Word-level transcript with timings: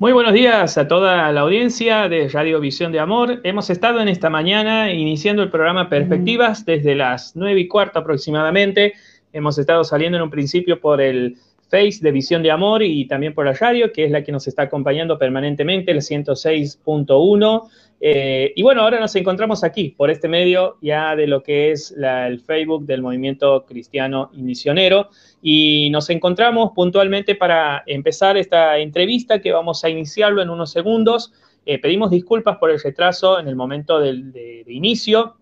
Muy 0.00 0.12
buenos 0.12 0.32
días 0.32 0.78
a 0.78 0.86
toda 0.86 1.32
la 1.32 1.40
audiencia 1.40 2.08
de 2.08 2.28
Radio 2.28 2.60
Visión 2.60 2.92
de 2.92 3.00
Amor. 3.00 3.40
Hemos 3.42 3.68
estado 3.68 4.00
en 4.00 4.06
esta 4.06 4.30
mañana 4.30 4.92
iniciando 4.92 5.42
el 5.42 5.50
programa 5.50 5.88
Perspectivas 5.88 6.64
desde 6.64 6.94
las 6.94 7.34
nueve 7.34 7.58
y 7.58 7.66
cuarto 7.66 7.98
aproximadamente. 7.98 8.92
Hemos 9.32 9.58
estado 9.58 9.82
saliendo 9.82 10.16
en 10.16 10.22
un 10.22 10.30
principio 10.30 10.80
por 10.80 11.00
el 11.00 11.36
Face 11.68 11.98
de 12.00 12.12
Visión 12.12 12.42
de 12.42 12.50
Amor 12.50 12.82
y 12.82 13.06
también 13.06 13.34
por 13.34 13.46
la 13.46 13.52
radio, 13.52 13.92
que 13.92 14.04
es 14.04 14.10
la 14.10 14.22
que 14.22 14.32
nos 14.32 14.46
está 14.48 14.62
acompañando 14.62 15.18
permanentemente, 15.18 15.92
el 15.92 15.98
106.1. 15.98 17.68
Eh, 18.00 18.52
y 18.54 18.62
bueno, 18.62 18.82
ahora 18.82 19.00
nos 19.00 19.14
encontramos 19.16 19.64
aquí, 19.64 19.90
por 19.96 20.10
este 20.10 20.28
medio 20.28 20.76
ya 20.80 21.16
de 21.16 21.26
lo 21.26 21.42
que 21.42 21.72
es 21.72 21.94
el 21.96 22.40
Facebook 22.40 22.86
del 22.86 23.02
Movimiento 23.02 23.64
Cristiano 23.66 24.30
y 24.32 24.42
Misionero. 24.42 25.10
Y 25.42 25.88
nos 25.90 26.08
encontramos 26.10 26.72
puntualmente 26.74 27.34
para 27.34 27.82
empezar 27.86 28.36
esta 28.36 28.78
entrevista 28.78 29.40
que 29.40 29.52
vamos 29.52 29.84
a 29.84 29.90
iniciarlo 29.90 30.42
en 30.42 30.50
unos 30.50 30.70
segundos. 30.70 31.32
Eh, 31.66 31.78
pedimos 31.78 32.10
disculpas 32.10 32.56
por 32.56 32.70
el 32.70 32.80
retraso 32.80 33.38
en 33.38 33.48
el 33.48 33.56
momento 33.56 33.98
de, 34.00 34.64
inicio. 34.68 35.36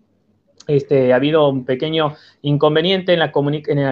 Este, 0.67 1.13
ha 1.13 1.17
habido 1.17 1.49
un 1.49 1.65
pequeño 1.65 2.17
inconveniente 2.43 3.13
en 3.13 3.21
la, 3.21 3.31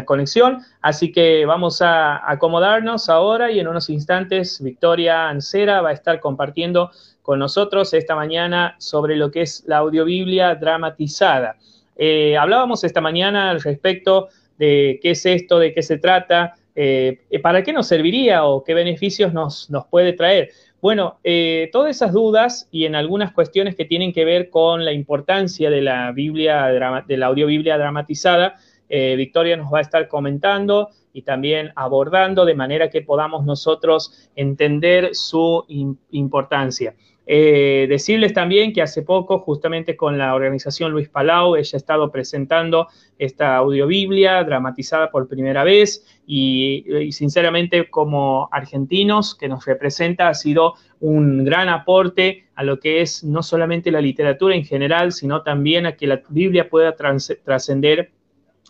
conexión, 0.05 0.63
así 0.83 1.13
que 1.13 1.47
vamos 1.47 1.81
a 1.83 2.29
acomodarnos 2.29 3.09
ahora 3.09 3.53
y 3.53 3.61
en 3.61 3.69
unos 3.69 3.91
instantes 3.91 4.61
Victoria 4.61 5.29
Ancera 5.29 5.83
va 5.83 5.91
a 5.91 5.93
estar 5.93 6.19
compartiendo 6.19 6.91
con 7.23 7.39
nosotros 7.39 7.95
esta 7.95 8.17
mañana 8.17 8.75
sobre 8.79 9.15
lo 9.15 9.31
que 9.31 9.43
es 9.43 9.63
la 9.67 9.79
audiobiblia 9.79 10.57
dramatizada. 10.57 11.57
Eh, 11.97 12.37
hablábamos 12.37 12.83
esta 12.83 13.01
mañana 13.01 13.51
al 13.51 13.63
respecto 13.63 14.29
de 14.59 14.99
qué 15.01 15.13
es 15.13 15.25
esto, 15.27 15.61
de 15.61 15.73
qué 15.73 15.83
se 15.83 15.99
trata, 15.99 16.55
eh, 16.75 17.21
para 17.41 17.63
qué 17.63 17.73
nos 17.73 17.87
serviría 17.87 18.45
o 18.45 18.65
qué 18.65 18.75
beneficios 18.75 19.33
nos 19.33 19.87
puede 19.89 20.13
traer. 20.13 20.51
Bueno, 20.85 21.19
eh, 21.25 21.71
todas 21.73 21.97
esas 21.97 22.13
dudas 22.13 22.69
y 22.71 22.85
en 22.85 22.95
algunas 22.95 23.33
cuestiones 23.33 23.75
que 23.75 23.87
tienen 23.87 24.13
que 24.13 24.27
ver 24.27 24.51
con 24.51 24.85
la 24.85 24.93
importancia 24.93 25.71
de 25.71 25.81
la 25.81 26.13
Biblia, 26.13 26.67
de 26.67 27.17
la 27.17 27.27
audiobiblia 27.29 27.79
dramatizada, 27.79 28.57
Victoria 28.91 29.57
nos 29.57 29.73
va 29.73 29.79
a 29.79 29.81
estar 29.81 30.07
comentando 30.09 30.91
y 31.15 31.23
también 31.23 31.73
abordando 31.75 32.45
de 32.45 32.55
manera 32.55 32.91
que 32.91 33.01
podamos 33.01 33.47
nosotros 33.47 34.29
entender 34.37 35.15
su 35.15 35.65
importancia. 36.11 36.95
Eh, 37.27 37.87
decirles 37.89 38.35
también 38.35 38.73
que 38.73 38.83
hace 38.83 39.03
poco, 39.03 39.39
justamente 39.39 39.97
con 39.97 40.19
la 40.19 40.35
organización 40.35 40.93
Luis 40.93 41.09
Palau, 41.09 41.57
ella 41.57 41.71
ha 41.73 41.77
estado 41.77 42.11
presentando 42.11 42.89
esta 43.19 43.57
audiobiblia 43.57 44.45
dramatizada 44.45 45.11
por 45.11 45.27
primera 45.27 45.65
vez 45.65 46.05
y, 46.27 46.85
sinceramente 47.13 47.89
como 47.89 48.49
argentinos 48.53 49.35
que 49.35 49.49
nos 49.49 49.65
representa 49.65 50.29
ha 50.29 50.35
sido 50.35 50.75
un 51.01 51.45
gran 51.45 51.69
aporte 51.69 52.47
a 52.55 52.63
lo 52.63 52.79
que 52.79 53.01
es 53.01 53.25
no 53.25 53.43
solamente 53.43 53.91
la 53.91 54.01
literatura 54.01 54.55
en 54.55 54.65
general, 54.65 55.13
sino 55.13 55.43
también 55.43 55.87
a 55.87 55.97
que 55.97 56.07
la 56.07 56.23
Biblia 56.29 56.69
pueda 56.69 56.95
trascender 56.95 58.11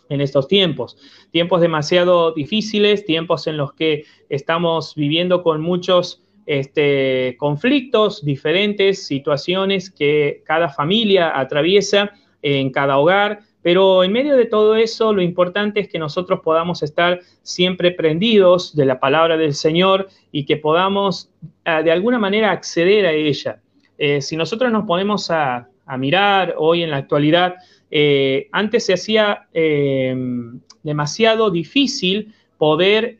en 0.09 0.21
estos 0.21 0.47
tiempos. 0.47 0.97
Tiempos 1.31 1.61
demasiado 1.61 2.31
difíciles, 2.31 3.05
tiempos 3.05 3.47
en 3.47 3.57
los 3.57 3.73
que 3.73 4.05
estamos 4.29 4.95
viviendo 4.95 5.43
con 5.43 5.61
muchos 5.61 6.24
este, 6.45 7.35
conflictos, 7.37 8.23
diferentes 8.23 9.05
situaciones 9.05 9.89
que 9.89 10.43
cada 10.45 10.69
familia 10.69 11.37
atraviesa 11.39 12.11
en 12.41 12.71
cada 12.71 12.97
hogar, 12.97 13.41
pero 13.65 14.03
en 14.03 14.11
medio 14.11 14.37
de 14.37 14.45
todo 14.45 14.75
eso, 14.75 15.11
lo 15.11 15.23
importante 15.23 15.79
es 15.79 15.87
que 15.87 15.97
nosotros 15.97 16.41
podamos 16.43 16.83
estar 16.83 17.21
siempre 17.41 17.89
prendidos 17.89 18.75
de 18.75 18.85
la 18.85 18.99
palabra 18.99 19.37
del 19.37 19.55
Señor 19.55 20.07
y 20.31 20.45
que 20.45 20.57
podamos 20.57 21.31
ah, 21.63 21.81
de 21.81 21.91
alguna 21.91 22.19
manera 22.19 22.51
acceder 22.51 23.07
a 23.07 23.11
ella. 23.11 23.59
Eh, 23.97 24.21
si 24.21 24.37
nosotros 24.37 24.71
nos 24.71 24.85
ponemos 24.85 25.31
a, 25.31 25.67
mirar 25.97 26.55
hoy 26.57 26.83
en 26.83 26.91
la 26.91 26.97
actualidad, 26.97 27.55
eh, 27.89 28.49
antes 28.51 28.85
se 28.85 28.93
hacía 28.93 29.47
eh, 29.53 30.15
demasiado 30.83 31.49
difícil 31.49 32.33
poder 32.57 33.17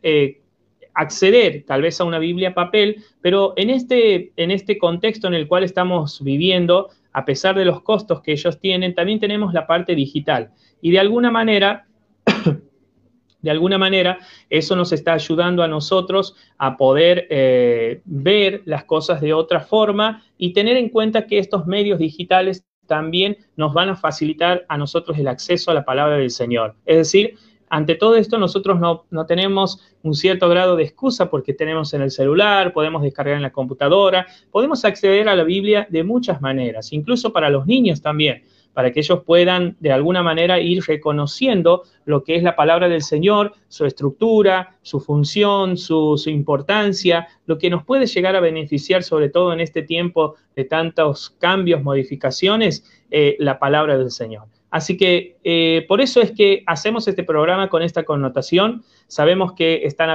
acceder 0.96 1.64
tal 1.66 1.82
vez 1.82 2.00
a 2.00 2.04
una 2.04 2.18
Biblia 2.18 2.54
papel, 2.54 3.04
pero 3.20 3.52
en 3.56 3.70
este, 3.70 4.32
en 4.36 4.50
este 4.50 4.78
contexto 4.78 5.28
en 5.28 5.34
el 5.34 5.46
cual 5.46 5.62
estamos 5.62 6.24
viviendo, 6.24 6.88
a 7.12 7.24
pesar 7.24 7.54
de 7.54 7.66
los 7.66 7.82
costos 7.82 8.22
que 8.22 8.32
ellos 8.32 8.58
tienen, 8.58 8.94
también 8.94 9.20
tenemos 9.20 9.52
la 9.52 9.66
parte 9.66 9.94
digital. 9.94 10.50
Y 10.80 10.90
de 10.90 10.98
alguna 10.98 11.30
manera, 11.30 11.86
de 13.42 13.50
alguna 13.50 13.76
manera, 13.78 14.18
eso 14.48 14.74
nos 14.74 14.90
está 14.92 15.12
ayudando 15.12 15.62
a 15.62 15.68
nosotros 15.68 16.34
a 16.56 16.76
poder 16.76 17.26
eh, 17.28 18.00
ver 18.06 18.62
las 18.64 18.84
cosas 18.84 19.20
de 19.20 19.34
otra 19.34 19.60
forma 19.60 20.24
y 20.38 20.54
tener 20.54 20.78
en 20.78 20.88
cuenta 20.88 21.26
que 21.26 21.38
estos 21.38 21.66
medios 21.66 21.98
digitales 21.98 22.64
también 22.86 23.36
nos 23.56 23.74
van 23.74 23.90
a 23.90 23.96
facilitar 23.96 24.64
a 24.68 24.78
nosotros 24.78 25.18
el 25.18 25.28
acceso 25.28 25.70
a 25.70 25.74
la 25.74 25.84
palabra 25.84 26.16
del 26.16 26.30
Señor. 26.30 26.76
Es 26.86 26.96
decir, 26.96 27.36
ante 27.68 27.96
todo 27.96 28.16
esto, 28.16 28.38
nosotros 28.38 28.78
no, 28.78 29.26
tenemos 29.26 29.80
un 30.02 30.14
cierto 30.14 30.48
grado 30.48 30.76
de 30.76 30.84
excusa 30.84 31.28
porque 31.30 31.52
tenemos 31.52 31.92
en 31.94 32.02
el 32.02 32.10
celular, 32.10 32.72
podemos 32.72 33.02
descargar 33.02 33.36
en 33.36 33.42
la 33.42 33.52
computadora, 33.52 34.26
podemos 34.50 34.84
acceder 34.84 35.28
a 35.28 35.36
la 35.36 35.44
Biblia 35.44 35.86
de 35.90 36.04
muchas 36.04 36.40
maneras, 36.40 36.92
incluso 36.92 37.32
para 37.32 37.50
los 37.50 37.66
niños 37.66 38.02
también, 38.02 38.44
para 38.72 38.92
que 38.92 39.00
ellos 39.00 39.22
puedan 39.24 39.76
de 39.80 39.90
alguna 39.90 40.22
manera 40.22 40.60
ir 40.60 40.84
reconociendo 40.86 41.82
lo 42.04 42.22
que 42.22 42.36
es 42.36 42.42
la 42.42 42.54
palabra 42.54 42.88
del 42.88 43.02
Señor, 43.02 43.54
su 43.68 43.84
estructura, 43.84 44.76
su 44.82 45.00
función, 45.00 45.76
su, 45.76 46.22
importancia, 46.26 47.26
lo 47.46 47.58
que 47.58 47.70
nos 47.70 47.84
puede 47.84 48.06
llegar 48.06 48.36
a 48.36 48.40
beneficiar, 48.40 49.02
sobre 49.02 49.30
todo 49.30 49.52
en 49.52 49.60
este 49.60 49.82
tiempo 49.82 50.36
de 50.54 50.64
tantos 50.64 51.30
cambios, 51.40 51.82
modificaciones, 51.82 52.84
eh, 53.10 53.36
la 53.40 53.58
palabra 53.58 53.96
del 53.96 54.10
Señor. 54.10 54.55
Así 54.76 54.98
que 54.98 55.38
eh, 55.42 55.86
por 55.88 56.02
eso 56.02 56.20
es 56.20 56.32
que 56.32 56.62
hacemos 56.66 57.08
este 57.08 57.24
programa 57.24 57.70
con 57.70 57.80
esta 57.80 58.04
connotación. 58.04 58.84
Sabemos 59.06 59.54
que 59.54 59.86
están 59.86 60.10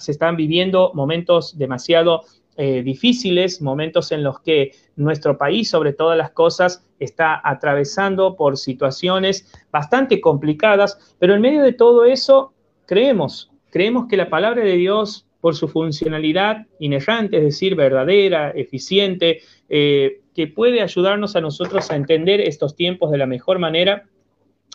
se 0.00 0.10
están 0.10 0.34
viviendo 0.34 0.90
momentos 0.94 1.56
demasiado 1.56 2.22
eh, 2.56 2.82
difíciles, 2.82 3.62
momentos 3.62 4.10
en 4.10 4.24
los 4.24 4.40
que 4.40 4.72
nuestro 4.96 5.38
país, 5.38 5.70
sobre 5.70 5.92
todas 5.92 6.18
las 6.18 6.32
cosas, 6.32 6.84
está 6.98 7.40
atravesando 7.44 8.34
por 8.34 8.56
situaciones 8.56 9.48
bastante 9.70 10.20
complicadas, 10.20 11.14
pero 11.20 11.34
en 11.34 11.42
medio 11.42 11.62
de 11.62 11.72
todo 11.72 12.04
eso 12.04 12.52
creemos, 12.86 13.52
creemos 13.70 14.08
que 14.08 14.16
la 14.16 14.28
palabra 14.28 14.64
de 14.64 14.74
Dios, 14.74 15.28
por 15.40 15.54
su 15.54 15.68
funcionalidad 15.68 16.66
inerrante, 16.80 17.36
es 17.36 17.44
decir, 17.44 17.76
verdadera, 17.76 18.50
eficiente, 18.50 19.40
eh, 19.72 20.20
que 20.34 20.48
puede 20.48 20.82
ayudarnos 20.82 21.36
a 21.36 21.40
nosotros 21.40 21.90
a 21.90 21.96
entender 21.96 22.40
estos 22.40 22.74
tiempos 22.74 23.12
de 23.12 23.18
la 23.18 23.26
mejor 23.26 23.60
manera, 23.60 24.04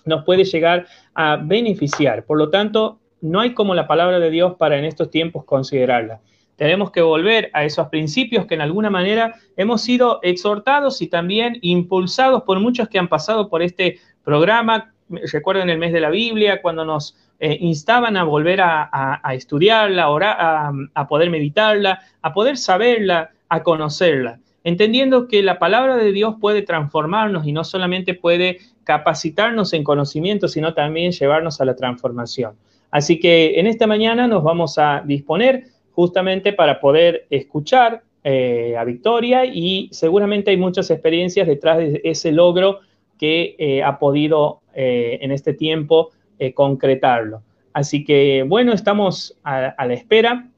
nos 0.05 0.23
puede 0.23 0.45
llegar 0.45 0.87
a 1.13 1.35
beneficiar. 1.35 2.25
Por 2.25 2.37
lo 2.37 2.49
tanto, 2.49 2.99
no 3.19 3.41
hay 3.41 3.53
como 3.53 3.75
la 3.75 3.87
palabra 3.87 4.19
de 4.19 4.29
Dios 4.29 4.55
para 4.57 4.77
en 4.77 4.85
estos 4.85 5.09
tiempos 5.09 5.43
considerarla. 5.43 6.21
Tenemos 6.55 6.91
que 6.91 7.01
volver 7.01 7.49
a 7.53 7.65
esos 7.65 7.89
principios 7.89 8.45
que 8.45 8.55
en 8.55 8.61
alguna 8.61 8.89
manera 8.89 9.35
hemos 9.57 9.81
sido 9.81 10.19
exhortados 10.23 11.01
y 11.01 11.07
también 11.07 11.57
impulsados 11.61 12.43
por 12.43 12.61
muchos 12.61 12.87
que 12.87 12.97
han 12.97 13.09
pasado 13.09 13.49
por 13.49 13.61
este 13.61 13.99
programa. 14.23 14.93
Recuerden 15.09 15.69
el 15.69 15.77
mes 15.77 15.91
de 15.91 15.99
la 15.99 16.09
Biblia, 16.09 16.61
cuando 16.61 16.85
nos 16.85 17.17
eh, 17.39 17.57
instaban 17.59 18.15
a 18.15 18.23
volver 18.23 18.61
a, 18.61 19.19
estudiarla, 19.33 20.05
a, 20.05 20.71
a 20.93 21.07
poder 21.07 21.29
meditarla, 21.29 21.99
a 22.21 22.33
poder 22.33 22.55
saberla, 22.55 23.31
a 23.49 23.61
conocerla 23.61 24.39
entendiendo 24.65 25.27
que 25.27 25.43
la 25.43 25.59
palabra 25.59 25.95
de 25.95 26.11
Dios 26.11 26.35
puede 26.41 26.63
transformarnos 26.63 27.45
y 27.47 27.53
no 27.53 27.63
solamente 27.63 28.15
puede 28.15 28.57
capacitarnos 28.83 29.71
en 29.73 29.83
conocimiento, 29.83 30.47
sino 30.47 30.73
también 30.73 31.11
llevarnos 31.11 31.61
a 31.61 31.65
la 31.65 31.75
transformación. 31.75 32.55
Así 32.89 33.19
que 33.19 33.59
en 33.59 33.67
esta 33.67 33.85
mañana 33.85 34.27
nos 34.27 34.43
vamos 34.43 34.77
a 34.79 35.03
disponer 35.05 35.65
justamente 35.91 36.51
para 36.51 36.79
poder 36.79 37.27
escuchar 37.29 38.01
eh, 38.23 38.75
a 38.75 38.83
Victoria 38.83 39.45
y 39.45 39.87
seguramente 39.91 40.49
hay 40.49 40.57
muchas 40.57 40.89
experiencias 40.89 41.45
detrás 41.47 41.77
de 41.77 42.01
ese 42.03 42.31
logro 42.31 42.79
que 43.19 43.55
eh, 43.59 43.83
ha 43.83 43.99
podido 43.99 44.61
eh, 44.73 45.19
en 45.21 45.31
este 45.31 45.53
tiempo 45.53 46.09
concretarlo. 46.53 47.43
Así 47.71 48.03
que 48.03 48.43
bueno, 48.45 48.73
estamos 48.73 49.37
a, 49.43 49.67
a 49.67 49.85
la 49.85 49.93
espera 49.93 50.49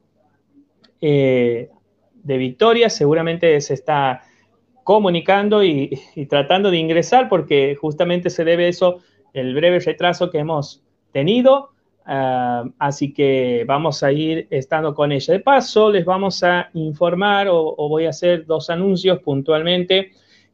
de 2.22 2.36
Victoria, 2.38 2.90
seguramente 2.90 3.60
se 3.60 3.74
está 3.74 4.22
comunicando 4.84 5.62
y, 5.62 5.90
tratando 6.30 6.70
de 6.70 6.78
ingresar 6.78 7.28
porque 7.28 7.76
justamente 7.80 8.30
se 8.30 8.44
debe 8.44 8.68
eso, 8.68 9.00
el 9.34 9.54
breve 9.54 9.80
retraso 9.80 10.30
que 10.30 10.38
hemos 10.38 10.82
tenido. 11.12 11.70
Ah, 12.06 12.64
así 12.78 13.12
que 13.12 13.64
vamos 13.66 14.02
a 14.02 14.12
ir 14.12 14.46
estando 14.48 14.94
con 14.94 15.12
ella. 15.12 15.34
De 15.34 15.40
paso, 15.40 15.90
les 15.90 16.06
vamos 16.06 16.42
a 16.42 16.70
informar 16.72 17.48
o, 17.50 17.74
voy 17.88 18.06
a 18.06 18.10
hacer 18.10 18.46
dos 18.46 18.70
anuncios 18.70 19.18
puntualmente 19.18 20.12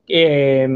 eh, 0.08 0.68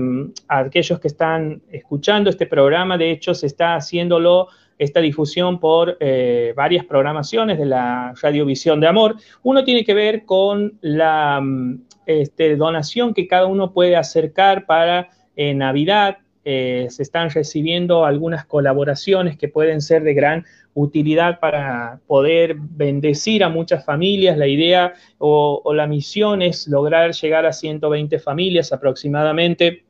a 0.46 0.58
aquellos 0.60 1.00
que 1.00 1.08
están 1.08 1.60
escuchando 1.70 2.30
este 2.30 2.46
programa, 2.46 2.96
de 2.96 3.10
hecho 3.10 3.34
se 3.34 3.46
está 3.46 3.74
haciéndolo 3.74 4.48
esta 4.78 5.00
difusión 5.00 5.60
por 5.60 5.96
eh, 6.00 6.52
varias 6.56 6.84
programaciones 6.84 7.58
de 7.58 7.66
la 7.66 8.14
Radiovisión 8.20 8.80
de 8.80 8.86
Amor. 8.86 9.16
Uno 9.42 9.64
tiene 9.64 9.84
que 9.84 9.94
ver 9.94 10.24
con 10.24 10.78
la 10.80 11.40
mm, 11.40 11.82
este, 12.06 12.56
donación 12.56 13.14
que 13.14 13.26
cada 13.26 13.46
uno 13.46 13.72
puede 13.72 13.96
acercar 13.96 14.66
para 14.66 15.10
eh, 15.36 15.54
Navidad. 15.54 16.18
se 16.44 17.02
están 17.02 17.28
recibiendo 17.28 18.06
algunas 18.06 18.46
colaboraciones 18.46 19.36
que 19.36 19.48
pueden 19.48 19.82
ser 19.82 20.02
de 20.02 20.14
gran 20.14 20.44
utilidad 20.80 21.40
para 21.40 22.00
poder 22.06 22.56
bendecir 22.56 23.42
a 23.42 23.48
muchas 23.48 23.84
familias. 23.84 24.38
La 24.38 24.46
idea 24.46 24.94
o, 25.18 25.72
la 25.74 25.86
misión 25.86 26.40
es 26.40 26.68
lograr 26.68 27.12
llegar 27.12 27.46
a 27.46 27.52
120 27.52 28.18
familias 28.18 28.72
aproximadamente. 28.72 29.84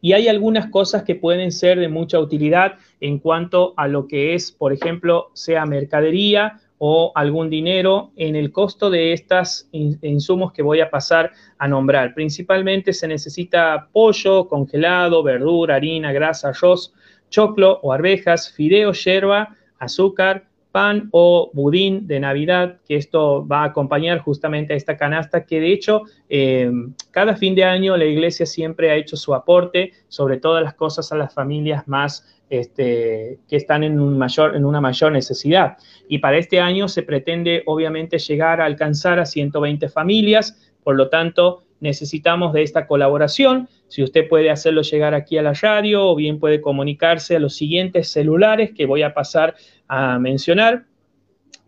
Y 0.00 0.12
hay 0.12 0.28
algunas 0.28 0.68
cosas 0.68 1.02
que 1.02 1.14
pueden 1.14 1.52
ser 1.52 1.78
de 1.78 1.88
mucha 1.88 2.18
utilidad 2.18 2.74
en 3.02 3.18
cuanto 3.18 3.74
a 3.76 3.88
lo 3.88 4.06
que 4.06 4.34
es, 4.34 4.52
por 4.52 4.72
ejemplo, 4.72 5.30
sea 5.34 5.66
mercadería 5.66 6.60
o 6.78 7.12
algún 7.16 7.50
dinero 7.50 8.12
en 8.16 8.36
el 8.36 8.52
costo 8.52 8.90
de 8.90 9.12
estos 9.12 9.68
insumos 9.72 10.52
que 10.52 10.62
voy 10.62 10.80
a 10.80 10.90
pasar 10.90 11.32
a 11.58 11.66
nombrar. 11.66 12.14
Principalmente 12.14 12.92
se 12.92 13.08
necesita 13.08 13.88
pollo, 13.92 14.46
congelado, 14.46 15.22
verdura, 15.22 15.76
harina, 15.76 16.12
grasa, 16.12 16.50
arroz, 16.50 16.94
choclo 17.28 17.80
o 17.82 17.92
arvejas, 17.92 18.52
fideo, 18.52 18.92
yerba, 18.92 19.56
azúcar, 19.78 20.46
pan 20.72 21.08
o 21.12 21.50
budín 21.52 22.06
de 22.06 22.18
Navidad, 22.18 22.80
que 22.88 22.96
esto 22.96 23.46
va 23.46 23.62
a 23.62 23.66
acompañar 23.66 24.18
justamente 24.18 24.72
a 24.72 24.76
esta 24.76 24.96
canasta 24.96 25.44
que 25.44 25.60
de 25.60 25.72
hecho 25.72 26.02
eh, 26.28 26.72
cada 27.10 27.36
fin 27.36 27.54
de 27.54 27.64
año 27.64 27.96
la 27.96 28.06
iglesia 28.06 28.46
siempre 28.46 28.90
ha 28.90 28.96
hecho 28.96 29.16
su 29.16 29.34
aporte 29.34 29.92
sobre 30.08 30.38
todas 30.38 30.64
las 30.64 30.74
cosas 30.74 31.12
a 31.12 31.16
las 31.16 31.32
familias 31.32 31.86
más 31.86 32.26
este, 32.48 33.38
que 33.48 33.56
están 33.56 33.84
en, 33.84 34.00
un 34.00 34.18
mayor, 34.18 34.56
en 34.56 34.64
una 34.64 34.80
mayor 34.80 35.12
necesidad. 35.12 35.76
Y 36.08 36.18
para 36.18 36.38
este 36.38 36.60
año 36.60 36.88
se 36.88 37.02
pretende 37.02 37.62
obviamente 37.66 38.18
llegar 38.18 38.60
a 38.60 38.66
alcanzar 38.66 39.18
a 39.18 39.26
120 39.26 39.88
familias, 39.88 40.72
por 40.82 40.96
lo 40.96 41.08
tanto 41.08 41.64
necesitamos 41.82 42.52
de 42.52 42.62
esta 42.62 42.86
colaboración. 42.86 43.68
Si 43.88 44.02
usted 44.02 44.28
puede 44.28 44.50
hacerlo 44.50 44.82
llegar 44.82 45.14
aquí 45.14 45.36
a 45.36 45.42
la 45.42 45.52
radio 45.52 46.08
o 46.08 46.14
bien 46.14 46.38
puede 46.38 46.60
comunicarse 46.60 47.36
a 47.36 47.40
los 47.40 47.54
siguientes 47.56 48.08
celulares 48.08 48.70
que 48.70 48.86
voy 48.86 49.02
a 49.02 49.12
pasar 49.12 49.56
a 49.88 50.18
mencionar 50.18 50.84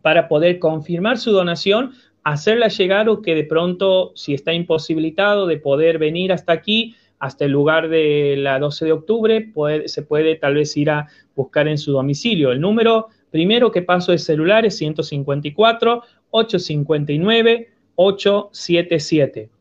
para 0.03 0.29
poder 0.29 0.61
confirmar 0.61 1.19
su 1.19 1.33
donación, 1.33 1.93
hacerla 2.23 2.69
llegar 2.69 3.09
o 3.09 3.23
que 3.23 3.35
de 3.35 3.45
pronto, 3.45 4.13
si 4.15 4.35
está 4.35 4.55
imposibilitado 4.55 5.47
de 5.47 5.59
poder 5.59 5.99
venir 5.99 6.33
hasta 6.33 6.53
aquí, 6.53 6.95
hasta 7.19 7.45
el 7.45 7.51
lugar 7.51 7.89
de 7.89 8.37
la 8.39 8.59
12 8.59 8.85
de 8.85 8.93
octubre, 8.93 9.53
se 9.87 10.03
puede 10.03 10.37
tal 10.37 10.55
vez 10.55 10.77
ir 10.77 10.91
a 10.91 11.09
buscar 11.35 11.67
en 11.67 11.79
su 11.79 11.91
domicilio. 11.91 12.53
El 12.53 12.61
número 12.61 13.09
primero 13.31 13.73
que 13.73 13.83
paso 13.83 14.13
de 14.13 14.19
celular 14.19 14.65
es 14.65 14.77
154 14.77 16.03
859 16.31 17.69
877. 17.97 19.54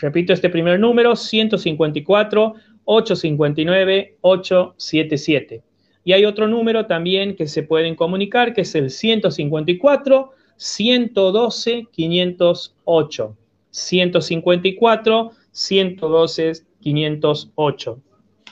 Repito 0.00 0.32
este 0.32 0.48
primer 0.48 0.80
número, 0.80 1.14
154 1.14 2.54
859 2.84 4.16
877. 4.20 5.62
Y 6.04 6.12
hay 6.12 6.24
otro 6.24 6.48
número 6.48 6.86
también 6.86 7.36
que 7.36 7.46
se 7.46 7.62
pueden 7.62 7.94
comunicar, 7.94 8.54
que 8.54 8.62
es 8.62 8.74
el 8.74 8.90
154 8.90 10.30
112 10.56 11.86
508. 11.90 13.36
154 13.70 15.30
112 15.52 16.52
508. 16.80 18.02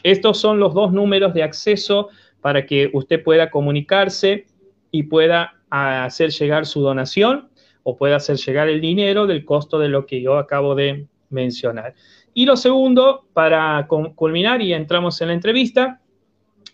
Estos 0.03 0.39
son 0.39 0.61
los 0.61 0.75
dos 0.75 0.93
números 0.93 1.35
de 1.35 1.43
acceso 1.43 2.09
para 2.41 2.67
que 2.67 2.91
usted 2.93 3.23
pueda 3.23 3.51
comunicarse 3.51 4.47
y 4.91 5.05
pueda 5.05 5.55
hacer 5.71 6.31
llegar 6.31 6.67
su 6.67 6.81
donación 6.81 7.49
o 7.83 7.97
pueda 7.97 8.17
hacer 8.17 8.37
llegar 8.37 8.69
el 8.69 8.81
dinero 8.81 9.27
del 9.27 9.45
costo 9.45 9.79
de 9.79 9.89
lo 9.89 10.07
que 10.07 10.21
yo 10.21 10.37
acabo 10.37 10.75
de 10.75 11.07
mencionar. 11.31 11.95
Y 12.35 12.47
lo 12.47 12.57
segundo, 12.57 13.27
para 13.33 13.87
culminar 13.89 14.63
y 14.63 14.73
entramos 14.73 15.21
en 15.21 15.29
la 15.29 15.35
entrevista, 15.35 16.01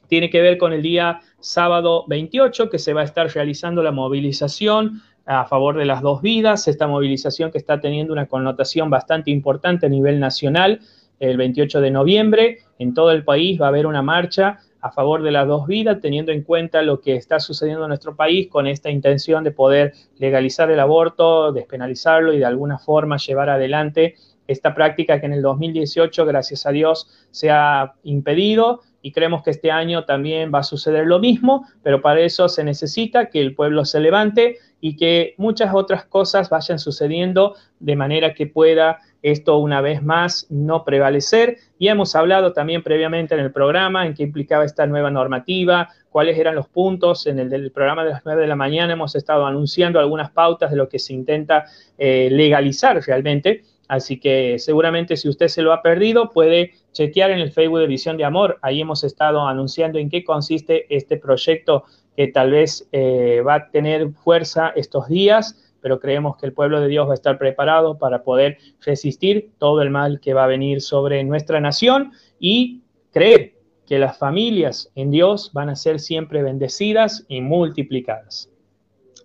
tiene 0.08 0.30
que 0.30 0.40
ver 0.40 0.58
con 0.58 0.72
el 0.72 0.82
día 0.82 1.20
sábado 1.40 2.04
28, 2.08 2.70
que 2.70 2.78
se 2.78 2.92
va 2.92 3.02
a 3.02 3.04
estar 3.04 3.28
realizando 3.28 3.82
la 3.82 3.90
movilización 3.90 5.02
a 5.26 5.46
favor 5.46 5.76
de 5.76 5.86
las 5.86 6.02
dos 6.02 6.20
vidas, 6.20 6.68
esta 6.68 6.86
movilización 6.86 7.50
que 7.50 7.58
está 7.58 7.80
teniendo 7.80 8.12
una 8.12 8.26
connotación 8.26 8.90
bastante 8.90 9.30
importante 9.30 9.86
a 9.86 9.88
nivel 9.88 10.20
nacional. 10.20 10.80
El 11.18 11.36
28 11.36 11.80
de 11.80 11.90
noviembre 11.90 12.58
en 12.78 12.92
todo 12.92 13.10
el 13.10 13.24
país 13.24 13.60
va 13.60 13.66
a 13.66 13.68
haber 13.68 13.86
una 13.86 14.02
marcha 14.02 14.58
a 14.80 14.90
favor 14.90 15.22
de 15.22 15.30
las 15.30 15.48
dos 15.48 15.66
vidas, 15.66 16.00
teniendo 16.02 16.30
en 16.30 16.42
cuenta 16.42 16.82
lo 16.82 17.00
que 17.00 17.16
está 17.16 17.40
sucediendo 17.40 17.84
en 17.84 17.88
nuestro 17.88 18.16
país 18.16 18.48
con 18.48 18.66
esta 18.66 18.90
intención 18.90 19.42
de 19.42 19.50
poder 19.50 19.94
legalizar 20.18 20.70
el 20.70 20.78
aborto, 20.78 21.52
despenalizarlo 21.52 22.34
y 22.34 22.38
de 22.38 22.44
alguna 22.44 22.78
forma 22.78 23.16
llevar 23.16 23.48
adelante 23.48 24.16
esta 24.46 24.75
práctica 24.75 25.20
que 25.20 25.26
en 25.26 25.32
el 25.32 25.43
2018, 25.43 26.26
gracias 26.26 26.67
a 26.67 26.70
Dios, 26.70 27.08
se 27.31 27.50
ha 27.50 27.94
impedido 28.02 28.82
y 29.02 29.12
creemos 29.12 29.43
que 29.43 29.50
este 29.50 29.70
año 29.70 30.05
también 30.05 30.50
va 30.52 30.61
a 30.61 30.62
suceder 30.62 31.06
lo 31.06 31.19
mismo, 31.19 31.67
pero 31.82 32.00
para 32.00 32.20
eso 32.20 32.49
se 32.49 32.64
necesita 32.64 33.29
que 33.29 33.41
el 33.41 33.55
pueblo 33.55 33.85
se 33.85 34.00
levante 34.00 34.56
y 34.81 34.96
que 34.96 35.35
muchas 35.37 35.75
otras 35.75 36.06
cosas 36.06 36.49
vayan 36.49 36.79
sucediendo 36.79 37.55
de 37.81 37.96
manera 37.96 38.32
que 38.32 38.46
pueda 38.46 39.00
esto 39.25 39.56
una 39.56 39.81
vez 39.81 40.02
más 40.02 40.47
no 40.50 40.85
prevalecer. 40.85 41.56
Y 41.79 41.88
hemos 41.88 42.14
hablado 42.14 42.52
también 42.52 42.82
previamente 42.82 43.35
en 43.35 43.40
el 43.40 43.52
programa 43.52 44.06
en 44.06 44.12
qué 44.12 44.23
implicaba 44.23 44.67
esta 44.67 44.87
nueva 44.87 45.11
normativa, 45.11 45.88
cuáles 46.11 46.38
eran 46.38 46.55
los 46.55 46.69
puntos. 46.69 47.26
En 47.26 47.38
el 47.38 47.73
programa 47.73 48.05
de 48.05 48.11
las 48.11 48.23
9 48.25 48.43
de 48.43 48.49
la 48.49 48.56
mañana 48.56 48.93
hemos 48.93 49.14
estado 49.14 49.47
anunciando 49.47 49.99
algunas 49.99 50.31
pautas 50.31 50.70
de 50.70 50.76
lo 50.76 50.90
que 50.90 50.99
se 50.99 51.14
intenta 51.14 51.64
eh, 51.97 52.29
legalizar 52.31 53.00
realmente. 53.06 53.64
Así 53.88 54.19
que 54.19 54.58
seguramente 54.58 55.16
si 55.16 55.28
usted 55.28 55.48
se 55.48 55.62
lo 55.62 55.72
ha 55.72 55.82
perdido, 55.82 56.31
puede 56.31 56.72
chequear 56.92 57.31
en 57.31 57.38
el 57.38 57.52
Facebook 57.52 57.81
de 57.81 57.86
Visión 57.86 58.16
de 58.16 58.25
Amor. 58.25 58.58
Ahí 58.62 58.81
hemos 58.81 59.04
estado 59.04 59.46
anunciando 59.46 59.98
en 59.98 60.08
qué 60.08 60.25
consiste 60.25 60.86
este 60.94 61.16
proyecto 61.16 61.84
que 62.16 62.28
tal 62.28 62.52
vez 62.52 62.88
eh, 62.92 63.42
va 63.46 63.54
a 63.54 63.70
tener 63.70 64.10
fuerza 64.12 64.72
estos 64.76 65.08
días, 65.08 65.72
pero 65.81 66.00
creemos 66.00 66.36
que 66.36 66.46
el 66.46 66.52
pueblo 66.52 66.81
de 66.81 66.88
Dios 66.88 67.06
va 67.06 67.12
a 67.12 67.14
estar 67.14 67.38
preparado 67.38 67.98
para 67.98 68.22
poder 68.22 68.58
resistir 68.81 69.50
todo 69.58 69.82
el 69.82 69.90
mal 69.90 70.20
que 70.20 70.32
va 70.32 70.44
a 70.44 70.48
venir 70.48 70.80
sobre 70.80 71.22
nuestra 71.25 71.60
nación 71.60 72.12
y 72.38 72.82
creer 73.12 73.54
que 73.87 73.98
las 73.98 74.16
familias 74.16 74.90
en 74.94 75.10
Dios 75.10 75.50
van 75.52 75.69
a 75.69 75.76
ser 75.76 76.00
siempre 76.00 76.42
bendecidas 76.42 77.25
y 77.28 77.40
multiplicadas. 77.40 78.50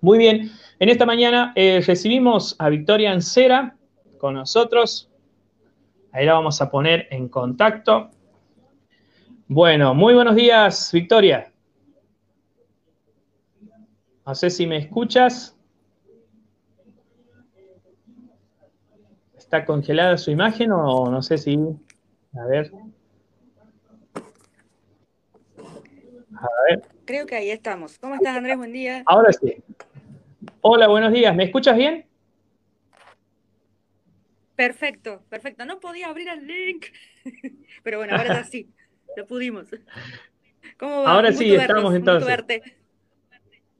Muy 0.01 0.17
bien, 0.17 0.51
en 0.79 0.89
esta 0.89 1.05
mañana 1.05 1.51
eh, 1.55 1.81
recibimos 1.85 2.55
a 2.59 2.69
Victoria 2.69 3.11
Ancera, 3.11 3.75
con 4.19 4.35
nosotros. 4.35 5.09
Ahí 6.11 6.25
la 6.25 6.33
vamos 6.33 6.61
a 6.61 6.69
poner 6.69 7.07
en 7.09 7.27
contacto. 7.27 8.11
Bueno, 9.47 9.95
muy 9.95 10.13
buenos 10.13 10.35
días, 10.35 10.91
Victoria. 10.93 11.51
No 14.25 14.35
sé 14.35 14.51
si 14.51 14.67
me 14.67 14.77
escuchas. 14.77 15.57
¿Está 19.35 19.65
congelada 19.65 20.17
su 20.19 20.29
imagen 20.29 20.71
o 20.71 21.09
no 21.09 21.23
sé 21.23 21.39
si... 21.39 21.57
A 22.35 22.45
ver. 22.45 22.71
A 26.35 26.47
ver. 26.69 26.83
Creo 27.05 27.25
que 27.25 27.35
ahí 27.35 27.49
estamos. 27.49 27.97
¿Cómo 27.97 28.13
estás, 28.13 28.37
Andrés? 28.37 28.55
Buen 28.57 28.71
día. 28.71 29.01
Ahora 29.07 29.33
sí. 29.33 29.55
Hola, 30.61 30.87
buenos 30.87 31.11
días. 31.11 31.35
¿Me 31.35 31.45
escuchas 31.45 31.75
bien? 31.75 32.08
Perfecto, 34.59 35.21
perfecto. 35.29 35.65
No 35.65 35.79
podía 35.79 36.09
abrir 36.09 36.27
el 36.27 36.45
link, 36.45 36.87
pero 37.81 37.99
bueno, 37.99 38.17
ahora 38.17 38.43
sí, 38.43 38.67
lo 39.15 39.25
pudimos. 39.25 39.67
¿Cómo 40.77 41.03
va? 41.03 41.13
Ahora 41.13 41.31
sí, 41.31 41.55
estamos 41.55 41.95
entonces. 41.95 42.37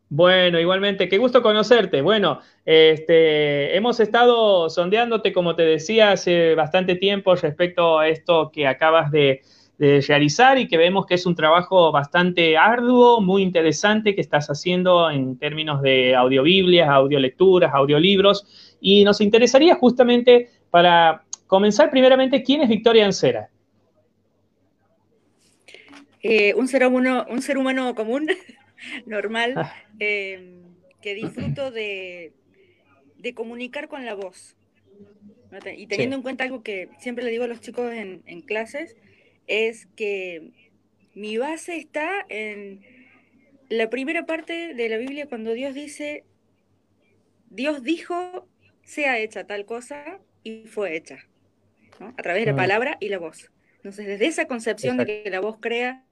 Bueno, 0.07 0.57
igualmente, 0.57 1.09
qué 1.09 1.17
gusto 1.17 1.41
conocerte. 1.41 2.01
Bueno, 2.01 2.39
este, 2.63 3.75
hemos 3.75 3.99
estado 3.99 4.69
sondeándote, 4.69 5.33
como 5.33 5.53
te 5.53 5.63
decía, 5.63 6.13
hace 6.13 6.55
bastante 6.55 6.95
tiempo 6.95 7.35
respecto 7.35 7.99
a 7.99 8.07
esto 8.07 8.49
que 8.49 8.65
acabas 8.65 9.11
de, 9.11 9.41
de 9.79 9.99
realizar 10.07 10.57
y 10.59 10.69
que 10.69 10.77
vemos 10.77 11.05
que 11.05 11.15
es 11.15 11.25
un 11.25 11.35
trabajo 11.35 11.91
bastante 11.91 12.57
arduo, 12.57 13.19
muy 13.19 13.41
interesante 13.41 14.15
que 14.15 14.21
estás 14.21 14.47
haciendo 14.49 15.11
en 15.11 15.37
términos 15.37 15.81
de 15.81 16.15
audiobiblias, 16.15 16.87
audiolecturas, 16.87 17.73
audiolibros. 17.73 18.77
Y 18.81 19.03
nos 19.03 19.19
interesaría 19.19 19.75
justamente 19.75 20.49
para 20.71 21.23
comenzar, 21.47 21.89
primeramente, 21.89 22.43
¿quién 22.43 22.61
es 22.61 22.69
Victoria 22.69 23.05
Ancera? 23.05 23.49
Eh, 26.21 26.53
un, 26.55 26.67
ser 26.67 26.85
humano, 26.85 27.25
un 27.29 27.41
ser 27.41 27.57
humano 27.57 27.95
común, 27.95 28.27
normal, 29.05 29.53
ah. 29.57 29.73
em, 29.99 30.61
que 31.01 31.15
disfruto 31.15 31.71
de, 31.71 32.33
comunicar 33.33 33.87
con 33.87 34.05
la 34.05 34.13
voz. 34.13 34.55
Y 35.75 35.87
teniendo 35.87 36.15
en 36.15 36.21
cuenta 36.21 36.43
algo 36.43 36.61
que 36.61 36.89
siempre 36.99 37.23
le 37.23 37.31
digo 37.31 37.45
a 37.45 37.47
los 37.47 37.59
chicos 37.59 37.91
en, 37.91 38.21
en 38.27 38.41
clases, 38.41 38.95
es 39.47 39.87
que 39.95 40.51
mi 41.15 41.37
base 41.37 41.77
está 41.77 42.23
en 42.29 42.81
la 43.69 43.89
primera 43.89 44.27
parte 44.27 44.75
de 44.75 44.89
la 44.89 44.97
Biblia 44.97 45.27
cuando 45.27 45.53
Dios 45.53 45.73
dice, 45.73 46.23
Dios 47.49 47.81
dijo, 47.81 48.47
sea 48.83 49.17
hecha 49.17 49.45
tal 49.45 49.65
cosa 49.65 50.19
y 50.43 50.65
fue 50.67 50.95
hecha, 50.95 51.25
a 51.99 52.21
través 52.21 52.45
de 52.45 52.51
la 52.51 52.57
palabra 52.57 52.97
y 52.99 53.09
la 53.09 53.19
voz. 53.19 53.51
Entonces, 53.77 54.07
desde 54.07 54.27
esa 54.27 54.45
concepción 54.45 54.97
de 54.97 55.05
que 55.05 55.29
la 55.29 55.39
voz 55.39 55.57
crea, 55.59 56.03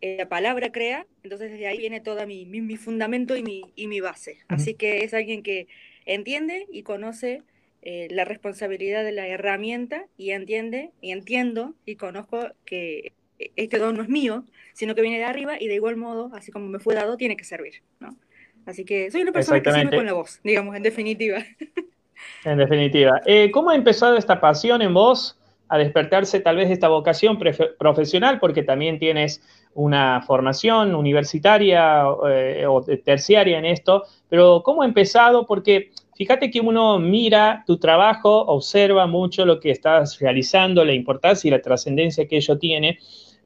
eh, 0.00 0.16
la 0.18 0.28
palabra 0.28 0.72
crea, 0.72 1.06
entonces 1.22 1.52
desde 1.52 1.66
ahí 1.66 1.78
viene 1.78 2.00
todo 2.00 2.26
mi, 2.26 2.44
mi, 2.46 2.76
fundamento 2.76 3.36
y 3.36 3.42
mi, 3.42 3.62
y 3.76 3.86
mi 3.86 4.00
base. 4.00 4.38
Así 4.48 4.74
que 4.74 5.04
es 5.04 5.14
alguien 5.14 5.42
que 5.42 5.68
entiende 6.04 6.66
y 6.70 6.82
conoce 6.82 7.42
eh, 7.82 8.08
la 8.10 8.24
responsabilidad 8.24 9.04
de 9.04 9.12
la 9.12 9.28
herramienta 9.28 10.06
y 10.16 10.30
entiende 10.30 10.90
y 11.00 11.12
entiendo 11.12 11.74
y 11.84 11.96
conozco 11.96 12.50
que 12.64 13.12
este 13.38 13.78
don 13.78 13.96
no 13.96 14.02
es 14.02 14.08
mío, 14.08 14.44
sino 14.72 14.94
que 14.94 15.02
viene 15.02 15.18
de 15.18 15.24
arriba 15.24 15.56
y 15.60 15.68
de 15.68 15.74
igual 15.74 15.96
modo, 15.96 16.30
así 16.34 16.50
como 16.50 16.66
me 16.66 16.80
fue 16.80 16.94
dado, 16.94 17.16
tiene 17.16 17.36
que 17.36 17.44
servir. 17.44 17.82
¿no? 18.00 18.16
Así 18.64 18.84
que 18.84 19.10
soy 19.10 19.22
una 19.22 19.32
persona 19.32 19.62
que 19.62 19.72
sirve 19.72 19.96
con 19.96 20.06
la 20.06 20.14
voz, 20.14 20.40
digamos, 20.42 20.74
en 20.74 20.82
definitiva. 20.82 21.44
En 22.44 22.58
definitiva. 22.58 23.20
Eh, 23.26 23.50
¿Cómo 23.50 23.70
ha 23.70 23.74
empezado 23.74 24.16
esta 24.16 24.40
pasión 24.40 24.80
en 24.82 24.94
vos 24.94 25.38
a 25.68 25.78
despertarse 25.78 26.40
tal 26.40 26.56
vez 26.56 26.70
esta 26.70 26.88
vocación 26.88 27.38
profesional? 27.78 28.38
Porque 28.38 28.62
también 28.62 28.98
tienes 28.98 29.42
una 29.74 30.22
formación 30.22 30.94
universitaria 30.94 32.04
eh, 32.30 32.64
o 32.66 32.82
terciaria 32.82 33.58
en 33.58 33.66
esto, 33.66 34.04
pero 34.28 34.62
¿cómo 34.64 34.82
ha 34.82 34.86
empezado? 34.86 35.46
Porque 35.46 35.90
fíjate 36.14 36.50
que 36.50 36.60
uno 36.60 36.98
mira 36.98 37.62
tu 37.66 37.78
trabajo, 37.78 38.42
observa 38.46 39.06
mucho 39.06 39.44
lo 39.44 39.60
que 39.60 39.70
estás 39.70 40.18
realizando, 40.18 40.84
la 40.84 40.94
importancia 40.94 41.48
y 41.48 41.50
la 41.50 41.60
trascendencia 41.60 42.26
que 42.26 42.38
ello 42.38 42.58
tiene, 42.58 42.98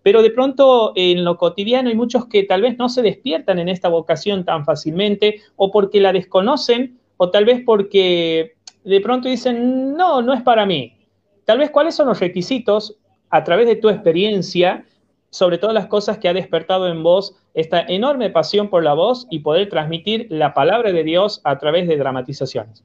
pero 0.03 0.23
de 0.23 0.31
pronto 0.31 0.93
en 0.95 1.25
lo 1.25 1.37
cotidiano 1.37 1.89
hay 1.89 1.97
muchos 1.97 2.27
que 2.27 2.45
tal 2.45 2.63
vez 2.63 2.79
no 2.79 2.89
se 2.89 3.03
despiertan 3.03 3.59
en 3.59 3.69
esta 3.69 3.89
vocación 3.89 4.45
tan 4.45 4.65
fácilmente 4.65 5.41
o 5.57 5.71
porque 5.71 6.01
la 6.01 6.13
desconocen 6.13 6.99
o 7.17 7.31
tal 7.31 7.45
vez 7.45 7.63
porque 7.67 8.55
de 8.85 9.01
pronto 9.01 9.29
dicen, 9.29 9.95
no, 9.95 10.23
no 10.23 10.33
es 10.33 10.43
para 10.43 10.67
mí. 10.67 10.97
Tal 11.45 11.59
vez 11.59 11.71
cuáles 11.71 11.95
son 11.95 12.09
los 12.09 12.21
requisitos 12.21 12.99
a 13.31 13.45
través 13.45 13.67
de 13.67 13.77
tu 13.77 13.89
experiencia 13.89 14.85
sobre 15.31 15.59
todas 15.59 15.75
las 15.75 15.87
cosas 15.87 16.19
que 16.19 16.29
ha 16.29 16.35
despertado 16.35 16.89
en 16.89 17.03
vos 17.03 17.37
esta 17.55 17.81
enorme 17.81 18.31
pasión 18.31 18.69
por 18.69 18.83
la 18.83 18.95
voz 18.95 19.27
y 19.31 19.41
poder 19.41 19.69
transmitir 19.69 20.27
la 20.29 20.55
palabra 20.55 20.93
de 20.93 21.05
Dios 21.05 21.41
a 21.45 21.59
través 21.59 21.89
de 21.89 21.97
dramatizaciones. 21.97 22.85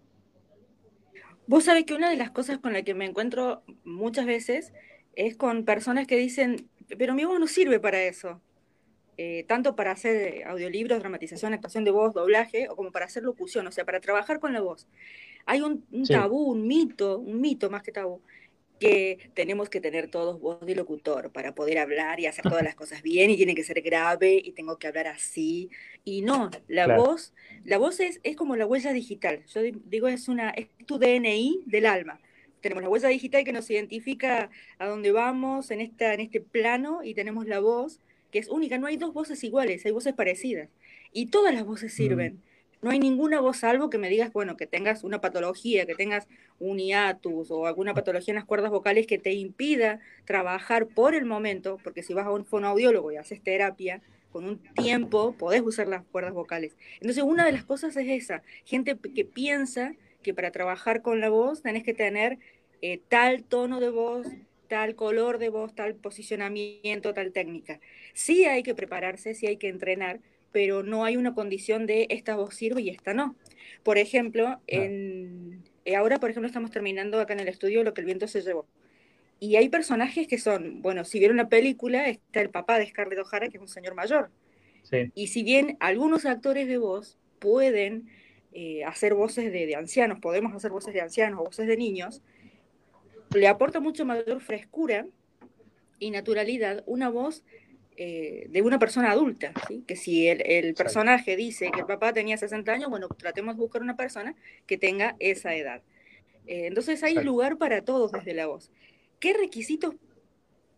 Vos 1.47 1.65
sabés 1.65 1.85
que 1.85 1.93
una 1.93 2.09
de 2.09 2.15
las 2.15 2.31
cosas 2.31 2.57
con 2.57 2.73
las 2.73 2.83
que 2.83 2.93
me 2.93 3.05
encuentro 3.05 3.63
muchas 3.83 4.25
veces 4.25 4.73
es 5.15 5.35
con 5.35 5.63
personas 5.63 6.07
que 6.07 6.17
dicen, 6.17 6.69
pero 6.97 7.13
mi 7.13 7.25
voz 7.25 7.39
no 7.39 7.47
sirve 7.47 7.79
para 7.79 8.01
eso. 8.01 8.41
Eh, 9.17 9.45
tanto 9.47 9.77
para 9.77 9.91
hacer 9.91 10.45
audiolibros, 10.45 10.99
dramatización, 10.99 11.53
actuación 11.53 11.85
de 11.85 11.91
voz, 11.91 12.13
doblaje, 12.13 12.67
o 12.67 12.75
como 12.75 12.91
para 12.91 13.05
hacer 13.05 13.23
locución, 13.23 13.65
o 13.65 13.71
sea, 13.71 13.85
para 13.85 14.01
trabajar 14.01 14.39
con 14.41 14.51
la 14.51 14.59
voz. 14.59 14.87
Hay 15.45 15.61
un, 15.61 15.85
tabú, 16.07 16.51
un 16.51 16.67
mito, 16.67 17.19
un 17.19 17.39
mito 17.39 17.69
más 17.69 17.83
que 17.83 17.91
tabú, 17.91 18.21
que 18.79 19.29
tenemos 19.33 19.69
que 19.69 19.79
tener 19.79 20.09
todos 20.09 20.39
voz 20.39 20.65
de 20.65 20.75
locutor 20.75 21.31
para 21.31 21.55
poder 21.55 21.77
hablar 21.77 22.19
y 22.19 22.25
hacer 22.25 22.43
todas 22.43 22.63
las 22.63 22.75
cosas 22.81 23.01
bien 23.01 23.29
y 23.29 23.37
tiene 23.37 23.55
que 23.55 23.63
ser 23.63 23.81
grave 23.81 24.41
y 24.43 24.51
tengo 24.51 24.77
que 24.77 24.87
hablar 24.87 25.07
así. 25.07 25.69
Y 26.03 26.21
no, 26.21 26.49
la 26.67 26.97
voz, 26.97 27.33
la 27.63 27.77
voz 27.77 27.99
es, 27.99 28.19
es 28.23 28.35
como 28.35 28.55
la 28.55 28.65
huella 28.65 28.91
digital. 28.91 29.43
Yo 29.45 29.61
digo, 29.61 30.07
es, 30.07 30.27
una, 30.27 30.49
es 30.49 30.67
tu 30.85 30.97
DNI 30.97 31.63
del 31.65 31.85
alma 31.85 32.19
tenemos 32.65 32.81
la 32.81 32.89
huella 32.89 33.09
digital 33.09 33.43
que 33.43 33.53
nos 33.53 33.69
identifica 33.69 34.49
a 34.79 34.87
dónde 34.87 35.11
vamos 35.11 35.69
en, 35.69 35.81
esta, 35.81 36.15
en 36.15 36.19
este 36.19 36.41
plano 36.41 37.03
y 37.03 37.13
tenemos 37.13 37.45
la 37.45 37.59
voz 37.59 37.99
que 38.31 38.39
es 38.39 38.49
única. 38.49 38.79
No 38.79 38.87
hay 38.87 38.97
dos 38.97 39.13
voces 39.13 39.43
iguales, 39.43 39.85
hay 39.85 39.91
voces 39.91 40.15
parecidas. 40.15 40.69
Y 41.13 41.27
todas 41.27 41.53
las 41.53 41.63
voces 41.63 41.93
mm. 41.93 41.97
No 42.85 42.91
hay 42.91 42.99
ninguna 42.99 43.39
voz 43.39 43.57
salvo 43.57 43.89
que 43.89 43.97
me 43.97 44.09
digas, 44.09 44.31
bueno, 44.31 44.57
que 44.57 44.67
tengas 44.67 45.03
una 45.03 45.19
patología, 45.19 45.87
que 45.87 45.95
tengas 45.95 46.27
un 46.59 46.77
hiatus 46.77 47.49
o 47.49 47.65
alguna 47.65 47.95
patología 47.95 48.31
en 48.33 48.35
las 48.35 48.45
cuerdas 48.45 48.69
vocales 48.69 49.07
que 49.07 49.17
te 49.17 49.33
impida 49.33 50.01
trabajar 50.25 50.85
por 50.85 51.15
el 51.15 51.25
momento, 51.25 51.79
porque 51.83 52.03
si 52.03 52.13
vas 52.13 52.27
a 52.27 52.31
un 52.31 52.45
fonoaudiólogo 52.45 53.11
y 53.11 53.15
haces 53.15 53.41
terapia, 53.41 54.03
con 54.31 54.45
un 54.45 54.59
tiempo 54.75 55.33
podés 55.35 55.63
usar 55.63 55.87
las 55.87 56.03
cuerdas 56.03 56.35
vocales. 56.35 56.77
Entonces, 57.01 57.23
una 57.23 57.43
de 57.43 57.53
las 57.53 57.63
cosas 57.63 57.97
es 57.97 58.07
esa, 58.07 58.43
gente 58.65 58.95
que 59.15 59.25
piensa 59.25 59.95
que 60.21 60.35
para 60.35 60.51
trabajar 60.51 61.01
con 61.01 61.19
la 61.19 61.29
voz 61.29 61.63
tenés 61.63 61.81
que 61.81 61.95
tener 61.95 62.37
eh, 62.83 62.99
tal 63.09 63.41
tono 63.41 63.79
de 63.79 63.89
voz, 63.89 64.27
tal 64.67 64.93
color 64.93 65.39
de 65.39 65.49
voz, 65.49 65.73
tal 65.73 65.95
posicionamiento, 65.95 67.15
tal 67.15 67.31
técnica. 67.31 67.79
Sí 68.13 68.45
hay 68.45 68.61
que 68.61 68.75
prepararse, 68.75 69.33
sí 69.33 69.47
hay 69.47 69.57
que 69.57 69.69
entrenar, 69.69 70.19
pero 70.55 70.83
no 70.83 71.03
hay 71.03 71.17
una 71.17 71.33
condición 71.33 71.85
de 71.85 72.07
esta 72.09 72.37
voz 72.37 72.55
sirve 72.55 72.81
y 72.81 72.89
esta 72.89 73.13
no. 73.13 73.35
Por 73.83 73.97
ejemplo, 73.97 74.61
en, 74.67 75.61
eh, 75.83 75.97
ahora, 75.97 76.17
por 76.17 76.29
ejemplo, 76.29 76.47
estamos 76.47 76.71
terminando 76.71 77.19
acá 77.19 77.33
en 77.33 77.41
el 77.41 77.49
estudio 77.49 77.83
lo 77.83 77.93
que 77.93 77.99
el 77.99 78.05
viento 78.05 78.25
se 78.25 78.39
llevó. 78.41 78.65
Y 79.41 79.57
hay 79.57 79.67
personajes 79.67 80.29
que 80.29 80.37
son, 80.37 80.81
bueno, 80.81 81.03
si 81.03 81.19
vieron 81.19 81.35
la 81.35 81.49
película, 81.49 82.07
está 82.07 82.39
el 82.39 82.51
papá 82.51 82.79
de 82.79 82.87
Scarlett 82.87 83.19
O'Hara, 83.19 83.49
que 83.49 83.57
es 83.57 83.61
un 83.61 83.67
señor 83.67 83.95
mayor. 83.95 84.31
Y 85.13 85.27
si 85.27 85.43
bien 85.43 85.75
algunos 85.81 86.25
actores 86.25 86.69
de 86.69 86.77
voz 86.77 87.17
pueden 87.39 88.07
eh, 88.53 88.85
hacer 88.85 89.13
voces 89.13 89.51
de, 89.51 89.65
de, 89.65 89.75
ancianos, 89.75 90.21
podemos 90.21 90.53
hacer 90.53 90.71
voces 90.71 90.93
de 90.93 91.01
ancianos 91.01 91.41
o 91.41 91.43
voces 91.43 91.67
de 91.67 91.75
niños, 91.75 92.21
le 93.33 93.49
aporta 93.49 93.81
mucho 93.81 94.05
mayor 94.05 94.39
frescura 94.39 95.05
y 95.99 96.11
naturalidad 96.11 96.81
una 96.85 97.09
voz 97.09 97.43
eh, 97.97 98.47
de 98.49 98.61
una 98.61 98.79
persona 98.79 99.11
adulta, 99.11 99.53
que 99.87 99.95
si 99.95 100.27
el, 100.27 100.73
personaje 100.75 101.35
dice 101.35 101.71
que 101.71 101.81
el 101.81 101.85
papá 101.85 102.11
tenía 102.13 102.37
60 102.37 102.71
años, 102.71 102.89
bueno, 102.89 103.07
tratemos 103.07 103.55
de 103.55 103.61
buscar 103.61 103.81
una 103.81 103.95
persona 103.95 104.35
que 104.65 104.77
tenga 104.77 105.15
esa 105.19 105.55
edad. 105.55 105.81
Eh, 106.45 106.67
entonces 106.67 107.01
hay 107.03 107.15
lugar 107.15 107.57
para 107.57 107.81
todos 107.81 108.11
desde 108.11 108.33
la 108.33 108.47
voz. 108.47 108.71
¿Qué 109.19 109.33
requisitos, 109.33 109.95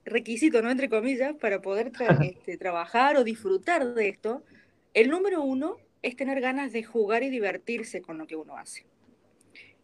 requisito, 0.06 0.62
no 0.62 0.70
entre 0.70 0.90
comillas, 0.90 1.36
para 1.36 1.62
poder 1.62 1.92
este, 2.22 2.58
trabajar 2.58 3.18
o 3.18 3.24
disfrutar 3.24 3.94
de 3.94 4.10
esto? 4.10 4.44
El 4.94 5.10
número 5.10 5.42
uno 5.42 5.78
es 6.02 6.16
tener 6.16 6.40
ganas 6.40 6.72
de 6.72 6.84
jugar 6.84 7.24
y 7.24 7.30
divertirse 7.30 8.02
con 8.02 8.18
lo 8.18 8.28
que 8.28 8.36
uno 8.36 8.58
hace 8.58 8.86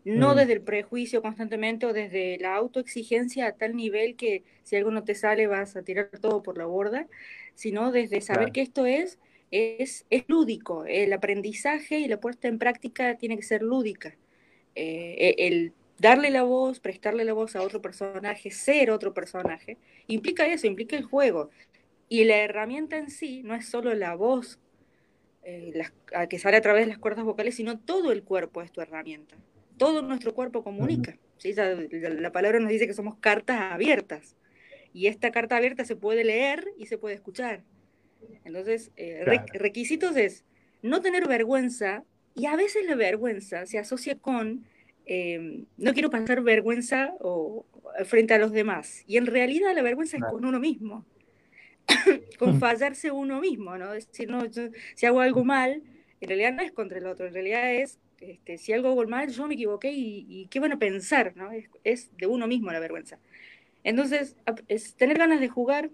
no 0.05 0.33
mm. 0.33 0.37
desde 0.37 0.53
el 0.53 0.61
prejuicio 0.61 1.21
constantemente 1.21 1.85
o 1.85 1.93
desde 1.93 2.37
la 2.39 2.55
autoexigencia 2.55 3.47
a 3.47 3.51
tal 3.53 3.75
nivel 3.75 4.15
que 4.15 4.43
si 4.63 4.75
algo 4.75 4.91
no 4.91 5.03
te 5.03 5.15
sale 5.15 5.47
vas 5.47 5.75
a 5.75 5.83
tirar 5.83 6.09
todo 6.21 6.43
por 6.43 6.57
la 6.57 6.65
borda, 6.65 7.07
sino 7.55 7.91
desde 7.91 8.21
saber 8.21 8.51
que 8.51 8.61
esto 8.61 8.85
es, 8.85 9.19
es, 9.51 10.05
es, 10.09 10.23
lúdico, 10.27 10.85
el 10.85 11.13
aprendizaje 11.13 11.99
y 11.99 12.07
la 12.07 12.19
puesta 12.19 12.47
en 12.47 12.59
práctica 12.59 13.17
tiene 13.17 13.37
que 13.37 13.43
ser 13.43 13.61
lúdica. 13.61 14.15
Eh, 14.75 15.35
e, 15.37 15.47
el 15.47 15.73
darle 15.99 16.31
la 16.31 16.43
voz, 16.43 16.79
prestarle 16.79 17.23
la 17.23 17.33
voz 17.33 17.55
a 17.55 17.61
otro 17.61 17.81
personaje, 17.81 18.49
ser 18.51 18.89
otro 18.91 19.13
personaje, 19.13 19.77
implica 20.07 20.47
eso, 20.47 20.67
implica 20.67 20.97
el 20.97 21.03
juego. 21.03 21.49
Y 22.09 22.25
la 22.25 22.37
herramienta 22.37 22.97
en 22.97 23.09
sí 23.09 23.43
no 23.43 23.55
es 23.55 23.67
solo 23.69 23.93
la 23.93 24.15
voz 24.15 24.59
eh, 25.43 25.73
que 26.29 26.39
sale 26.39 26.57
a 26.57 26.61
través 26.61 26.85
de 26.85 26.89
las 26.89 26.97
cuerdas 26.97 27.25
vocales, 27.25 27.55
sino 27.55 27.79
todo 27.79 28.11
el 28.11 28.23
cuerpo 28.23 28.61
es 28.61 28.71
tu 28.71 28.81
herramienta 28.81 29.37
todo 29.83 30.01
nuestro 30.01 30.33
cuerpo 30.33 30.63
comunica. 30.63 31.17
La, 31.43 32.31
palabra 32.31 32.61
nos 32.61 32.69
dice 32.69 32.87
que 32.87 32.93
somos 32.93 33.17
cartas 33.17 33.73
abiertas. 33.73 34.37
Y 34.93 35.07
esta 35.07 35.31
carta 35.31 35.57
abierta 35.57 35.83
se 35.83 35.97
puede 35.97 36.23
leer 36.23 36.65
y 36.77 36.85
se 36.85 36.97
puede 36.97 37.15
escuchar. 37.15 37.63
Entonces, 38.45 38.91
eh, 38.95 39.25
requisitos 39.53 40.15
es 40.15 40.45
no 40.81 41.01
tener 41.01 41.27
vergüenza, 41.27 42.05
y 42.33 42.45
a 42.45 42.55
veces 42.55 42.85
la 42.87 42.95
vergüenza 42.95 43.65
se 43.65 43.77
asocia 43.77 44.17
con 44.17 44.65
em, 45.05 45.65
no 45.77 45.93
quiero 45.93 46.09
pasar 46.09 46.41
vergüenza 46.41 47.13
o, 47.19 47.65
frente 48.05 48.33
a 48.33 48.37
los 48.37 48.53
demás. 48.53 49.03
Y 49.05 49.17
en 49.17 49.25
realidad 49.25 49.75
la 49.75 49.81
vergüenza 49.81 50.15
es 50.15 50.23
con 50.23 50.45
uno 50.45 50.61
mismo, 50.61 51.05
con 52.39 52.57
fallarse 52.57 53.11
uno 53.11 53.41
mismo, 53.41 53.77
¿no? 53.77 53.93
Es 53.93 54.07
decir, 54.07 54.29
no, 54.29 54.41
si 54.95 55.05
hago 55.05 55.19
algo 55.19 55.43
mal, 55.43 55.83
en 56.21 56.27
realidad 56.29 56.53
no 56.53 56.61
es 56.61 56.71
contra 56.71 56.99
el 56.99 57.05
otro, 57.05 57.27
en 57.27 57.33
realidad 57.33 57.73
es 57.73 57.99
este, 58.31 58.57
si 58.57 58.73
algo 58.73 58.89
hago 58.89 59.05
mal, 59.07 59.29
yo 59.29 59.47
me 59.47 59.55
equivoqué 59.55 59.91
y, 59.91 60.47
qué 60.49 60.59
van 60.59 60.71
a 60.71 60.79
pensar, 60.79 61.33
¿no? 61.35 61.49
Es, 61.83 62.09
de 62.17 62.27
uno 62.27 62.47
mismo 62.47 62.71
la 62.71 62.79
vergüenza. 62.79 63.19
Entonces, 63.83 64.35
es 64.67 64.95
tener 64.95 65.17
ganas 65.17 65.39
de 65.39 65.47
jugar, 65.47 65.89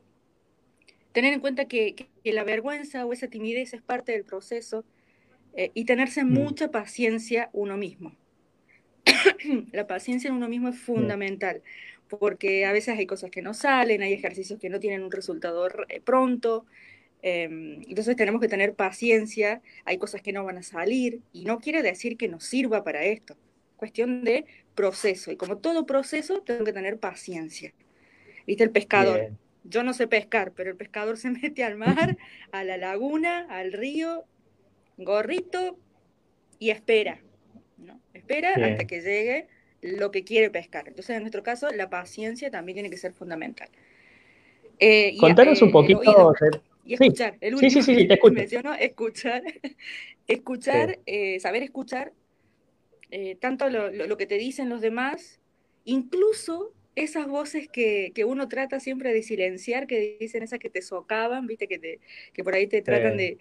tener 1.11 1.33
en 1.33 1.39
cuenta 1.39 1.65
que, 1.65 2.07
la 2.23 2.43
vergüenza 2.43 3.05
o 3.05 3.13
esa 3.13 3.27
timidez 3.27 3.73
es 3.73 3.81
parte 3.81 4.11
del 4.11 4.23
proceso 4.23 4.85
eh, 5.55 5.71
y 5.73 5.85
tenerse 5.85 6.23
mm. 6.23 6.31
mucha 6.31 6.69
paciencia 6.69 7.49
uno 7.53 7.77
mismo. 7.77 8.15
la 9.71 9.87
paciencia 9.87 10.27
en 10.27 10.35
uno 10.35 10.47
mismo 10.47 10.69
es 10.69 10.75
mm. 10.75 10.79
fundamental, 10.79 11.63
porque 12.07 12.65
a 12.65 12.71
veces 12.71 12.97
hay 12.97 13.07
cosas 13.07 13.31
que 13.31 13.41
no 13.41 13.53
salen, 13.53 14.03
hay 14.03 14.13
ejercicios 14.13 14.59
que 14.59 14.69
no 14.69 14.79
tienen 14.79 15.03
un 15.03 15.11
resultado 15.11 15.67
eh, 15.87 16.01
pronto, 16.01 16.65
entonces 17.21 18.15
tenemos 18.15 18.39
que 18.39 18.47
tener 18.47 18.73
paciencia, 18.73 19.61
hay 19.85 19.97
cosas 19.97 20.21
que 20.21 20.31
no 20.31 20.43
van 20.45 20.57
a 20.57 20.63
salir 20.63 21.21
y 21.33 21.45
no 21.45 21.59
quiere 21.59 21.81
decir 21.83 22.17
que 22.17 22.27
nos 22.27 22.45
sirva 22.45 22.83
para 22.83 23.03
esto. 23.03 23.35
cuestión 23.75 24.23
de 24.23 24.45
proceso. 24.75 25.31
Y 25.31 25.37
como 25.37 25.57
todo 25.57 25.85
proceso, 25.85 26.41
tengo 26.41 26.63
que 26.65 26.73
tener 26.73 26.97
paciencia. 26.99 27.73
¿Viste 28.45 28.63
el 28.63 28.71
pescador? 28.71 29.31
Yo 29.63 29.83
no 29.83 29.93
sé 29.93 30.07
pescar, 30.07 30.53
pero 30.53 30.71
el 30.71 30.77
pescador 30.77 31.17
se 31.19 31.29
mete 31.29 31.63
al 31.63 31.75
mar, 31.77 32.17
a 32.51 32.63
la 32.63 32.77
laguna, 32.77 33.45
al 33.49 33.73
río, 33.73 34.25
gorrito 34.97 35.77
y 36.59 36.69
espera. 36.71 37.19
¿no? 37.77 37.99
Espera 38.13 38.53
hasta 38.53 38.85
que 38.85 39.01
llegue 39.01 39.47
lo 39.81 40.11
que 40.11 40.23
quiere 40.23 40.49
pescar. 40.49 40.87
Entonces, 40.87 41.15
en 41.15 41.23
nuestro 41.23 41.43
caso, 41.43 41.69
la 41.71 41.89
paciencia 41.89 42.51
también 42.51 42.75
tiene 42.77 42.89
que 42.89 42.97
ser 42.97 43.13
fundamental. 43.13 43.69
Eh, 44.79 45.17
Contanos 45.19 45.61
un 45.61 45.71
poquito. 45.71 46.33
Y 46.89 46.95
escuchar. 46.95 47.37
El 47.39 47.53
último 47.53 47.71
sí, 47.71 47.81
sí, 47.83 47.95
sí, 47.95 48.07
te 48.07 48.31
menciono, 48.31 48.73
escuchar. 48.73 49.43
escuchar, 50.27 50.99
eh, 51.05 51.39
saber 51.39 51.61
escuchar 51.61 52.13
eh, 53.11 53.35
tanto 53.35 53.69
lo, 53.69 54.17
que 54.17 54.25
te 54.25 54.39
dicen 54.39 54.69
los 54.69 54.81
demás, 54.81 55.39
incluso 55.85 56.73
esas 56.95 57.27
voces 57.27 57.69
que, 57.69 58.11
uno 58.25 58.47
trata 58.47 58.79
siempre 58.79 59.13
de 59.13 59.21
silenciar, 59.21 59.85
que 59.85 60.17
dicen 60.19 60.41
esas 60.41 60.57
que 60.57 60.71
te 60.71 60.81
socavan, 60.81 61.45
viste, 61.45 61.67
que, 61.67 61.77
te, 61.77 61.99
que 62.33 62.43
por 62.43 62.55
ahí 62.55 62.65
te 62.65 62.81
tratan 62.81 63.17
de, 63.17 63.37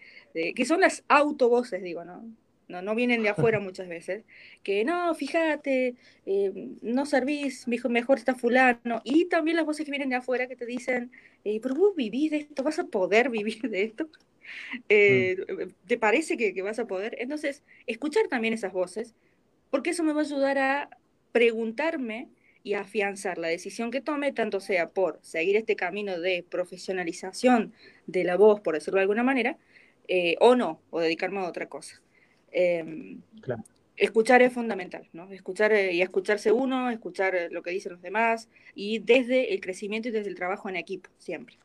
que 0.55 0.65
son 0.67 0.81
las 0.81 1.05
autovoces, 1.09 1.83
digo, 1.83 2.05
¿no? 2.05 2.25
No, 2.69 2.83
no 2.83 2.95
vienen 2.95 3.23
de 3.23 3.31
afuera 3.31 3.61
muchas 3.61 3.89
veces, 3.89 4.25
que 4.63 4.85
no, 4.85 5.15
fíjate, 5.15 5.95
eh, 6.27 6.69
no 6.83 7.07
servís, 7.07 7.67
mejor 7.67 8.19
está 8.19 8.35
fulano, 8.35 9.01
y 9.05 9.25
también 9.25 9.57
las 9.57 9.65
voces 9.65 9.87
que 9.87 9.91
vienen 9.91 10.11
de 10.11 10.17
afuera 10.17 10.47
que 10.49 10.57
te 10.57 10.67
dicen, 10.67 11.11
eh, 11.45 11.61
pero 11.63 11.75
vos 11.75 11.97
vivís 11.97 12.31
de 12.31 12.37
esto, 12.39 12.63
vas 12.63 12.79
a 12.79 12.85
poder 12.85 13.31
vivir 13.31 13.63
de 13.71 13.85
esto, 13.85 14.11
eh, 14.91 15.37
mm. 15.49 15.87
¿te 15.87 15.97
parece 15.97 16.37
que, 16.37 16.53
que, 16.53 16.61
vas 16.61 16.79
a 16.79 16.87
poder? 16.87 17.17
Entonces, 17.19 17.63
escuchar 17.87 18.29
también 18.29 18.53
esas 18.53 18.73
voces, 18.75 19.15
porque 19.71 19.91
eso 19.91 20.05
me 20.05 20.13
va 20.13 20.21
a 20.21 20.25
ayudar 20.25 20.59
a 20.59 20.91
preguntarme 21.33 22.29
y 22.63 22.75
afianzar 22.75 23.39
la 23.39 23.49
decisión 23.49 23.91
que 23.91 24.03
tome, 24.03 24.33
tanto 24.33 24.61
sea 24.61 24.89
por 24.89 25.19
seguir 25.23 25.57
este 25.57 25.77
camino 25.77 26.21
de 26.21 26.45
profesionalización 26.49 27.73
de 28.07 28.25
la 28.25 28.37
voz, 28.37 28.61
por 28.61 28.75
decirlo 28.75 28.99
de 28.99 29.03
alguna 29.03 29.23
manera, 29.23 29.57
eh, 30.09 30.37
o 30.41 30.55
no, 30.55 30.81
o 30.91 31.01
dedicarme 31.01 31.39
a 31.39 31.49
otra 31.49 31.69
cosa. 31.69 32.03
Em, 32.53 33.21
escuchar 33.97 34.43
es 34.43 34.53
fundamental, 34.53 35.09
¿no? 35.13 35.31
Escuchar 35.33 35.73
eh, 35.73 35.93
y 35.93 36.03
escucharse 36.03 36.53
uno, 36.53 36.91
escuchar 36.91 37.35
eh, 37.35 37.49
lo 37.51 37.63
que 37.63 37.71
dicen 37.71 37.93
los 37.93 38.03
demás, 38.03 38.49
y 38.75 39.01
desde 39.01 39.53
el 39.53 39.61
crecimiento 39.61 40.09
y 40.09 40.13
desde 40.13 40.31
el 40.31 40.37
trabajo 40.37 40.69
en 40.69 40.77
equipo, 40.77 41.11
siempre. 41.19 41.57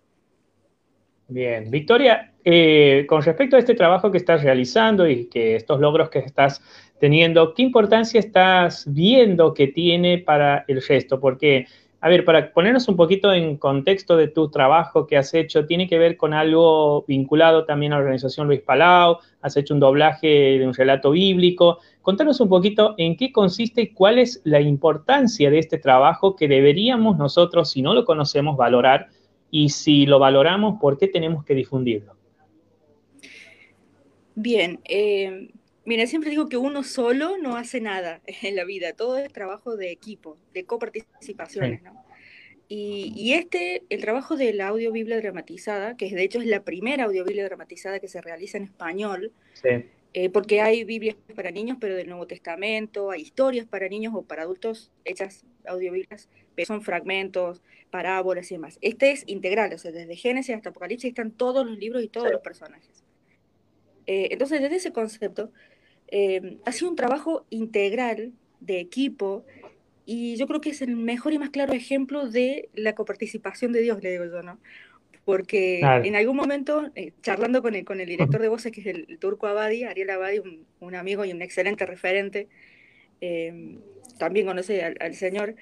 Bien, 1.28 1.72
Victoria, 1.72 2.34
con 3.08 3.22
respecto 3.24 3.56
a 3.56 3.60
este 3.60 3.76
trabajo 3.76 4.12
que 4.12 4.18
estás 4.18 4.44
realizando 4.44 5.08
y 5.08 5.26
que 5.26 5.56
estos 5.56 5.80
logros 5.80 6.10
que 6.10 6.20
estás 6.20 6.62
teniendo, 7.00 7.54
¿qué 7.54 7.64
importancia 7.64 8.20
estás 8.20 8.86
viendo 8.88 9.54
que 9.54 9.68
tiene 9.68 10.20
para 10.20 10.66
el 10.68 10.82
resto? 10.82 11.20
Porque, 11.20 11.66
a 12.04 12.10
ver, 12.10 12.26
para 12.26 12.52
ponernos 12.52 12.90
un 12.90 12.98
poquito 12.98 13.32
en 13.32 13.56
contexto 13.56 14.18
de 14.18 14.28
tu 14.28 14.52
trabajo 14.52 15.08
que 15.08 15.16
has 15.16 15.34
hecho, 15.34 15.66
tiene 15.66 15.88
que 15.88 15.98
ver 15.98 16.18
con 16.18 16.34
algo 16.34 17.06
vinculado 17.08 17.64
también 17.64 17.94
a 17.94 17.96
la 17.96 18.02
organización 18.02 18.48
Luis 18.48 18.60
Palau, 18.60 19.20
has 19.42 19.56
hecho 19.56 19.74
un 19.74 19.80
doblaje 19.80 20.28
de 20.28 20.68
un 20.68 20.74
relato 20.74 21.12
bíblico. 21.12 21.80
Contanos 22.02 22.42
un 22.42 22.50
poquito 22.50 22.94
en 22.98 23.16
qué 23.16 23.32
consiste 23.32 23.84
y 23.84 23.94
cuál 23.94 24.20
es 24.20 24.42
la 24.44 24.60
importancia 24.60 25.50
de 25.50 25.60
este 25.60 25.78
trabajo 25.78 26.36
que 26.36 26.50
deberíamos 26.50 27.18
nosotros, 27.18 27.72
si 27.72 27.82
no 27.82 27.94
lo 27.94 28.04
conocemos, 28.04 28.58
valorar 28.58 29.08
y 29.50 29.70
si 29.70 30.06
lo 30.06 30.20
valoramos, 30.20 30.82
¿por 30.82 30.98
qué 30.98 31.08
tenemos 31.08 31.46
que 31.46 31.56
difundirlo? 31.56 32.18
Bien, 34.36 34.82
eh, 34.84 35.54
Mira, 35.86 36.08
siempre 36.08 36.30
digo 36.30 36.48
que 36.48 36.58
uno 36.58 36.84
solo 36.84 37.38
no 37.38 37.58
hace 37.58 37.82
nada 37.82 38.22
en 38.42 38.56
la 38.56 38.64
vida, 38.64 38.94
todo 38.94 39.18
es 39.18 39.32
trabajo 39.32 39.76
de 39.76 39.92
equipo, 39.92 40.38
de 40.54 40.66
coparticipaciones, 40.66 41.82
¿no? 41.84 42.04
Y, 42.76 43.34
este, 43.34 43.84
el 43.90 44.02
trabajo 44.02 44.36
de 44.36 44.52
la 44.52 44.70
audiobiblia 44.70 45.18
dramatizada, 45.18 45.96
que 45.96 46.10
de 46.10 46.24
hecho 46.24 46.40
es 46.40 46.48
la 46.48 46.64
primera 46.64 47.04
audiobiblia 47.04 47.44
dramatizada 47.44 48.00
que 48.00 48.08
se 48.08 48.20
realiza 48.20 48.58
en 48.58 48.64
español, 48.64 49.32
eh, 50.14 50.30
porque 50.30 50.62
hay 50.62 50.84
Biblias 50.84 51.16
para 51.36 51.52
niños, 51.52 51.78
pero 51.80 51.96
del 51.96 52.08
Nuevo 52.08 52.26
Testamento, 52.26 53.12
hay 53.12 53.22
historias 53.22 53.68
para 53.68 53.88
niños 53.90 54.14
o 54.16 54.24
para 54.24 54.42
adultos 54.42 54.92
hechas 55.06 55.46
audiobiblias, 55.68 56.30
pero 56.56 56.66
son 56.66 56.82
fragmentos, 56.82 57.62
parábolas 57.92 58.50
y 58.50 58.56
demás. 58.56 58.80
Este 58.82 59.12
es 59.12 59.24
integral, 59.28 59.72
o 59.74 59.78
sea, 59.78 59.92
desde 59.92 60.16
Génesis 60.16 60.56
hasta 60.56 60.70
Apocalipsis 60.70 61.10
están 61.10 61.30
todos 61.30 61.68
los 61.68 61.78
libros 61.78 62.04
y 62.04 62.08
todos 62.08 62.32
los 62.32 62.42
personajes. 62.42 63.04
Eh, 64.08 64.30
entonces, 64.32 64.62
desde 64.62 64.78
ese 64.78 64.92
concepto, 64.92 65.52
eh, 66.16 66.60
ha 66.64 66.72
sido 66.72 66.92
un 66.92 66.96
trabajo 66.96 67.44
integral 67.50 68.34
de 68.60 68.80
equipo 68.80 69.44
y 70.06 70.36
yo 70.36 70.46
creo 70.46 70.62
que 70.62 70.70
es 70.70 70.84
el 70.84 70.96
mejor 70.96 71.34
y 71.34 71.40
más 71.40 71.50
claro 71.50 71.74
ejemplo 71.74 72.30
de 72.30 72.70
la 72.76 72.94
coparticipación 72.94 73.72
de 73.72 73.82
Dios, 73.82 74.04
le 74.04 74.12
digo 74.12 74.26
yo, 74.26 74.44
¿no? 74.44 74.60
Porque 75.26 75.80
en 75.80 76.16
algún 76.16 76.36
momento, 76.36 76.92
eh, 76.94 77.14
charlando 77.24 77.64
con 77.64 77.74
el, 77.74 77.84
con 77.84 78.00
el 78.00 78.08
director 78.08 78.40
de 78.44 78.48
voces, 78.48 78.72
que 78.72 78.82
es 78.82 78.86
el, 78.86 79.18
turco 79.18 79.48
Abadi, 79.48 79.86
Ariel 79.86 80.12
Abadi, 80.12 80.40
un, 80.82 80.94
amigo 80.94 81.26
y 81.26 81.32
un 81.32 81.42
excelente 81.42 81.88
referente, 81.88 82.48
eh, 83.20 83.80
también 84.20 84.46
conoce 84.46 84.84
al, 84.84 85.16
Señor, 85.16 85.56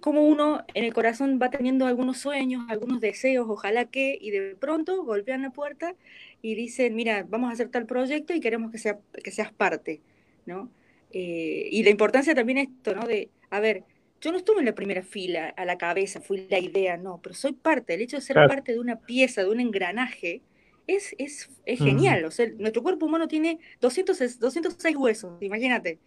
cómo 0.00 0.26
uno 0.26 0.64
en 0.74 0.84
el 0.84 0.92
corazón 0.92 1.38
va 1.40 1.50
teniendo 1.50 1.86
algunos 1.86 2.18
sueños, 2.18 2.64
algunos 2.68 3.00
deseos, 3.00 3.46
ojalá 3.48 3.86
que, 3.86 4.18
y 4.20 4.30
de 4.30 4.56
pronto 4.56 5.04
golpean 5.04 5.42
la 5.42 5.50
puerta 5.50 5.94
y 6.42 6.54
dicen, 6.54 6.94
mira, 6.94 7.24
vamos 7.28 7.50
a 7.50 7.52
hacer 7.52 7.68
tal 7.68 7.86
proyecto 7.86 8.34
y 8.34 8.40
queremos 8.40 8.72
que, 8.72 8.78
sea, 8.78 8.98
que 9.22 9.30
seas 9.30 9.52
parte, 9.52 10.00
¿no? 10.44 10.70
Eh, 11.12 11.68
y 11.70 11.82
la 11.84 11.90
importancia 11.90 12.34
también 12.34 12.58
es 12.58 12.68
esto, 12.68 12.94
¿no? 12.94 13.06
De, 13.06 13.30
a 13.50 13.60
ver, 13.60 13.84
yo 14.20 14.32
no 14.32 14.38
estuve 14.38 14.58
en 14.58 14.66
la 14.66 14.74
primera 14.74 15.02
fila, 15.02 15.54
a 15.56 15.64
la 15.64 15.78
cabeza, 15.78 16.20
fui 16.20 16.46
la 16.50 16.58
idea, 16.58 16.96
no, 16.96 17.20
pero 17.22 17.34
soy 17.34 17.52
parte, 17.52 17.94
el 17.94 18.00
hecho 18.00 18.16
de 18.16 18.22
ser 18.22 18.36
parte 18.48 18.72
de 18.72 18.80
una 18.80 18.98
pieza, 19.00 19.42
de 19.42 19.50
un 19.50 19.60
engranaje, 19.60 20.42
es, 20.86 21.14
es, 21.18 21.50
es 21.64 21.78
genial. 21.78 22.24
O 22.24 22.30
sea, 22.30 22.46
nuestro 22.58 22.82
cuerpo 22.82 23.06
humano 23.06 23.28
tiene 23.28 23.58
200, 23.80 24.38
206 24.38 24.96
huesos, 24.96 25.42
imagínate, 25.42 25.98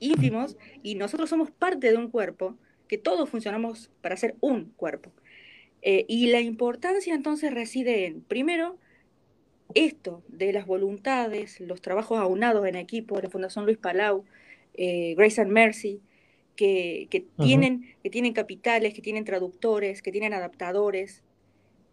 ínfimos, 0.00 0.56
y 0.82 0.94
nosotros 0.94 1.30
somos 1.30 1.50
parte 1.50 1.90
de 1.90 1.96
un 1.96 2.10
cuerpo 2.10 2.56
que 2.88 2.98
todos 2.98 3.28
funcionamos 3.28 3.90
para 4.00 4.16
ser 4.16 4.36
un 4.40 4.72
cuerpo. 4.76 5.12
Eh, 5.82 6.04
y 6.08 6.26
la 6.28 6.40
importancia 6.40 7.14
entonces 7.14 7.52
reside 7.52 8.06
en, 8.06 8.22
primero, 8.22 8.78
esto 9.74 10.22
de 10.28 10.52
las 10.52 10.66
voluntades, 10.66 11.60
los 11.60 11.80
trabajos 11.80 12.18
aunados 12.18 12.66
en 12.66 12.74
equipo 12.74 13.16
de 13.16 13.24
la 13.24 13.30
Fundación 13.30 13.64
Luis 13.66 13.78
Palau, 13.78 14.24
eh, 14.74 15.14
Grace 15.16 15.40
and 15.40 15.52
Mercy, 15.52 16.00
que, 16.56 17.26
tienen, 17.40 17.94
que 18.02 18.10
tienen 18.10 18.32
capitales, 18.32 18.92
que 18.92 19.00
tienen 19.00 19.24
traductores, 19.24 20.02
que 20.02 20.10
tienen 20.10 20.34
adaptadores. 20.34 21.22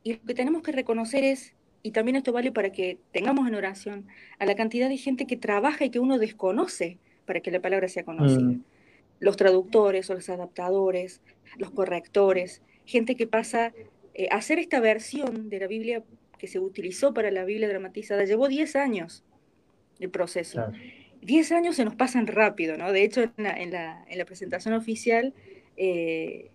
Y 0.03 0.13
lo 0.13 0.21
que 0.25 0.33
tenemos 0.33 0.63
que 0.63 0.71
reconocer 0.71 1.23
es, 1.23 1.53
y 1.83 1.91
también 1.91 2.15
esto 2.15 2.31
vale 2.31 2.51
para 2.51 2.71
que 2.71 2.97
tengamos 3.11 3.47
en 3.47 3.53
oración, 3.53 4.07
a 4.39 4.45
la 4.45 4.55
cantidad 4.55 4.89
de 4.89 4.97
gente 4.97 5.27
que 5.27 5.37
trabaja 5.37 5.85
y 5.85 5.91
que 5.91 5.99
uno 5.99 6.17
desconoce 6.17 6.97
para 7.25 7.41
que 7.41 7.51
la 7.51 7.61
palabra 7.61 7.87
sea 7.87 8.03
conocida. 8.03 8.41
Mm. 8.41 8.63
Los 9.19 9.37
traductores 9.37 10.09
o 10.09 10.13
los 10.13 10.29
adaptadores, 10.29 11.21
los 11.57 11.71
correctores, 11.71 12.61
gente 12.85 13.15
que 13.15 13.27
pasa 13.27 13.73
eh, 14.13 14.27
a 14.31 14.35
hacer 14.35 14.59
esta 14.59 14.79
versión 14.79 15.49
de 15.49 15.59
la 15.59 15.67
Biblia 15.67 16.03
que 16.37 16.47
se 16.47 16.59
utilizó 16.59 17.13
para 17.13 17.31
la 17.31 17.45
Biblia 17.45 17.67
dramatizada, 17.67 18.25
llevó 18.25 18.47
10 18.47 18.75
años 18.75 19.23
el 19.99 20.09
proceso. 20.09 20.65
10 21.21 21.51
años 21.53 21.75
se 21.75 21.85
nos 21.85 21.95
pasan 21.95 22.27
rápido, 22.27 22.77
¿no? 22.77 22.91
De 22.91 23.03
hecho, 23.03 23.23
en 23.23 23.31
la, 23.37 23.51
en 23.51 23.71
la, 23.71 24.05
en 24.07 24.17
la 24.17 24.25
presentación 24.25 24.73
oficial, 24.73 25.33
eh, 25.77 26.51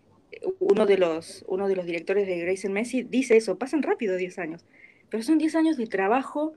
uno, 0.59 0.87
de 0.87 0.99
los, 0.99 1.45
uno 1.49 1.69
de 1.69 1.77
los 1.77 1.87
directores 1.87 2.27
de 2.27 2.39
Grace 2.39 2.67
and 2.67 2.75
Messi 2.75 3.03
dice 3.03 3.37
eso, 3.37 3.59
pasan 3.59 3.83
rápido 3.83 4.17
10 4.17 4.39
años, 4.39 4.65
pero 5.09 5.23
son 5.23 5.39
10 5.39 5.55
años 5.57 5.77
de 5.77 5.87
trabajo 5.87 6.53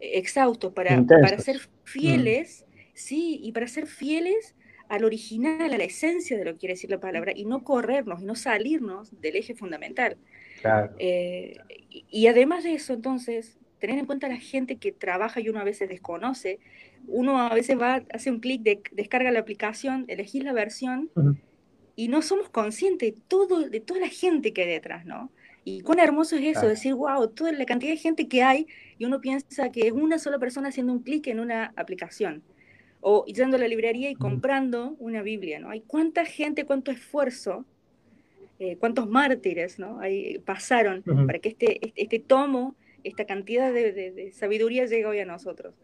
eh, 0.00 0.18
exhausto 0.18 0.74
para, 0.74 1.02
para 1.04 1.38
ser 1.38 1.60
fieles, 1.84 2.64
mm. 2.66 2.73
Sí, 2.94 3.40
y 3.42 3.52
para 3.52 3.66
ser 3.66 3.86
fieles 3.86 4.54
al 4.88 5.04
original, 5.04 5.72
a 5.72 5.78
la 5.78 5.84
esencia 5.84 6.36
de 6.36 6.44
lo 6.44 6.52
que 6.52 6.60
quiere 6.60 6.74
decir 6.74 6.90
la 6.90 7.00
palabra, 7.00 7.32
y 7.34 7.44
no 7.44 7.64
corrernos, 7.64 8.22
y 8.22 8.24
no 8.24 8.34
salirnos 8.34 9.20
del 9.20 9.36
eje 9.36 9.54
fundamental. 9.54 10.16
Eh, 10.98 11.56
y, 11.90 12.26
además 12.26 12.64
de 12.64 12.74
eso, 12.74 12.92
entonces, 12.92 13.58
tener 13.78 13.98
en 13.98 14.06
cuenta 14.06 14.28
la 14.28 14.38
gente 14.38 14.76
que 14.76 14.92
trabaja 14.92 15.40
y 15.40 15.48
uno 15.48 15.60
a 15.60 15.64
veces 15.64 15.88
desconoce, 15.88 16.58
uno 17.06 17.38
a 17.38 17.54
veces 17.54 17.78
va, 17.78 18.02
hace 18.12 18.30
un 18.30 18.40
clic, 18.40 18.62
de, 18.62 18.82
descarga 18.92 19.30
la 19.30 19.40
aplicación, 19.40 20.04
elegir 20.08 20.44
la 20.44 20.52
versión, 20.52 21.10
y 21.96 22.08
no 22.08 22.22
somos 22.22 22.48
conscientes 22.48 23.14
de, 23.14 23.20
todo, 23.28 23.68
de 23.68 23.80
toda 23.80 24.00
la 24.00 24.08
gente 24.08 24.52
que 24.52 24.62
hay 24.62 24.68
detrás, 24.68 25.04
¿no? 25.04 25.30
Y 25.66 25.80
cuán 25.80 25.98
hermoso 25.98 26.36
es 26.36 26.56
eso, 26.56 26.68
decir, 26.68 26.94
wow, 26.94 27.26
toda 27.28 27.52
la 27.52 27.64
cantidad 27.64 27.92
de 27.92 27.96
gente 27.96 28.28
que 28.28 28.42
hay, 28.42 28.66
y 28.98 29.06
uno 29.06 29.20
piensa 29.20 29.70
que 29.70 29.86
es 29.86 29.92
una 29.92 30.18
sola 30.18 30.38
persona 30.38 30.68
haciendo 30.68 30.92
un 30.92 31.02
clic 31.02 31.26
en 31.26 31.40
una 31.40 31.72
aplicación 31.76 32.42
o 33.06 33.26
yendo 33.26 33.58
a 33.58 33.60
la 33.60 33.68
librería 33.68 34.08
y 34.08 34.14
comprando 34.14 34.96
una 34.98 35.20
Biblia, 35.20 35.60
¿no? 35.60 35.68
Hay 35.68 35.82
cuánta 35.82 36.24
gente, 36.24 36.64
cuánto 36.64 36.90
esfuerzo, 36.90 37.66
eh, 38.58 38.76
cuántos 38.80 39.06
mártires, 39.06 39.78
¿no? 39.78 40.00
Ahí 40.00 40.38
pasaron 40.38 41.02
para 41.26 41.38
que 41.38 41.50
este, 41.50 41.86
este, 41.86 42.02
este, 42.02 42.18
tomo, 42.18 42.74
esta 43.04 43.26
cantidad 43.26 43.70
de, 43.72 44.30
sabiduría 44.32 44.86
llegue 44.86 45.04
hoy 45.04 45.20
a 45.20 45.26
nosotros. 45.26 45.74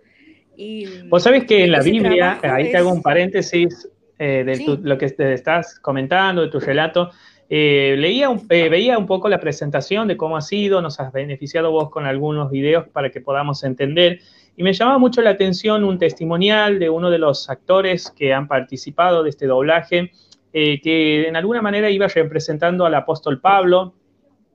Y, 0.56 0.86
Vos 1.08 1.24
sabés 1.24 1.44
que 1.44 1.64
en 1.64 1.72
la 1.72 1.82
Biblia, 1.82 2.40
ahí 2.42 2.70
te 2.70 2.78
hago 2.78 2.90
un 2.90 3.02
paréntesis 3.02 3.86
eh, 4.18 4.42
de 4.44 4.78
lo 4.82 4.96
que 4.96 5.10
te 5.10 5.34
estás 5.34 5.78
comentando, 5.78 6.40
de 6.40 6.48
tu 6.48 6.58
relato, 6.58 7.10
eh, 7.52 7.96
leía 7.98 8.28
eh, 8.48 8.68
veía 8.68 8.96
un 8.96 9.06
poco 9.06 9.28
la 9.28 9.40
presentación 9.40 10.06
de 10.06 10.16
cómo 10.16 10.36
ha 10.36 10.40
sido, 10.40 10.80
nos 10.80 11.00
has 11.00 11.12
beneficiado 11.12 11.72
vos 11.72 11.90
con 11.90 12.06
algunos 12.06 12.48
videos 12.48 12.86
para 12.88 13.10
que 13.10 13.20
podamos 13.20 13.64
entender. 13.64 14.20
Y 14.60 14.62
me 14.62 14.74
llamaba 14.74 14.98
mucho 14.98 15.22
la 15.22 15.30
atención 15.30 15.84
un 15.84 15.98
testimonial 15.98 16.78
de 16.78 16.90
uno 16.90 17.08
de 17.08 17.16
los 17.16 17.48
actores 17.48 18.10
que 18.14 18.34
han 18.34 18.46
participado 18.46 19.22
de 19.22 19.30
este 19.30 19.46
doblaje, 19.46 20.12
que 20.52 21.26
en 21.26 21.34
alguna 21.34 21.62
manera 21.62 21.88
iba 21.88 22.06
representando 22.08 22.84
al 22.84 22.94
apóstol 22.94 23.40
Pablo 23.40 23.94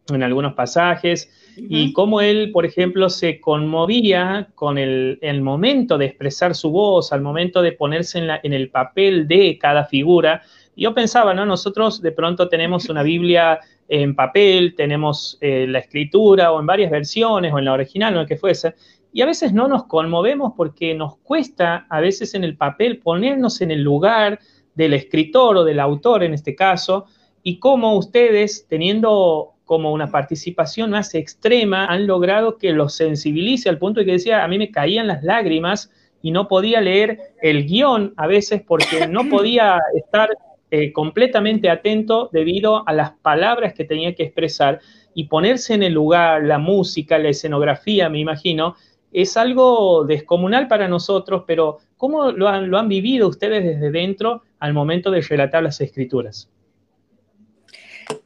en 0.10 0.22
algunos 0.22 0.54
pasajes, 0.54 1.32
y 1.58 1.92
cómo 1.92 2.22
él, 2.22 2.52
por 2.52 2.68
ejemplo, 2.68 3.10
se 3.10 3.40
conmovía 3.42 4.50
con 4.54 4.78
el, 4.78 5.42
momento 5.42 5.98
de 5.98 6.06
expresar 6.06 6.54
su 6.54 6.70
voz, 6.70 7.12
al 7.12 7.22
momento 7.22 7.64
de 7.64 7.72
ponerse 7.72 8.20
en, 8.20 8.28
la, 8.28 8.40
en 8.44 8.54
el 8.54 8.70
papel 8.70 9.28
de 9.28 9.58
cada 9.58 9.86
figura. 9.86 10.44
Y 10.76 10.84
yo 10.84 10.94
pensaba, 10.94 11.34
¿no? 11.34 11.48
Nosotros 11.48 12.00
de 12.04 12.12
pronto 12.12 12.48
tenemos 12.48 12.90
una 12.90 13.02
Biblia 13.02 13.60
en 13.88 14.16
papel, 14.16 14.74
tenemos 14.76 15.38
eh, 15.42 15.66
la 15.68 15.80
escritura 15.80 16.52
o 16.52 16.60
en 16.60 16.66
varias 16.66 16.92
versiones 16.92 17.54
o 17.54 17.60
en 17.60 17.66
la 17.66 17.74
original 17.74 18.18
o 18.18 18.22
en 18.22 18.28
que 18.28 18.38
fuese, 18.38 18.74
y 19.16 19.22
a 19.22 19.26
veces 19.26 19.54
no 19.54 19.70
nos 19.70 19.86
conmovemos 19.86 20.52
porque 20.58 20.94
nos 20.94 21.16
cuesta 21.20 21.88
a 21.90 22.02
veces 22.02 22.36
en 22.36 22.44
el 22.44 22.58
papel 22.58 23.00
ponernos 23.00 23.62
en 23.62 23.72
el 23.72 23.82
lugar 23.82 24.40
del 24.74 24.94
escritor 24.94 25.56
o 25.56 25.64
del 25.64 25.80
autor 25.80 26.22
en 26.22 26.34
este 26.34 26.54
caso, 26.54 27.06
y 27.42 27.60
cómo 27.60 27.96
ustedes, 27.96 28.68
teniendo 28.68 29.54
como 29.64 29.94
una 29.94 30.08
participación 30.08 30.92
más 30.92 31.16
extrema, 31.16 31.86
han 31.86 32.08
logrado 32.08 32.58
que 32.58 32.74
los 32.74 32.94
sensibilice 32.94 33.70
al 33.70 33.78
punto 33.78 34.02
de 34.02 34.06
que 34.06 34.12
decía, 34.12 34.44
a 34.44 34.50
mí 34.50 34.58
me 34.58 34.70
caían 34.70 35.08
las 35.08 35.24
lágrimas 35.24 35.90
y 36.22 36.32
no 36.32 36.50
podía 36.50 36.82
leer 36.82 37.36
el 37.42 37.66
guion 37.66 38.14
a 38.18 38.28
veces 38.28 38.64
porque 38.68 39.08
no 39.08 39.22
podía 39.30 39.80
estar 39.96 40.30
eh, 40.72 40.92
completamente 40.92 41.70
atento 41.70 42.30
debido 42.34 42.86
a 42.86 42.92
las 42.92 43.12
palabras 43.12 43.74
que 43.76 43.86
tenía 43.86 44.14
que 44.14 44.24
expresar 44.24 44.82
y 45.14 45.28
ponerse 45.28 45.74
en 45.74 45.84
el 45.84 45.94
lugar, 45.94 46.44
la 46.44 46.58
música, 46.58 47.18
la 47.18 47.30
escenografía, 47.30 48.10
me 48.10 48.20
imagino, 48.20 48.76
es 49.16 49.38
algo 49.38 50.04
descomunal 50.04 50.68
para 50.68 50.90
nosotros, 50.90 51.46
pero 51.48 51.80
¿cómo 51.96 52.34
lo 52.34 52.50
han, 52.50 52.90
vivido 52.90 53.30
ustedes 53.30 53.64
desde 53.64 53.90
dentro 53.90 54.44
al 54.60 54.74
momento 54.74 55.10
de 55.10 55.22
relatar 55.22 55.64
las 55.64 55.80
escrituras? 55.80 56.50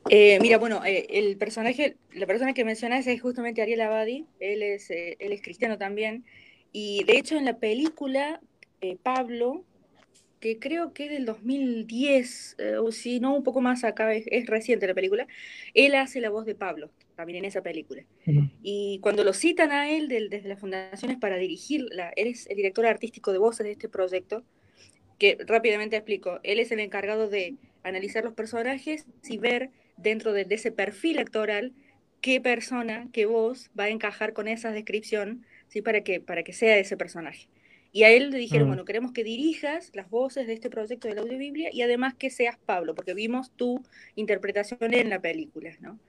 Eh, 0.10 0.40
mira, 0.42 0.58
bueno, 0.58 0.84
eh, 0.84 1.06
el 1.12 1.38
personaje, 1.38 1.98
la 2.12 2.26
persona 2.26 2.56
que 2.56 2.66
mencionas 2.66 3.06
es 3.06 3.22
justamente 3.22 3.62
Ariel 3.62 3.82
Abadi, 3.82 4.26
él 4.40 4.64
es, 4.64 4.90
eh, 4.90 5.16
él 5.20 5.32
es 5.32 5.44
cristiano 5.44 5.78
también, 5.78 6.26
y 6.72 7.04
de 7.04 7.20
hecho 7.20 7.38
en 7.38 7.46
la 7.46 7.58
película 7.58 8.42
Pablo, 9.04 9.66
que 10.40 10.60
creo 10.60 10.94
que 10.94 11.06
es 11.06 11.12
del 11.12 11.26
2010, 11.26 12.58
o 12.82 12.92
si 12.92 13.20
no, 13.20 13.36
un 13.36 13.44
poco 13.44 13.62
más 13.62 13.84
acá, 13.84 14.14
es, 14.14 14.46
reciente 14.48 14.88
la 14.88 14.94
película, 14.94 15.28
él 15.74 15.96
hace 15.96 16.22
la 16.22 16.30
voz 16.30 16.46
de 16.46 16.56
Pablo, 16.56 16.90
también 17.16 17.40
en 17.40 17.46
esa 17.46 17.62
película. 17.62 18.04
Y 18.64 19.00
cuando 19.02 19.24
lo 19.24 19.34
citan 19.34 19.72
a 19.72 19.92
él 19.92 20.08
desde 20.08 20.48
las 20.48 20.60
fundaciones 20.60 21.18
para 21.18 21.38
dirigir, 21.38 21.86
la, 21.92 22.10
él 22.16 22.28
es 22.28 22.48
el 22.48 22.56
director 22.56 22.86
artístico 22.86 23.32
de 23.32 23.38
voces 23.38 23.66
de 23.66 23.72
este 23.74 23.90
proyecto, 23.90 24.44
que 25.18 25.38
rápidamente 25.46 25.98
explico, 25.98 26.40
él 26.44 26.60
es 26.60 26.72
el 26.72 26.80
encargado 26.80 27.30
de 27.30 27.56
analizar 27.84 28.24
los 28.24 28.34
personajes 28.34 29.06
y 29.28 29.38
ver 29.38 29.70
dentro 29.98 30.32
de, 30.32 30.48
ese 30.50 30.72
perfil 30.72 31.20
actoral 31.20 31.74
qué 32.22 32.40
persona, 32.40 33.08
qué 33.12 33.26
voz 33.26 33.70
va 33.78 33.86
a 33.86 33.90
encajar 33.90 34.34
con 34.34 34.48
esa 34.48 34.72
descripción, 34.72 35.46
¿sí? 35.68 35.82
para, 35.82 36.02
que, 36.02 36.22
para 36.22 36.44
que 36.44 36.54
sea 36.54 36.78
ese 36.78 36.98
personaje. 36.98 37.50
Y 37.92 38.04
a 38.04 38.10
él 38.10 38.30
le 38.30 38.38
dijeron, 38.38 38.68
mm. 38.68 38.70
bueno, 38.70 38.86
queremos 38.86 39.12
que 39.12 39.24
dirijas 39.24 39.92
las 39.94 40.10
voces 40.10 40.48
de 40.48 40.54
este 40.54 40.70
proyecto 40.70 41.08
de 41.08 41.16
la 41.16 41.22
audiobiblia 41.22 41.70
y 41.74 41.82
además 41.82 42.14
que 42.14 42.30
seas 42.30 42.58
Pablo, 42.58 42.94
porque 42.94 43.14
vimos 43.14 43.52
tu 43.52 43.84
interpretación 44.16 44.94
en 44.94 45.10
la 45.10 45.20
película, 45.20 45.72
¿no? 45.80 46.00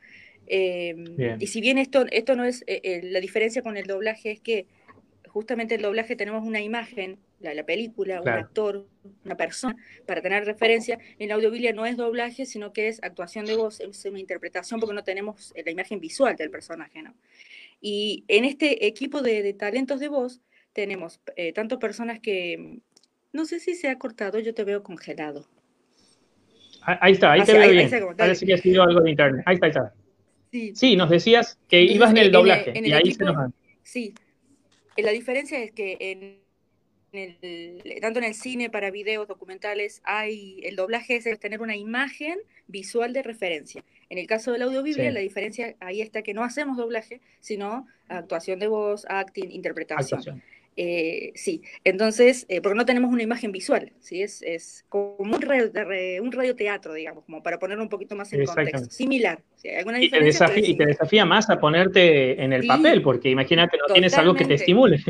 Em, 0.46 1.04
y 1.38 1.46
si 1.46 1.60
bien 1.60 1.78
esto, 1.78 2.06
esto 2.10 2.34
no 2.34 2.44
es, 2.44 2.62
eh, 2.66 2.80
eh, 2.82 3.00
la 3.04 3.20
diferencia 3.20 3.62
con 3.62 3.76
el 3.76 3.86
doblaje 3.86 4.32
es 4.32 4.40
que 4.40 4.66
justamente 5.28 5.76
el 5.76 5.82
doblaje 5.82 6.16
tenemos 6.16 6.44
una 6.44 6.60
imagen 6.60 7.18
la, 7.40 7.64
película, 7.64 8.20
un 8.20 8.28
actor, 8.28 8.86
una 9.24 9.36
persona, 9.36 9.76
para 10.06 10.20
tener 10.20 10.44
referencia. 10.44 10.98
En 11.18 11.28
la 11.28 11.36
audiobilia 11.36 11.72
no 11.72 11.86
es 11.86 11.96
doblaje, 11.96 12.44
sino 12.44 12.72
que 12.72 12.88
es 12.88 13.02
actuación 13.02 13.46
de 13.46 13.56
voz, 13.56 13.80
es 13.80 14.04
una 14.04 14.20
interpretación 14.20 14.78
porque 14.78 14.94
no 14.94 15.04
tenemos 15.04 15.52
la 15.64 15.70
imagen 15.70 16.00
visual 16.00 16.36
del 16.36 16.50
personaje, 16.50 17.02
¿no? 17.02 17.14
Y 17.80 18.24
en 18.28 18.44
este 18.44 18.86
equipo 18.86 19.22
de, 19.22 19.54
talentos 19.54 20.00
de 20.00 20.08
voz 20.08 20.40
tenemos 20.72 21.20
eh, 21.36 21.52
tanto 21.52 21.78
personas 21.78 22.20
que, 22.20 22.80
no 23.32 23.44
sé 23.44 23.60
si 23.60 23.74
se 23.74 23.88
ha 23.88 23.98
cortado, 23.98 24.38
yo 24.38 24.54
te 24.54 24.64
veo 24.64 24.82
congelado. 24.82 25.48
Ah, 26.82 26.98
ahí 27.02 27.12
está, 27.12 27.32
ahí 27.32 27.40
ah, 27.42 27.44
te 27.44 27.52
veo 27.52 27.70
bien. 27.70 27.90
Parece 28.16 28.46
que 28.46 28.54
ha 28.54 28.58
sido 28.58 28.82
algo 28.82 29.00
de 29.00 29.10
internet. 29.10 29.42
Ahí 29.46 29.54
está, 29.54 29.66
ahí 29.66 29.70
está. 29.70 29.94
Sí, 30.50 30.72
sí 30.74 30.96
nos 30.96 31.10
decías 31.10 31.58
que 31.68 31.82
ibas 31.82 32.10
en 32.10 32.18
el 32.18 32.32
doblaje 32.32 32.72
y 32.74 32.92
ahí 32.92 33.12
se 33.12 33.24
nos 33.24 33.52
Sí, 33.82 34.14
la 34.96 35.12
diferencia 35.12 35.58
es 35.62 35.72
que 35.72 35.96
en 36.00 36.40
tanto 38.00 38.20
en 38.20 38.24
el 38.24 38.34
cine 38.34 38.70
para 38.70 38.90
videos 38.90 39.26
documentales, 39.26 40.00
hay 40.04 40.60
el 40.62 40.76
doblaje 40.76 41.16
es 41.16 41.40
tener 41.40 41.60
una 41.60 41.76
imagen 41.76 42.38
visual 42.68 43.12
de 43.12 43.22
referencia. 43.22 43.84
En 44.08 44.18
el 44.18 44.26
caso 44.26 44.52
del 44.52 44.62
audiobiblia, 44.62 45.10
la 45.10 45.20
diferencia 45.20 45.74
ahí 45.80 46.02
está 46.02 46.22
que 46.22 46.34
no 46.34 46.44
hacemos 46.44 46.76
doblaje, 46.76 47.20
sino 47.40 47.86
actuación 48.08 48.58
de 48.58 48.68
voz, 48.68 49.06
acting, 49.08 49.50
interpretación. 49.50 50.42
Eh, 50.76 51.32
sí, 51.34 51.62
entonces, 51.84 52.46
eh, 52.48 52.60
porque 52.60 52.76
no 52.76 52.86
tenemos 52.86 53.12
una 53.12 53.22
imagen 53.22 53.52
visual, 53.52 53.92
¿sí? 54.00 54.22
es, 54.22 54.40
es 54.42 54.84
como 54.88 55.16
un, 55.18 55.34
un 55.34 56.32
radioteatro, 56.32 56.94
digamos, 56.94 57.24
como 57.24 57.42
para 57.42 57.58
ponerlo 57.58 57.82
un 57.82 57.88
poquito 57.88 58.14
más 58.14 58.32
en 58.32 58.46
contexto, 58.46 58.88
similar. 58.90 59.42
y, 59.62 60.08
te 60.08 60.20
desafía, 60.20 60.66
y, 60.66 60.76
te 60.76 60.86
desafía, 60.86 61.24
más 61.24 61.50
a 61.50 61.60
ponerte 61.60 62.42
en 62.42 62.52
el 62.52 62.66
papel, 62.66 63.02
porque 63.02 63.28
imagínate, 63.28 63.76
no 63.76 63.92
tienes 63.92 64.16
algo 64.16 64.34
que 64.34 64.44
te 64.44 64.54
estimule. 64.54 65.02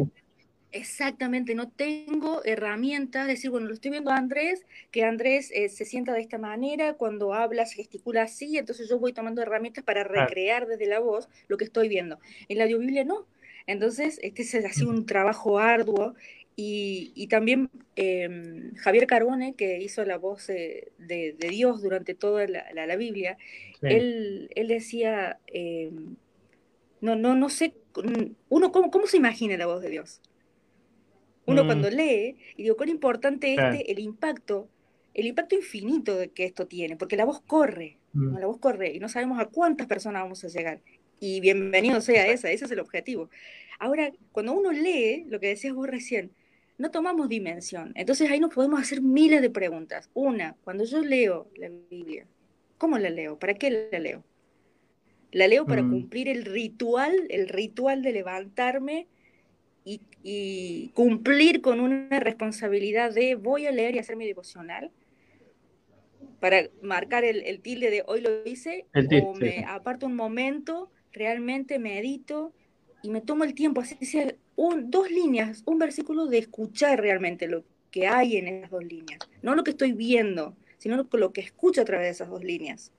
Exactamente, 0.73 1.57
no 1.57 1.69
tengo 1.69 2.45
herramientas, 2.45 3.27
decir, 3.27 3.51
bueno, 3.51 3.67
lo 3.67 3.75
estoy 3.75 3.91
viendo 3.91 4.11
a 4.11 4.17
Andrés, 4.17 4.65
que 4.93 5.05
Andrés 5.05 5.51
eh, 5.53 5.69
se 5.69 5.85
sienta 5.85 6.13
de 6.13 6.21
esta 6.21 6.39
manera, 6.39 6.95
cuando 6.95 7.35
habla 7.35 7.67
se 7.67 7.77
gesticula 7.77 8.23
así, 8.23 8.57
entonces 8.57 8.89
yo 8.89 8.99
voy 8.99 9.13
tomando 9.13 9.43
herramientas 9.43 9.83
para 9.83 10.05
recrear 10.05 10.69
desde 10.69 10.87
la 10.87 11.01
voz 11.01 11.29
lo 11.49 11.57
que 11.57 11.65
estoy 11.65 11.89
viendo. 11.89 12.21
En 12.49 12.59
la 12.59 12.65
audiobiblia 12.65 13.05
no. 13.05 13.27
Entonces, 13.67 14.19
este 14.23 14.43
es 14.43 14.55
así 14.65 14.85
un 14.85 15.07
trabajo 15.07 15.59
arduo 15.59 16.15
y, 16.57 17.27
también 17.29 17.71
em, 17.97 18.75
Javier 18.75 19.07
Carbone, 19.07 19.55
que 19.55 19.81
hizo 19.81 20.05
la 20.05 20.19
voz 20.19 20.47
de, 20.47 20.93
Dios 21.39 21.83
durante 21.83 22.15
toda 22.15 22.47
la, 22.47 22.97
Biblia, 22.97 23.39
él, 23.81 24.51
él, 24.55 24.69
decía, 24.69 25.39
em, 25.47 26.17
no, 27.01 27.17
no, 27.17 27.35
no 27.35 27.49
sé, 27.49 27.75
uno, 28.49 28.73
¿cómo, 28.73 28.91
¿cómo 28.91 29.07
se 29.07 29.17
imagina 29.17 29.57
la 29.57 29.67
voz 29.67 29.83
de 29.83 29.91
Dios? 29.91 30.21
Uno 31.47 31.65
mm. 31.65 31.67
cuando 31.67 31.91
lee, 31.91 32.37
y 32.57 32.65
digo, 32.65 32.77
cuán 32.77 32.89
importante 32.89 33.55
es 33.55 33.59
este, 33.59 33.91
el 33.93 33.99
impacto, 33.99 34.69
el 35.15 35.27
impacto 35.27 35.55
infinito 35.55 36.17
de 36.17 36.29
que 36.29 36.45
esto 36.45 36.67
tiene, 36.67 36.97
porque 36.97 37.17
la 37.17 37.25
voz 37.25 37.41
corre, 37.41 37.99
mm. 38.13 38.37
la 38.37 38.47
voz 38.47 38.59
corre, 38.59 38.93
y 38.93 39.01
no 39.01 39.09
sabemos 39.09 39.41
a 39.41 39.47
cuántas 39.47 39.87
personas 39.87 40.23
vamos 40.23 40.45
a 40.45 40.49
llegar. 40.49 40.81
Y 41.21 41.41
bienvenido 41.41 42.01
sea 42.01 42.27
esa, 42.29 42.51
ese 42.51 42.65
es 42.65 42.71
el 42.71 42.81
objetivo. 42.81 43.29
Ahora, 43.79 44.11
cuando 44.33 44.55
uno 44.55 44.73
lee, 44.73 45.27
lo 45.29 45.39
que 45.39 45.49
decías 45.49 45.75
vos 45.75 45.87
recién, 45.87 46.33
no 46.79 46.91
tomamos 46.91 47.29
dimensión. 47.29 47.93
Entonces 47.95 48.31
ahí 48.31 48.41
nos 48.41 48.55
podemos 48.55 48.81
hacer 48.81 49.03
miles 49.03 49.43
de 49.43 49.51
preguntas. 49.51 50.09
Una, 50.15 50.57
cuando 50.65 50.85
yo 50.85 51.03
leo 51.03 51.51
la 51.57 51.69
Biblia, 51.91 52.27
¿cómo 52.79 52.99
la 52.99 53.11
leo? 53.11 53.39
¿Para 53.39 53.53
qué 53.53 53.89
la 53.93 53.99
leo? 53.99 54.25
La 55.31 55.47
leo 55.47 55.67
para 55.67 55.83
mm. 55.83 55.91
cumplir 55.91 56.29
el 56.29 56.47
ritual, 56.47 57.27
el 57.29 57.49
ritual 57.49 58.01
de 58.01 58.13
levantarme 58.13 59.07
y, 59.85 60.91
cumplir 60.95 61.63
con 61.63 61.81
una 61.81 62.21
responsabilidad 62.21 63.13
de 63.15 63.35
voy 63.35 63.67
a 63.67 63.73
leer 63.73 63.95
y 63.95 63.99
hacer 63.99 64.17
mi 64.17 64.27
devocional 64.27 64.91
para 66.41 66.69
marcar 66.83 67.25
el, 67.25 67.61
tilde 67.61 67.91
de 67.91 68.05
hoy 68.07 68.21
lo 68.21 68.45
hice, 68.45 68.87
o 69.23 69.35
me 69.35 69.65
aparto 69.65 70.07
un 70.07 70.15
momento, 70.15 70.91
realmente 71.13 71.79
medito 71.79 72.53
y 73.03 73.11
me 73.11 73.21
tomo 73.21 73.45
el 73.45 73.55
tiempo, 73.55 73.81
así 73.81 73.97
sea 74.05 74.35
un, 74.57 74.91
dos 74.91 75.11
líneas, 75.11 75.63
un 75.67 75.79
versículo 75.79 76.27
de 76.27 76.39
escuchar 76.39 77.01
realmente 77.01 77.49
lo 77.49 77.65
que 77.91 78.07
hay 78.07 78.37
en 78.37 78.47
esas 78.49 78.71
dos 78.71 78.85
líneas, 78.85 79.21
no 79.43 79.55
lo 79.55 79.65
que 79.65 79.71
estoy 79.71 79.93
viendo, 79.93 80.57
sino 80.79 81.07
lo 81.11 81.33
que 81.33 81.41
escucho 81.41 81.81
a 81.81 81.85
través 81.85 82.07
de 82.07 82.11
esas 82.11 82.29
dos 82.29 82.45
líneas. 82.45 82.93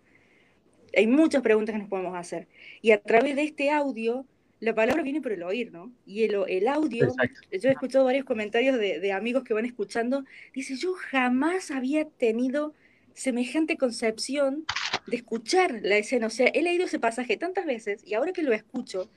Hay 0.96 1.08
muchas 1.08 1.42
preguntas 1.42 1.74
que 1.74 1.80
nos 1.80 1.88
podemos 1.88 2.18
hacer. 2.18 2.48
Y 2.82 2.92
a 2.92 3.02
través 3.02 3.36
de 3.36 3.44
este 3.44 3.70
audio 3.70 4.26
la 4.62 4.76
palabra 4.76 5.02
viene 5.02 5.22
por 5.22 5.32
el 5.32 5.42
oír, 5.42 5.72
¿no? 5.72 5.92
Y 6.06 6.24
el, 6.24 6.36
el 6.48 6.68
audio, 6.68 7.08
yo 7.52 7.70
he 7.70 7.72
escuchado 7.72 8.06
varios 8.06 8.26
comentarios 8.26 8.78
de, 8.78 9.12
amigos 9.12 9.44
que 9.44 9.56
van 9.56 9.66
escuchando, 9.66 10.24
dice, 10.54 10.76
yo 10.76 10.94
jamás 10.94 11.72
había 11.72 12.06
tenido 12.06 12.76
semejante 13.14 13.78
concepción 13.78 14.66
de 15.08 15.18
escuchar 15.18 15.80
la 15.82 15.98
escena, 15.98 16.28
o 16.28 16.30
sea, 16.30 16.48
he 16.48 16.62
leído 16.62 16.86
ese 16.86 17.00
pasaje 17.00 17.38
tantas 17.38 17.66
veces 17.66 18.02
y 18.06 18.14
ahora 18.14 18.34
que 18.34 18.44
lo 18.44 18.54
escucho, 18.54 19.10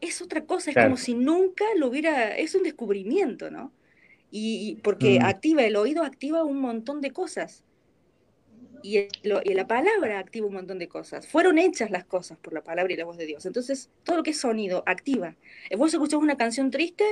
es 0.00 0.20
otra 0.20 0.44
cosa, 0.44 0.70
es 0.70 0.76
como 0.76 0.96
si 0.96 1.14
nunca 1.14 1.64
lo 1.76 1.88
hubiera, 1.88 2.36
es 2.36 2.54
un 2.54 2.62
descubrimiento, 2.62 3.50
¿no? 3.50 3.72
Y, 4.30 4.80
porque 4.82 5.20
mm. 5.20 5.24
activa, 5.24 5.62
el 5.62 5.76
oído 5.76 6.02
activa 6.02 6.42
un 6.42 6.60
montón 6.60 7.00
de 7.00 7.12
cosas. 7.12 7.62
Y, 8.82 9.08
la 9.22 9.66
palabra 9.66 10.18
activa 10.18 10.48
un 10.48 10.54
montón 10.54 10.80
de 10.80 10.88
cosas. 10.88 11.28
Fueron 11.28 11.56
hechas 11.56 11.90
las 11.90 12.04
cosas 12.04 12.36
por 12.38 12.52
la 12.52 12.62
palabra 12.62 12.92
y 12.92 12.96
la 12.96 13.04
voz 13.04 13.16
de 13.16 13.26
Dios. 13.26 13.46
Entonces, 13.46 13.90
todo 14.02 14.16
lo 14.16 14.22
que 14.24 14.30
es 14.30 14.40
sonido 14.40 14.82
activa. 14.86 15.36
Eh, 15.70 15.76
vos 15.76 15.94
escuchás 15.94 16.18
una 16.18 16.36
canción 16.36 16.72
triste 16.72 17.04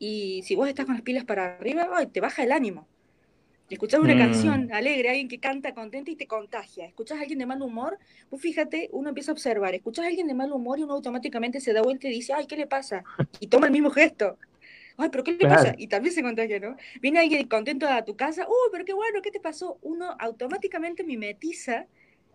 y 0.00 0.42
si 0.44 0.56
vos 0.56 0.68
estás 0.68 0.84
con 0.84 0.96
las 0.96 1.02
pilas 1.02 1.24
para 1.24 1.56
arriba, 1.56 2.04
te 2.06 2.20
baja 2.20 2.42
el 2.42 2.50
ánimo. 2.50 2.88
Escuchás 3.70 4.00
una 4.00 4.14
mm. 4.14 4.18
canción 4.18 4.72
alegre, 4.72 5.10
alguien 5.10 5.28
que 5.28 5.38
canta 5.38 5.74
contenta 5.74 6.10
y 6.10 6.16
te 6.16 6.26
contagia. 6.26 6.86
Escuchás 6.86 7.18
a 7.18 7.20
alguien 7.20 7.38
de 7.38 7.46
mal 7.46 7.60
humor, 7.60 7.98
vos 8.30 8.40
fíjate, 8.40 8.88
uno 8.92 9.10
empieza 9.10 9.30
a 9.30 9.34
observar. 9.34 9.74
Escuchás 9.74 10.06
a 10.06 10.08
alguien 10.08 10.26
de 10.26 10.34
mal 10.34 10.52
humor 10.52 10.78
y 10.78 10.84
uno 10.84 10.94
automáticamente 10.94 11.60
se 11.60 11.72
da 11.74 11.82
vuelta 11.82 12.08
y 12.08 12.12
dice, 12.12 12.32
ay, 12.32 12.46
¿qué 12.46 12.56
le 12.56 12.66
pasa? 12.66 13.04
Y 13.40 13.48
toma 13.48 13.66
el 13.66 13.72
mismo 13.72 13.90
gesto. 13.90 14.38
Ay, 14.96 15.10
pero 15.10 15.22
¿qué 15.22 15.32
le 15.32 15.46
pasa? 15.46 15.74
Y 15.76 15.86
también 15.86 16.14
se 16.14 16.22
contagia, 16.22 16.58
¿no? 16.58 16.76
Viene 17.00 17.20
alguien 17.20 17.46
contento 17.46 17.86
a 17.86 18.04
tu 18.04 18.16
casa, 18.16 18.46
uy, 18.48 18.70
pero 18.72 18.84
qué 18.84 18.94
bueno, 18.94 19.22
¿qué 19.22 19.30
te 19.30 19.38
pasó? 19.38 19.78
Uno 19.82 20.16
automáticamente 20.18 21.04
mimetiza 21.04 21.86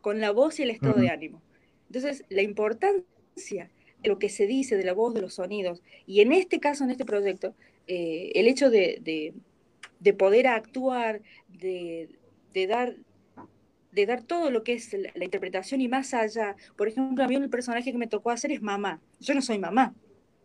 con 0.01 0.21
la 0.21 0.31
voz 0.31 0.59
y 0.59 0.63
el 0.63 0.69
estado 0.69 0.99
de 0.99 1.09
ánimo. 1.09 1.41
Entonces, 1.87 2.23
la 2.29 2.41
importancia 2.41 3.69
de 4.01 4.09
lo 4.09 4.19
que 4.19 4.29
se 4.29 4.47
dice, 4.47 4.77
de 4.77 4.83
la 4.83 4.93
voz, 4.93 5.13
de 5.13 5.21
los 5.21 5.33
sonidos, 5.33 5.81
y 6.05 6.21
en 6.21 6.31
este 6.31 6.59
caso, 6.59 6.83
en 6.83 6.91
este 6.91 7.05
proyecto, 7.05 7.53
eh, 7.87 8.31
el 8.35 8.47
hecho 8.47 8.69
de 8.69 8.99
de 9.01 9.33
poder 10.11 10.47
actuar, 10.47 11.21
de, 11.47 12.09
dar 12.67 12.95
de 13.93 14.05
dar 14.07 14.23
todo 14.23 14.49
lo 14.49 14.63
que 14.63 14.73
es 14.73 14.91
la, 14.93 15.23
interpretación 15.23 15.79
y 15.79 15.87
más 15.87 16.13
allá. 16.13 16.55
Por 16.75 16.87
ejemplo, 16.87 17.23
a 17.23 17.27
mí 17.27 17.35
el 17.35 17.49
personaje 17.49 17.91
que 17.91 17.97
me 17.97 18.07
tocó 18.07 18.31
hacer 18.31 18.51
es 18.51 18.61
mamá. 18.61 18.99
Yo 19.19 19.33
no 19.35 19.41
soy 19.41 19.59
mamá. 19.59 19.93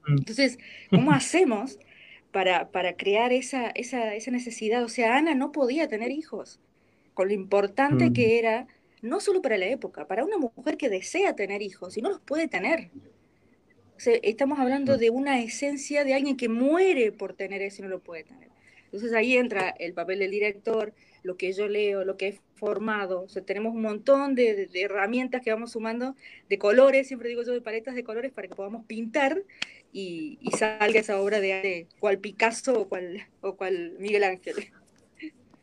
Mm. 0.07 0.19
Entonces, 0.19 0.59
¿cómo 0.91 1.13
hacemos 1.13 1.79
para, 2.31 2.71
para 2.71 2.95
crear 2.95 3.33
esa, 3.33 3.71
esa, 3.71 4.15
esa, 4.15 4.31
necesidad? 4.31 4.85
O 4.85 4.89
sea, 4.89 5.17
Ana 5.17 5.35
no 5.35 5.51
podía 5.51 5.89
tener 5.89 6.11
hijos, 6.11 6.61
con 7.15 7.29
lo 7.29 7.35
importante 7.35 8.11
mm. 8.11 8.13
que 8.13 8.39
era, 8.39 8.67
no 9.01 9.19
solo 9.21 9.41
para 9.41 9.57
la 9.57 9.67
época, 9.67 10.07
para 10.07 10.25
una 10.25 10.37
mujer 10.37 10.77
que 10.77 10.91
desea 10.91 11.35
tener 11.35 11.63
hijos 11.63 11.97
y 11.97 12.03
no 12.03 12.11
los 12.11 12.21
puede 12.21 12.49
tener. 12.49 12.91
estamos 13.97 14.59
hablando 14.59 14.97
mm. 14.97 14.99
de 14.99 15.11
una 15.11 15.41
esencia 15.41 16.05
de 16.05 16.13
alguien 16.13 16.37
que 16.37 16.51
muere 16.51 17.13
por 17.13 17.33
tener 17.33 17.63
eso 17.63 17.81
y 17.81 17.85
no 17.85 17.89
lo 17.89 18.01
puede 18.01 18.25
tener. 18.25 18.49
Entonces 18.93 19.13
ahí 19.13 19.37
entra 19.37 19.75
el 19.79 19.93
papel 19.93 20.21
del 20.21 20.31
director, 20.31 20.93
lo 21.23 21.37
que 21.37 21.53
yo 21.53 21.69
leo, 21.69 22.05
lo 22.05 22.17
que 22.17 22.29
he 22.29 22.39
formado. 22.55 23.23
O 23.23 23.29
sea, 23.29 23.43
tenemos 23.43 23.75
un 23.75 23.83
montón 23.83 24.35
de, 24.35 24.69
herramientas 24.75 25.43
que 25.43 25.53
vamos 25.53 25.73
sumando, 25.73 26.15
de 26.49 26.59
colores, 26.59 27.07
siempre 27.07 27.29
digo 27.29 27.43
yo, 27.43 27.53
de 27.53 27.61
paletas 27.61 27.95
de 27.95 28.05
colores 28.05 28.33
para 28.33 28.49
que 28.49 28.55
podamos 28.55 28.87
pintar 28.87 29.43
y, 29.93 30.39
salga 30.57 31.01
esa 31.01 31.21
obra 31.21 31.41
de 31.41 31.53
arte, 31.53 31.87
cual 31.99 32.19
Picasso 32.19 32.81
o 32.81 32.89
cual, 32.89 33.27
o 33.41 33.57
cual 33.57 33.93
Miguel 33.99 34.25
Ángel. 34.25 34.55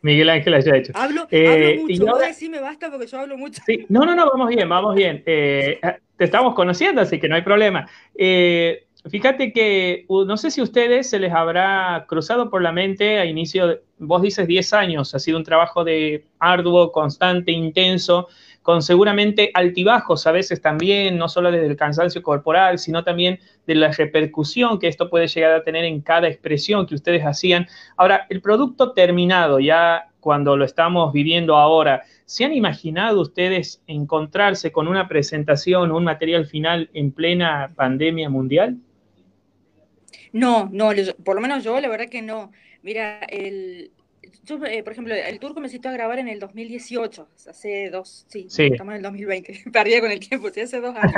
Miguel 0.02 0.30
Ángel 0.30 0.54
haya 0.54 0.76
hecho. 0.76 0.92
Hablo, 0.96 1.28
eh, 1.32 1.80
mucho, 1.82 2.08
ahora 2.08 2.32
sí 2.32 2.48
me 2.48 2.60
basta 2.60 2.92
porque 2.92 3.08
yo 3.08 3.20
hablo 3.20 3.38
mucho. 3.38 3.62
no, 3.90 4.06
no, 4.06 4.16
no, 4.16 4.30
vamos 4.30 4.50
bien, 4.50 4.70
vamos 4.70 4.94
bien. 4.94 5.24
Eh, 5.26 5.80
te 6.16 6.24
estamos 6.24 6.54
conociendo, 6.54 7.02
así 7.02 7.20
que 7.20 7.28
no 7.28 7.36
hay 7.36 7.42
problema. 7.42 7.90
Eh, 8.14 8.85
Fíjate 9.08 9.54
que 9.54 10.06
no 10.10 10.36
sé 10.36 10.50
si 10.50 10.62
a 10.62 10.63
ustedes 10.63 11.10
se 11.10 11.20
les 11.20 11.32
habrá 11.32 12.06
cruzado 12.08 12.50
por 12.50 12.63
la 12.63 12.72
mente 12.72 13.20
a 13.20 13.26
inicio, 13.26 13.80
vos 14.00 14.24
dices 14.24 14.48
10 14.48 14.74
años, 14.74 15.13
ha 15.13 15.20
sido 15.20 15.38
un 15.38 15.44
trabajo 15.44 15.84
de 15.84 16.26
arduo, 16.39 16.91
constante, 16.91 17.52
intenso, 17.52 18.28
con 18.63 18.82
seguramente 18.82 19.52
altibajos 19.54 20.26
a 20.26 20.32
veces 20.32 20.60
también, 20.60 21.20
no 21.20 21.30
solo 21.30 21.52
desde 21.52 21.68
el 21.68 21.76
cansancio 21.76 22.24
corporal, 22.24 22.80
sino 22.80 23.04
también 23.04 23.39
de 23.68 23.76
la 23.76 23.91
repercusión 23.91 24.80
que 24.80 24.88
esto 24.88 25.08
puede 25.08 25.28
llegar 25.28 25.52
a 25.52 25.63
tener 25.63 25.86
en 25.86 26.02
cada 26.02 26.28
expresión 26.28 26.88
que 26.88 26.96
ustedes 26.96 27.22
hacían. 27.24 27.68
Ahora, 27.98 28.26
el 28.32 28.41
producto 28.41 28.94
terminado, 28.94 29.60
ya 29.60 30.10
cuando 30.20 30.58
lo 30.58 30.65
estamos 30.65 31.13
viviendo 31.13 31.58
ahora, 31.58 32.02
¿se 32.26 32.44
han 32.44 32.54
imaginado 32.54 33.22
ustedes 33.22 33.84
encontrarse 33.86 34.72
con 34.72 34.88
una 34.88 35.08
presentación 35.08 35.91
un 35.91 36.04
material 36.04 36.48
final 36.48 36.89
en 36.96 37.12
plena 37.12 37.72
pandemia 37.76 38.32
mundial? 38.32 38.78
No, 40.36 40.69
no, 40.69 40.89
por 41.24 41.36
lo 41.36 41.41
menos 41.41 41.63
yo, 41.63 41.80
la 41.80 41.88
verdad 41.88 42.10
que 42.10 42.21
no. 42.21 42.52
Mira, 42.84 43.19
el, 43.30 43.89
yo, 44.43 44.58
eh, 44.65 44.84
por 44.84 44.91
ejemplo, 44.91 45.15
el 45.15 45.39
turco 45.39 45.62
me 45.62 45.69
citó 45.69 45.88
a 45.88 45.93
grabar 45.93 46.19
en 46.19 46.28
el 46.28 46.41
2018, 46.41 47.30
hace 47.48 47.89
dos, 47.89 48.26
sí, 48.28 48.48
estamos 48.50 48.91
en 48.91 48.98
el 48.98 49.02
2020, 49.02 49.63
perdía 49.71 50.02
con 50.02 50.12
el 50.12 50.19
tiempo, 50.19 50.50
sí, 50.50 50.60
hace 50.60 50.82
dos 50.82 50.93
años. 50.93 51.15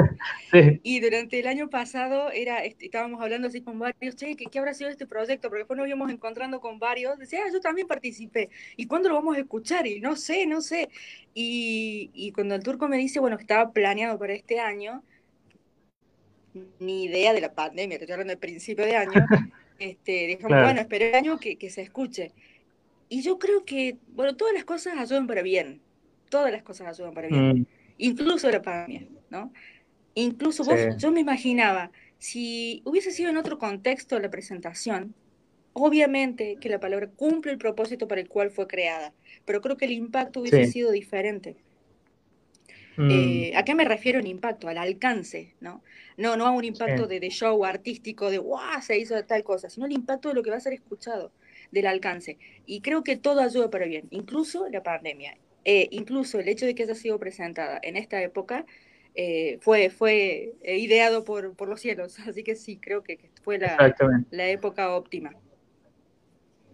Y 0.84 0.99
durante 0.99 1.39
el 1.39 1.47
año 1.47 1.67
pasado 1.67 2.30
era, 2.32 2.63
estábamos 2.63 3.19
hablando 3.19 3.47
así 3.47 3.62
con 3.62 3.80
varios, 3.80 4.15
che, 4.15 4.36
¿qué, 4.36 4.60
habrá 4.60 4.75
sido 4.75 4.91
este 4.91 5.08
proyecto? 5.08 5.49
Porque 5.49 5.62
después 5.62 5.80
nos 5.80 5.88
íbamos 5.88 6.12
encontrando 6.12 6.62
con 6.62 6.77
varios, 6.77 7.17
decía, 7.17 7.39
ah, 7.43 7.49
yo 7.51 7.60
también 7.60 7.88
participé, 7.88 8.51
¿y 8.75 8.86
cuándo 8.86 9.10
lo 9.10 9.15
vamos 9.15 9.36
a 9.36 9.39
escuchar? 9.39 9.88
Y 9.88 9.99
no 9.99 10.15
sé, 10.15 10.45
no 10.45 10.62
sé. 10.62 10.89
Y, 11.34 12.12
y 12.13 12.34
cuando 12.34 12.53
el 12.53 12.62
turco 12.62 12.88
me 12.88 12.97
dice, 12.97 13.19
bueno, 13.19 13.38
que 13.38 13.43
estaba 13.43 13.71
planeado 13.71 14.19
para 14.19 14.34
este 14.34 14.60
año, 14.60 15.03
ni 16.80 17.06
idea 17.06 17.34
de 17.34 17.41
la 17.41 17.54
pandemia, 17.54 17.98
te 17.98 18.06
estoy 18.06 18.13
hablando 18.13 18.32
del 18.32 18.39
principio 18.39 18.86
de 18.86 18.96
año, 18.96 19.12
este, 19.80 20.28
dijimos, 20.28 20.52
bueno, 20.52 20.80
espera 20.82 21.08
el 21.08 21.15
año 21.15 21.39
que, 21.39 21.58
que, 21.58 21.70
se 21.70 21.82
escuche. 21.82 22.32
Y 23.10 23.22
yo 23.22 23.39
creo 23.39 23.63
que, 23.65 23.98
bueno, 24.10 24.36
todas 24.36 24.54
las 24.54 24.65
cosas 24.65 24.98
ayudan 24.98 25.28
para 25.28 25.41
bien, 25.41 25.82
todas 26.30 26.52
las 26.52 26.63
cosas 26.63 26.88
ayudan 26.88 27.13
para 27.13 27.28
bien, 27.28 27.60
mm. 27.60 27.65
incluso 27.98 28.50
la 28.50 28.62
pandemia, 28.62 29.08
¿no? 29.30 29.52
Incluso 30.13 30.63
vos, 30.63 30.80
yo 30.98 31.12
me 31.12 31.20
imaginaba, 31.20 31.91
si 32.17 32.82
hubiese 32.86 33.12
sido 33.12 33.30
en 33.30 33.38
otro 33.38 33.60
contexto 33.60 34.20
la 34.20 34.30
presentación, 34.30 35.13
obviamente 35.74 36.58
que 36.60 36.70
la 36.70 36.80
palabra 36.80 37.08
cumple 37.08 37.52
el 37.52 37.60
propósito 37.60 38.08
para 38.08 38.22
el 38.22 38.28
cual 38.28 38.50
fue 38.50 38.67
creada, 38.67 39.13
pero 39.46 39.62
creo 39.62 39.78
que 39.78 39.86
el 39.86 39.91
impacto 39.91 40.41
hubiese 40.41 40.65
sido 40.65 40.91
diferente. 40.91 41.56
Mm. 42.97 43.10
Eh, 43.12 43.51
¿A 43.55 43.63
qué 43.63 43.75
me 43.75 43.86
refiero 43.86 44.19
en 44.19 44.27
impacto? 44.27 44.67
Al 44.67 44.77
alcance, 44.77 45.53
¿no? 45.62 45.83
No, 46.17 46.36
no 46.36 46.47
a 46.47 46.51
un 46.51 46.65
impacto 46.65 47.07
de, 47.07 47.19
show 47.29 47.63
artístico, 47.63 48.31
de 48.31 48.39
¡guau! 48.39 48.81
se 48.81 48.97
hizo 48.97 49.23
tal 49.25 49.43
cosa, 49.43 49.69
sino 49.69 49.86
el 49.86 49.91
impacto 49.91 50.29
de 50.29 50.36
lo 50.36 50.43
que 50.43 50.49
va 50.49 50.57
a 50.57 50.60
ser 50.60 50.73
escuchado, 50.73 51.31
del 51.71 51.86
alcance. 51.86 52.38
Y 52.65 52.81
creo 52.81 53.03
que 53.03 53.15
todo 53.15 53.41
ayuda 53.41 53.69
para 53.69 53.86
bien, 53.86 54.07
incluso 54.10 54.67
la 54.69 54.81
pandemia. 54.81 55.38
Eh, 55.63 55.88
incluso 55.91 56.39
el 56.39 56.47
hecho 56.47 56.65
de 56.65 56.73
que 56.73 56.83
haya 56.83 56.95
sido 56.95 57.19
presentada 57.19 57.79
en 57.83 57.97
esta 57.97 58.21
época 58.21 58.65
eh, 59.15 59.57
fue, 59.62 59.89
fue 59.89 60.53
ideado 60.63 61.23
por, 61.23 61.55
por, 61.55 61.67
los 61.67 61.79
cielos. 61.81 62.17
Así 62.27 62.43
que 62.43 62.55
sí, 62.55 62.77
creo 62.77 63.03
que 63.03 63.19
fue 63.43 63.60
la, 63.60 63.95
la 64.31 64.47
época 64.47 64.95
óptima. 64.95 65.36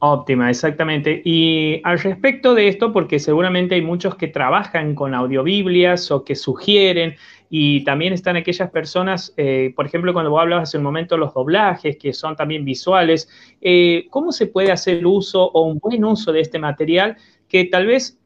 Óptima, 0.05 0.49
exactamente. 0.49 1.21
Y 1.23 1.79
al 1.85 1.97
respecto 1.97 2.53
de 2.53 2.67
esto, 2.67 2.91
porque 2.91 3.19
seguramente 3.19 3.75
hay 3.75 3.81
muchos 3.81 4.15
que 4.15 4.27
trabajan 4.27 4.95
con 4.95 5.13
audiobiblias 5.13 6.11
o 6.11 6.25
que 6.25 6.35
sugieren, 6.35 7.15
y 7.49 7.85
también 7.85 8.11
están 8.11 8.35
aquellas 8.35 8.69
personas, 8.69 9.33
eh, 9.37 9.71
por 9.77 9.85
ejemplo, 9.85 10.11
cuando 10.11 10.29
vos 10.29 10.41
hablabas 10.41 10.67
hace 10.67 10.77
un 10.77 10.83
momento 10.83 11.15
los 11.15 11.33
doblajes, 11.33 11.95
que 11.95 12.11
son 12.11 12.35
también 12.35 12.65
visuales, 12.65 13.29
eh, 13.61 14.07
¿cómo 14.09 14.33
se 14.33 14.47
puede 14.47 14.73
hacer 14.73 15.05
uso 15.05 15.41
o 15.41 15.61
un 15.67 15.79
buen 15.79 16.03
uso 16.03 16.33
de 16.33 16.41
este 16.41 16.59
material 16.59 17.15
que 17.47 17.63
tal 17.63 17.85
vez 17.85 18.19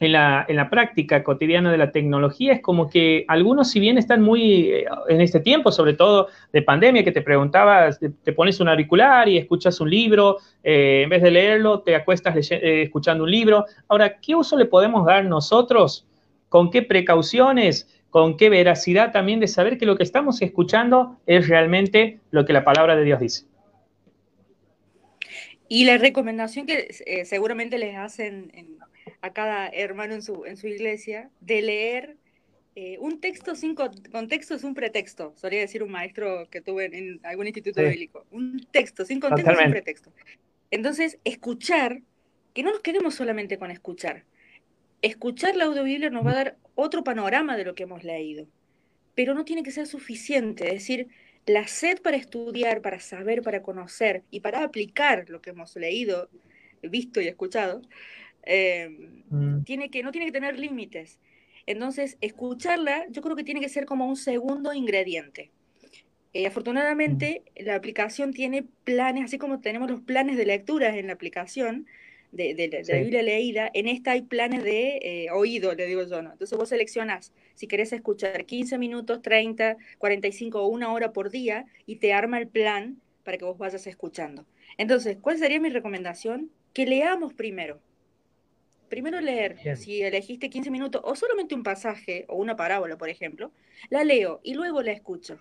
en 0.00 0.12
la, 0.12 0.44
en 0.48 0.56
la, 0.56 0.70
práctica 0.70 1.22
cotidiana 1.22 1.70
de 1.70 1.78
la 1.78 1.92
tecnología 1.92 2.54
es 2.54 2.60
como 2.60 2.90
que 2.90 3.24
algunos, 3.28 3.70
si 3.70 3.80
bien 3.80 3.96
están 3.96 4.22
muy 4.22 4.70
eh, 4.70 4.86
en 5.08 5.20
este 5.20 5.40
tiempo, 5.40 5.70
sobre 5.70 5.94
todo 5.94 6.28
de 6.52 6.62
pandemia, 6.62 7.04
que 7.04 7.12
te 7.12 7.22
preguntabas, 7.22 8.00
te, 8.00 8.32
pones 8.32 8.60
un 8.60 8.68
auricular 8.68 9.28
y 9.28 9.38
escuchas 9.38 9.80
un 9.80 9.90
libro, 9.90 10.38
eh, 10.62 11.02
en 11.04 11.10
vez 11.10 11.22
de 11.22 11.30
leerlo, 11.30 11.80
te 11.80 11.94
acuestas 11.94 12.34
eh, 12.50 12.82
escuchando 12.82 13.24
un 13.24 13.30
libro. 13.30 13.64
Ahora, 13.88 14.18
¿qué 14.18 14.34
uso 14.34 14.56
le 14.56 14.66
podemos 14.66 15.06
dar 15.06 15.24
nosotros? 15.24 16.06
¿Con 16.48 16.70
qué 16.70 16.82
precauciones? 16.82 17.88
¿Con 18.10 18.36
qué 18.36 18.48
veracidad 18.48 19.12
también 19.12 19.40
de 19.40 19.48
saber 19.48 19.78
que 19.78 19.86
lo 19.86 19.96
que 19.96 20.02
estamos 20.02 20.40
escuchando 20.42 21.18
es 21.26 21.48
realmente 21.48 22.20
lo 22.30 22.44
que 22.44 22.52
la 22.52 22.64
palabra 22.64 22.96
de 22.96 23.04
Dios 23.04 23.20
dice? 23.20 23.46
Y 25.68 25.84
la 25.84 25.98
recomendación 25.98 26.66
que 26.66 26.92
seguramente 27.24 27.78
les 27.78 27.96
hacen 27.96 28.52
en 28.54 28.78
a 29.24 29.32
cada 29.32 29.68
hermano 29.68 30.12
en 30.12 30.22
su, 30.22 30.44
en 30.44 30.58
su 30.58 30.68
iglesia 30.68 31.30
de 31.40 31.62
leer 31.62 32.16
eh, 32.76 32.98
un 33.00 33.22
texto 33.22 33.54
sin 33.54 33.74
contexto 33.74 34.54
es 34.54 34.64
un 34.64 34.74
pretexto, 34.74 35.32
solía 35.36 35.60
decir 35.60 35.82
un 35.82 35.90
maestro 35.90 36.46
que 36.50 36.60
tuve 36.60 36.90
en, 36.92 37.20
algún 37.22 37.46
instituto 37.46 37.80
bíblico. 37.80 38.26
Un 38.30 38.66
texto 38.70 39.06
sin 39.06 39.20
contexto 39.20 39.50
es 39.50 39.64
un 39.64 39.70
pretexto. 39.70 40.12
Entonces, 40.70 41.18
escuchar, 41.24 42.02
que 42.52 42.62
no 42.62 42.70
nos 42.70 42.80
quedemos 42.80 43.14
solamente 43.14 43.56
con 43.56 43.70
escuchar. 43.70 44.24
Escuchar 45.00 45.56
la 45.56 45.64
audiobiblia 45.64 46.10
nos 46.10 46.26
va 46.26 46.32
a 46.32 46.34
dar 46.34 46.56
otro 46.74 47.02
panorama 47.02 47.56
de 47.56 47.64
lo 47.64 47.74
que 47.74 47.84
hemos 47.84 48.04
leído, 48.04 48.46
pero 49.14 49.32
no 49.32 49.46
tiene 49.46 49.62
que 49.62 49.70
ser 49.70 49.86
suficiente. 49.86 50.66
Es 50.66 50.74
decir, 50.74 51.08
la 51.46 51.66
sed 51.66 52.02
para 52.02 52.18
estudiar, 52.18 52.82
para 52.82 53.00
saber, 53.00 53.40
para 53.40 53.62
conocer 53.62 54.22
y 54.30 54.40
para 54.40 54.64
aplicar 54.64 55.30
lo 55.30 55.40
que 55.40 55.50
hemos 55.50 55.74
leído, 55.76 56.28
visto 56.82 57.22
y 57.22 57.28
escuchado, 57.28 57.80
Mm. 59.30 59.62
tiene 59.64 59.90
que, 59.90 60.02
no 60.02 60.12
tiene 60.12 60.26
que 60.26 60.32
tener 60.32 60.58
límites. 60.58 61.18
Entonces, 61.66 62.18
escucharla 62.20 63.06
yo 63.10 63.22
creo 63.22 63.36
que 63.36 63.44
tiene 63.44 63.60
que 63.60 63.68
ser 63.68 63.86
como 63.86 64.06
un 64.06 64.16
segundo 64.16 64.72
ingrediente. 64.74 65.50
Eh, 66.34 66.46
afortunadamente, 66.46 67.44
la 67.56 67.76
aplicación 67.76 68.32
tiene 68.32 68.66
planes, 68.84 69.24
así 69.24 69.38
como 69.38 69.60
tenemos 69.60 69.90
los 69.90 70.00
planes 70.00 70.36
de 70.36 70.44
lectura 70.44 70.96
en 70.96 71.06
la 71.06 71.12
aplicación 71.12 71.86
de, 72.32 72.84
la 72.88 72.98
Biblia 72.98 73.22
leída, 73.22 73.70
en 73.72 73.86
esta 73.86 74.10
hay 74.10 74.22
planes 74.22 74.64
de 74.64 74.98
eh, 75.02 75.30
oído, 75.30 75.72
le 75.74 75.86
digo 75.86 76.02
yo, 76.02 76.20
¿no? 76.20 76.32
Entonces 76.32 76.58
vos 76.58 76.68
seleccionas 76.68 77.32
si 77.54 77.68
querés 77.68 77.92
escuchar 77.92 78.44
15 78.44 78.76
minutos, 78.76 79.22
30, 79.22 79.76
45 79.98 80.60
o 80.60 80.66
una 80.66 80.92
hora 80.92 81.12
por 81.12 81.30
día 81.30 81.66
y 81.86 81.96
te 81.96 82.12
arma 82.12 82.38
el 82.38 82.48
plan 82.48 83.00
para 83.22 83.38
que 83.38 83.44
vos 83.44 83.56
vayas 83.56 83.86
escuchando. 83.86 84.44
Entonces, 84.76 85.16
¿cuál 85.20 85.38
sería 85.38 85.60
mi 85.60 85.68
recomendación? 85.68 86.50
Que 86.72 86.86
leamos 86.86 87.32
primero. 87.34 87.80
Primero 88.94 89.20
leer, 89.20 89.76
si 89.76 90.02
elegiste 90.02 90.48
15 90.48 90.70
minutos 90.70 91.02
o 91.04 91.16
solamente 91.16 91.56
un 91.56 91.64
pasaje 91.64 92.26
o 92.28 92.36
una 92.36 92.54
parábola, 92.54 92.96
por 92.96 93.08
ejemplo, 93.08 93.50
la 93.90 94.04
leo 94.04 94.38
y 94.44 94.54
luego 94.54 94.82
la 94.82 94.92
escucho. 94.92 95.40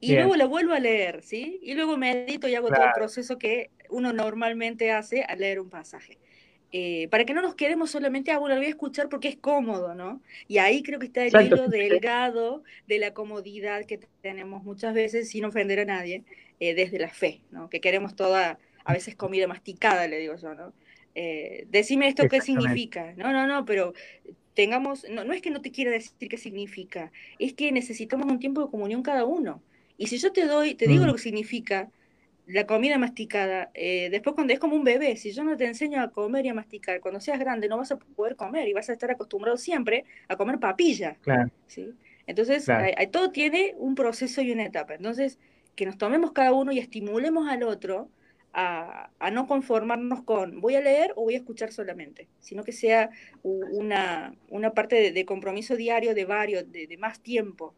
Y 0.00 0.12
luego 0.16 0.36
la 0.36 0.44
vuelvo 0.44 0.74
a 0.74 0.78
leer, 0.78 1.22
¿sí? 1.22 1.58
Y 1.62 1.72
luego 1.72 1.96
medito 1.96 2.48
y 2.48 2.54
hago 2.54 2.68
todo 2.68 2.84
el 2.84 2.92
proceso 2.92 3.38
que 3.38 3.70
uno 3.88 4.12
normalmente 4.12 4.90
hace 4.90 5.22
al 5.22 5.38
leer 5.38 5.60
un 5.60 5.70
pasaje. 5.70 6.18
Eh, 6.72 7.08
para 7.10 7.24
que 7.24 7.32
no 7.32 7.40
nos 7.40 7.54
quedemos 7.54 7.90
solamente, 7.90 8.32
ah, 8.32 8.38
bueno, 8.38 8.56
lo 8.56 8.60
voy 8.60 8.66
a 8.66 8.70
escuchar 8.70 9.08
porque 9.08 9.28
es 9.28 9.36
cómodo, 9.36 9.94
¿no? 9.94 10.20
Y 10.46 10.58
ahí 10.58 10.82
creo 10.82 10.98
que 10.98 11.06
está 11.06 11.24
el 11.24 11.46
hilo 11.46 11.68
delgado 11.68 12.64
de 12.86 12.98
la 12.98 13.14
comodidad 13.14 13.86
que 13.86 13.98
tenemos 14.20 14.62
muchas 14.62 14.92
veces, 14.92 15.30
sin 15.30 15.46
ofender 15.46 15.80
a 15.80 15.86
nadie, 15.86 16.22
eh, 16.60 16.74
desde 16.74 16.98
la 16.98 17.08
fe, 17.08 17.40
¿no? 17.50 17.70
Que 17.70 17.80
queremos 17.80 18.14
toda, 18.14 18.58
a 18.84 18.92
veces 18.92 19.16
comida 19.16 19.46
masticada, 19.46 20.06
le 20.06 20.18
digo 20.18 20.36
yo, 20.36 20.54
¿no? 20.54 20.74
Eh, 21.14 21.66
decime 21.70 22.08
esto 22.08 22.28
qué 22.28 22.40
significa. 22.40 23.12
No, 23.16 23.32
no, 23.32 23.46
no, 23.46 23.64
pero 23.64 23.92
tengamos, 24.54 25.06
no, 25.10 25.24
no 25.24 25.32
es 25.32 25.42
que 25.42 25.50
no 25.50 25.60
te 25.60 25.70
quiera 25.70 25.90
decir 25.90 26.28
qué 26.28 26.36
significa, 26.36 27.10
es 27.38 27.54
que 27.54 27.72
necesitamos 27.72 28.30
un 28.30 28.38
tiempo 28.38 28.64
de 28.64 28.70
comunión 28.70 29.02
cada 29.02 29.24
uno. 29.24 29.62
Y 29.98 30.06
si 30.06 30.18
yo 30.18 30.32
te 30.32 30.46
doy, 30.46 30.74
te 30.74 30.86
digo 30.86 31.04
mm. 31.04 31.06
lo 31.06 31.14
que 31.14 31.22
significa 31.22 31.90
la 32.46 32.66
comida 32.66 32.98
masticada, 32.98 33.70
eh, 33.74 34.08
después 34.10 34.34
cuando 34.34 34.52
es 34.52 34.58
como 34.58 34.74
un 34.74 34.84
bebé, 34.84 35.16
si 35.16 35.32
yo 35.32 35.44
no 35.44 35.56
te 35.56 35.66
enseño 35.66 36.00
a 36.00 36.10
comer 36.10 36.44
y 36.44 36.48
a 36.48 36.54
masticar, 36.54 37.00
cuando 37.00 37.20
seas 37.20 37.38
grande 37.38 37.68
no 37.68 37.76
vas 37.76 37.92
a 37.92 37.96
poder 37.96 38.36
comer 38.36 38.68
y 38.68 38.72
vas 38.72 38.88
a 38.90 38.92
estar 38.92 39.10
acostumbrado 39.10 39.56
siempre 39.56 40.04
a 40.28 40.36
comer 40.36 40.58
papilla. 40.58 41.16
¿sí? 41.66 41.94
Entonces, 42.26 42.66
todo 43.10 43.30
tiene 43.30 43.74
un 43.78 43.94
proceso 43.94 44.42
y 44.42 44.50
una 44.50 44.64
etapa. 44.64 44.94
Entonces, 44.94 45.38
que 45.76 45.86
nos 45.86 45.98
tomemos 45.98 46.32
cada 46.32 46.52
uno 46.52 46.72
y 46.72 46.78
estimulemos 46.78 47.48
al 47.48 47.62
otro 47.62 48.08
a, 48.54 49.08
no 49.32 49.46
conformarnos 49.46 50.22
con 50.22 50.60
voy 50.60 50.74
a 50.74 50.80
leer 50.80 51.12
o 51.16 51.22
voy 51.22 51.34
a 51.34 51.38
escuchar 51.38 51.72
solamente, 51.72 52.28
sino 52.40 52.64
que 52.64 52.72
sea 52.72 53.10
una, 53.42 54.34
una 54.48 54.70
parte 54.70 55.12
de, 55.12 55.24
compromiso 55.24 55.76
diario 55.76 56.14
de 56.14 56.24
varios, 56.24 56.70
de 56.70 56.96
más 56.98 57.20
tiempo 57.20 57.74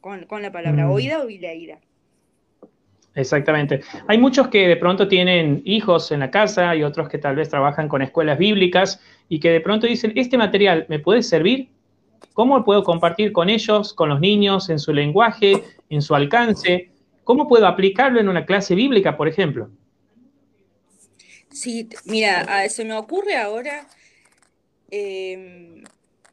con, 0.00 0.42
la 0.42 0.50
palabra 0.50 0.86
mm. 0.86 0.90
oída 0.90 1.20
o 1.20 1.28
leída. 1.28 1.78
Exactamente. 3.14 3.80
Hay 4.06 4.18
muchos 4.18 4.48
que 4.48 4.68
de 4.68 4.76
pronto 4.76 5.08
tienen 5.08 5.62
hijos 5.64 6.12
en 6.12 6.20
la 6.20 6.30
casa 6.30 6.74
y 6.76 6.84
otros 6.84 7.08
que 7.08 7.18
tal 7.18 7.36
vez 7.36 7.48
trabajan 7.48 7.88
con 7.88 8.02
escuelas 8.02 8.38
bíblicas 8.38 9.00
y 9.28 9.40
que 9.40 9.50
de 9.50 9.60
pronto 9.60 9.86
dicen, 9.86 10.12
este 10.14 10.38
material 10.38 10.86
me 10.88 11.00
puede 11.00 11.22
servir, 11.22 11.68
¿cómo 12.34 12.64
puedo 12.64 12.84
compartir 12.84 13.32
con 13.32 13.50
ellos, 13.50 13.92
con 13.92 14.08
los 14.08 14.20
niños, 14.20 14.70
en 14.70 14.78
su 14.78 14.92
lenguaje, 14.92 15.62
en 15.88 16.02
su 16.02 16.14
alcance? 16.14 16.90
¿Cómo 17.24 17.48
puedo 17.48 17.66
aplicarlo 17.66 18.20
en 18.20 18.28
una 18.28 18.46
clase 18.46 18.74
bíblica, 18.74 19.16
por 19.16 19.26
ejemplo? 19.28 19.70
Sí, 21.52 21.88
mira, 22.04 22.68
se 22.68 22.84
me 22.84 22.94
ocurre 22.94 23.36
ahora, 23.36 23.88
em, 24.90 25.82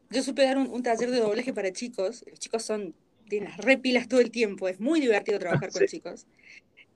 yo 0.10 0.24
supe 0.24 0.44
dar 0.44 0.58
un, 0.58 0.68
un 0.68 0.84
taller 0.84 1.10
de 1.12 1.20
doblaje 1.20 1.54
para 1.54 1.72
chicos, 1.72 2.24
los 2.28 2.40
chicos 2.40 2.64
son 2.64 2.94
tiene 3.28 3.50
las 3.50 3.58
repilas 3.58 4.08
todo 4.08 4.20
el 4.20 4.32
tiempo, 4.32 4.68
es 4.68 4.80
muy 4.80 5.00
divertido 5.00 5.40
trabajar 5.40 5.72
con 5.72 5.86
chicos. 5.86 6.26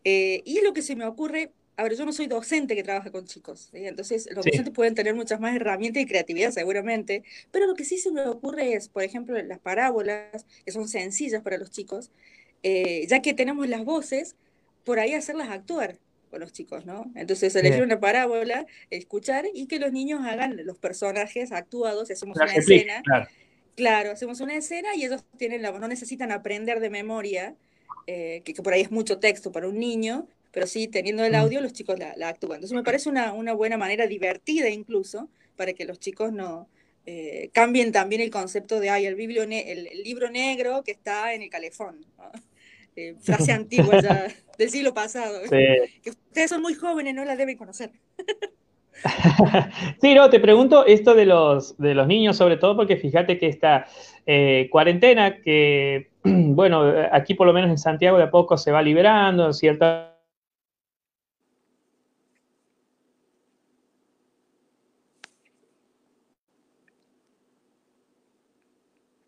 Eh, 0.03 0.41
y 0.45 0.57
es 0.57 0.63
lo 0.63 0.73
que 0.73 0.81
se 0.81 0.95
me 0.95 1.05
ocurre, 1.05 1.51
a 1.77 1.83
ver, 1.83 1.95
yo 1.95 2.05
no 2.05 2.13
soy 2.13 2.27
docente 2.27 2.75
que 2.75 2.83
trabaja 2.83 3.11
con 3.11 3.25
chicos, 3.25 3.69
entonces 3.73 4.27
los 4.31 4.45
docentes 4.45 4.73
pueden 4.73 4.95
tener 4.95 5.13
muchas 5.13 5.39
más 5.39 5.55
herramientas 5.55 6.01
y 6.03 6.05
creatividad 6.05 6.51
seguramente, 6.51 7.23
pero 7.51 7.67
lo 7.67 7.75
que 7.75 7.85
sí 7.85 7.97
se 7.97 8.11
me 8.11 8.21
ocurre 8.21 8.73
es, 8.73 8.89
por 8.89 9.03
ejemplo, 9.03 9.39
las 9.41 9.59
parábolas, 9.59 10.45
que 10.65 10.71
son 10.71 10.87
sencillas 10.87 11.41
para 11.41 11.57
los 11.57 11.71
chicos, 11.71 12.11
eh, 12.63 13.05
ya 13.07 13.21
que 13.21 13.33
tenemos 13.33 13.67
las 13.67 13.83
voces, 13.83 14.35
por 14.83 14.99
ahí 14.99 15.13
hacerlas 15.13 15.49
actuar 15.49 15.97
con 16.31 16.39
los 16.39 16.53
chicos, 16.53 16.85
¿no? 16.85 17.11
Entonces 17.13 17.53
elegir 17.55 17.83
una 17.83 17.99
parábola, 17.99 18.65
escuchar 18.89 19.45
y 19.53 19.67
que 19.67 19.77
los 19.77 19.91
niños 19.91 20.21
hagan 20.25 20.65
los 20.65 20.79
personajes 20.79 21.51
actuados, 21.51 22.09
hacemos 22.09 22.37
una 22.37 22.55
escena. 22.55 23.03
Claro, 23.75 24.11
hacemos 24.11 24.39
una 24.41 24.55
escena 24.55 24.95
y 24.95 25.05
ellos 25.05 25.23
tienen 25.37 25.61
la, 25.61 25.71
no 25.71 25.87
necesitan 25.87 26.31
aprender 26.31 26.79
de 26.79 26.89
memoria, 26.89 27.55
eh, 28.07 28.41
que, 28.43 28.53
por 28.55 28.73
ahí 28.73 28.81
es 28.81 28.91
mucho 28.91 29.19
texto 29.19 29.51
para 29.51 29.67
un 29.67 29.79
niño, 29.79 30.27
pero 30.51 30.67
sí 30.67 30.87
teniendo 30.87 31.23
el 31.23 31.33
mm. 31.33 31.35
audio 31.35 31.61
los 31.61 31.73
chicos 31.73 31.99
la, 31.99 32.27
actúan. 32.27 32.55
Entonces 32.55 32.75
me 32.75 32.83
parece 32.83 33.09
una, 33.09 33.33
una, 33.33 33.53
buena 33.53 33.77
manera, 33.77 34.07
divertida 34.07 34.69
incluso, 34.69 35.29
para 35.55 35.73
que 35.73 35.85
los 35.85 35.99
chicos 35.99 36.31
no 36.31 36.67
eh, 37.05 37.49
cambien 37.53 37.91
también 37.91 38.21
el 38.21 38.29
concepto 38.29 38.79
de, 38.79 38.89
ay, 38.89 39.05
el, 39.05 39.19
el, 39.19 40.03
libro 40.03 40.29
negro 40.29 40.83
que 40.83 40.91
está 40.91 41.33
en 41.33 41.41
el 41.41 41.49
calefón. 41.49 42.05
Eh, 42.95 43.15
frase 43.21 43.51
antigua 43.51 44.01
ya 44.01 44.27
del 44.57 44.69
siglo 44.69 44.93
pasado. 44.93 45.39
Que 45.49 46.09
ustedes 46.09 46.49
son 46.49 46.61
muy 46.61 46.73
jóvenes, 46.73 47.15
no 47.15 47.25
la 47.25 47.35
deben 47.35 47.57
conocer. 47.57 47.91
sí, 50.01 50.13
no, 50.13 50.29
te 50.29 50.39
pregunto 50.39 50.85
esto 50.85 51.15
de 51.15 51.25
los, 51.25 51.77
de 51.77 51.95
los 51.95 52.07
niños, 52.07 52.37
sobre 52.37 52.57
todo 52.57 52.75
porque 52.75 52.97
fíjate 52.97 53.37
que 53.39 53.47
esta 53.47 53.85
eh, 54.25 54.67
cuarentena, 54.71 55.37
que, 55.41 56.09
bueno, 56.23 56.83
aquí 57.11 57.33
por 57.33 57.47
lo 57.47 57.53
menos 57.53 57.69
en 57.69 57.77
Santiago 57.77 58.17
de 58.17 58.25
a 58.25 58.31
poco 58.31 58.57
se 58.57 58.71
va 58.71 58.81
liberando, 58.81 59.53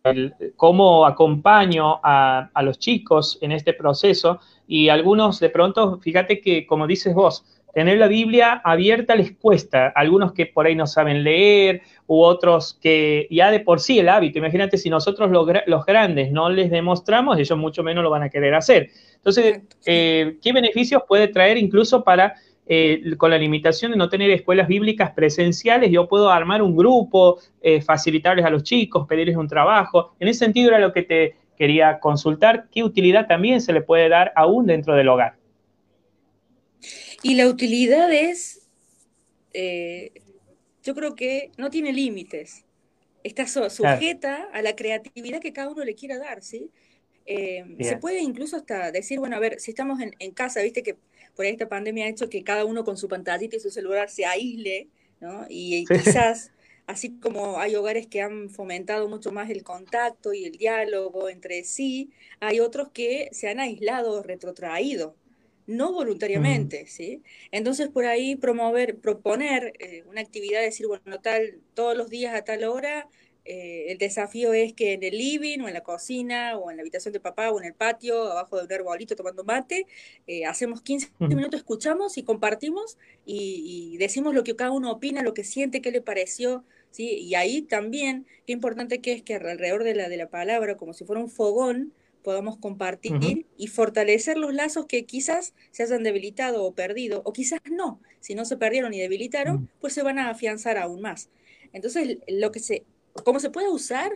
¿cierto? 0.04 0.36
cómo 0.56 1.06
acompaño 1.06 2.00
a, 2.04 2.50
a, 2.54 2.64
los 2.64 2.80
chicos 2.80 3.38
en 3.42 3.52
este 3.52 3.74
proceso 3.74 4.40
y 4.68 4.90
algunos 4.90 5.40
de 5.40 5.50
pronto, 5.50 6.00
fíjate 6.00 6.42
que 6.42 6.66
como 6.66 6.88
dices 6.88 7.14
vos, 7.14 7.46
tener 7.74 7.98
la 7.98 8.08
Biblia 8.08 8.62
abierta 8.64 9.16
les 9.16 9.36
cuesta. 9.36 9.92
Algunos 9.96 10.32
que 10.34 10.46
por 10.46 10.66
ahí 10.68 10.76
no 10.76 10.88
saben 10.88 11.24
leer 11.24 11.82
u 12.06 12.22
otros 12.22 12.78
que 12.82 13.28
ya 13.32 13.52
de 13.52 13.60
por 13.60 13.80
sí 13.80 14.00
el 14.00 14.10
hábito. 14.10 14.38
Imagínate 14.38 14.78
si 14.78 14.90
nosotros 14.90 15.32
los, 15.32 15.86
grandes 15.86 16.32
no 16.32 16.50
les 16.50 16.70
demostramos, 16.70 17.38
ellos 17.40 17.58
mucho 17.58 17.84
menos 17.84 18.04
lo 18.04 18.12
van 18.12 18.24
a 18.24 18.30
querer 18.30 18.54
hacer. 18.54 18.90
Entonces, 19.16 19.62
eh, 19.86 20.38
¿qué 20.42 20.54
beneficios 20.54 21.04
puede 21.08 21.28
traer 21.28 21.58
incluso 21.58 22.04
para, 22.04 22.36
eh, 22.66 23.16
con 23.18 23.30
la 23.30 23.38
limitación 23.38 23.92
de 23.92 23.98
no 23.98 24.08
tener 24.08 24.32
escuelas 24.32 24.70
bíblicas 24.70 25.12
presenciales, 25.12 25.92
yo 25.92 26.08
puedo 26.08 26.30
armar 26.30 26.62
un 26.62 26.76
grupo, 26.78 27.40
eh, 27.62 27.82
facilitarles 27.82 28.46
a 28.46 28.50
los 28.50 28.64
chicos, 28.64 29.06
pedirles 29.06 29.36
un 29.36 29.50
trabajo? 29.50 30.16
En 30.20 30.30
ese 30.30 30.40
sentido 30.40 30.70
era 30.70 30.80
lo 30.80 30.94
que 30.94 31.04
te 31.04 31.36
quería 31.58 32.00
consultar, 32.00 32.70
¿qué 32.72 32.84
utilidad 32.84 33.28
también 33.28 33.60
se 33.60 33.74
le 33.74 33.82
puede 33.82 34.08
dar 34.08 34.32
aún 34.36 34.66
dentro 34.66 34.96
del 34.96 35.10
hogar? 35.10 35.36
Y 37.22 37.36
la 37.36 37.48
utilidad 37.48 38.12
es, 38.14 38.68
eh, 39.54 40.12
yo 40.84 40.96
creo 40.96 41.16
que 41.16 41.52
no 41.58 41.70
tiene 41.70 41.92
límites. 41.92 42.66
Está 43.24 43.46
sujeta 43.48 44.50
a 44.54 44.62
la 44.62 44.76
creatividad 44.76 45.40
que 45.40 45.54
cada 45.54 45.70
uno 45.70 45.84
le 45.84 45.96
quiera 45.96 46.18
dar, 46.18 46.42
¿sí? 46.42 46.70
Se 47.26 47.98
puede 48.02 48.22
incluso 48.22 48.58
hasta 48.58 48.92
decir, 48.92 49.20
bueno, 49.20 49.38
a 49.38 49.40
ver, 49.40 49.60
si 49.60 49.72
estamos 49.72 50.00
en, 50.02 50.32
casa, 50.32 50.62
viste 50.62 50.84
que 50.84 50.98
por 51.36 51.46
esta 51.46 51.68
pandemia 51.68 52.06
ha 52.06 52.10
hecho 52.10 52.30
que 52.30 52.44
cada 52.44 52.66
uno 52.66 52.84
con 52.84 52.98
su 52.98 53.08
pantallita 53.08 53.56
y 53.56 53.60
su 53.60 53.70
celular 53.70 54.10
se 54.10 54.26
aísle, 54.26 54.88
¿no? 55.20 55.46
Y, 55.50 55.86
quizás, 55.86 56.52
así 56.88 57.18
como 57.20 57.60
hay 57.60 57.76
hogares 57.76 58.08
que 58.08 58.22
han 58.22 58.50
fomentado 58.50 59.08
mucho 59.08 59.32
más 59.32 59.50
el 59.50 59.64
contacto 59.64 60.34
y 60.34 60.46
el 60.46 60.58
diálogo 60.58 61.30
entre 61.30 61.64
sí, 61.64 62.12
hay 62.40 62.60
otros 62.60 62.90
que 62.94 63.30
se 63.32 63.50
han 63.50 63.60
aislado, 63.60 64.22
retrotraído, 64.24 65.16
no 65.66 65.94
voluntariamente, 65.94 66.88
¿sí? 66.88 67.24
Entonces 67.52 67.88
por 67.88 68.06
ahí 68.06 68.36
promover, 68.36 68.98
proponer 68.98 69.74
eh, 69.80 70.04
una 70.10 70.22
actividad, 70.22 70.62
decir, 70.62 70.88
bueno, 70.88 71.20
tal, 71.22 71.60
todos 71.74 71.98
los 71.98 72.10
días 72.10 72.36
a 72.36 72.44
tal 72.44 72.66
hora, 72.66 73.08
eh, 73.46 73.92
el 73.92 73.98
desafío 73.98 74.54
es 74.54 74.74
que 74.74 74.94
en 74.94 75.04
el 75.04 75.18
living 75.18 75.60
o 75.60 75.68
en 75.68 75.74
la 75.74 75.84
cocina 75.84 76.58
o 76.58 76.72
en 76.72 76.78
la 76.78 76.82
habitación 76.82 77.14
de 77.14 77.20
papá 77.20 77.52
o 77.52 77.60
en 77.60 77.66
el 77.66 77.74
patio, 77.74 78.32
abajo 78.32 78.58
de 78.58 78.66
un 78.66 78.74
arbolito 78.74 79.16
tomando 79.16 79.44
mate, 79.44 79.86
eh, 80.28 80.46
hacemos 80.46 80.82
15 80.82 81.12
minutos, 81.20 81.60
escuchamos 81.60 82.18
y 82.18 82.24
compartimos 82.24 82.98
y, 83.26 83.98
decimos 83.98 84.34
lo 84.34 84.44
que 84.44 84.56
cada 84.56 84.72
uno 84.72 84.92
opina, 84.92 85.22
lo 85.24 85.34
que 85.34 85.44
siente, 85.44 85.82
qué 85.82 85.92
le 85.92 86.02
pareció, 86.02 86.64
¿sí? 86.92 87.10
Y 87.10 87.36
ahí 87.36 87.62
también, 87.62 88.26
qué 88.46 88.54
importante 88.54 89.02
que 89.02 89.14
es 89.14 89.22
que 89.22 89.36
alrededor 89.36 89.84
de 89.84 89.96
la, 89.96 90.10
de 90.10 90.18
la 90.18 90.30
palabra, 90.30 90.78
como 90.78 90.94
si 90.94 91.06
fuera 91.06 91.22
un 91.22 91.30
fogón, 91.30 91.94
podamos 92.24 92.58
compartir 92.58 93.46
y 93.58 93.68
fortalecer 93.68 94.38
los 94.38 94.54
lazos 94.54 94.86
que 94.86 95.06
quizás 95.06 95.54
se 95.72 95.84
hayan 95.84 96.04
debilitado 96.04 96.64
o 96.64 96.74
perdido, 96.74 97.22
o 97.26 97.34
quizás 97.34 97.60
no, 97.70 98.00
si 98.22 98.34
no 98.34 98.46
se 98.46 98.56
perdieron 98.56 98.94
y 98.94 99.00
debilitaron, 99.00 99.70
pues 99.82 99.94
se 99.94 100.04
van 100.04 100.18
a 100.20 100.30
afianzar 100.30 100.78
aún 100.78 101.02
más. 101.02 101.30
Entonces, 101.74 102.20
lo 102.28 102.52
que 102.52 102.60
se, 102.60 102.86
¿cómo 103.24 103.40
se 103.40 103.50
puede 103.50 103.70
usar? 103.70 104.12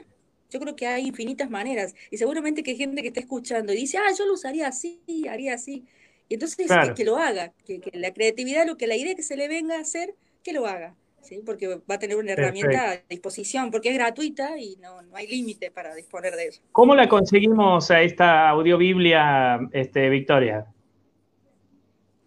Yo 0.50 0.60
creo 0.60 0.76
que 0.76 0.88
hay 0.88 1.08
infinitas 1.08 1.50
maneras 1.50 1.94
y 2.10 2.18
seguramente 2.18 2.64
que 2.64 2.72
hay 2.72 2.78
gente 2.78 3.02
que 3.02 3.10
está 3.10 3.20
escuchando 3.20 3.74
y 3.74 3.76
dice, 3.76 3.98
ah, 3.98 4.12
yo 4.18 4.26
lo 4.26 4.34
usaría 4.34 4.68
así, 4.68 5.02
haría 5.30 5.54
así. 5.54 5.86
Y 6.30 6.36
entonces 6.36 6.68
que, 6.96 7.06
lo 7.06 7.18
haga, 7.18 7.54
que, 7.66 7.82
la 7.94 8.14
creatividad, 8.14 8.66
lo 8.66 8.78
que 8.78 8.88
la 8.88 8.96
idea 8.96 9.16
que 9.16 9.24
se 9.24 9.38
le 9.38 9.48
venga 9.48 9.78
a 9.78 9.82
hacer, 9.82 10.16
que 10.44 10.54
lo 10.54 10.66
haga. 10.66 10.96
¿sí? 11.22 11.42
Porque 11.46 11.68
va 11.68 11.96
a 11.96 12.00
tener 12.00 12.18
una 12.18 12.34
herramienta 12.34 12.92
a 12.92 12.98
disposición, 13.10 13.72
porque 13.72 13.90
es 13.90 13.96
gratuita 13.96 14.58
y 14.58 14.78
no, 14.78 15.02
no 15.02 15.16
hay 15.16 15.28
límite 15.28 15.72
para 15.72 15.94
disponer 15.96 16.36
de 16.36 16.48
eso. 16.48 16.62
¿Cómo 16.72 16.96
la 16.96 17.08
conseguimos 17.08 17.92
a 17.92 18.02
esta 18.02 18.50
audiobiblia, 18.50 19.60
este, 19.72 20.10
Victoria? 20.10 20.66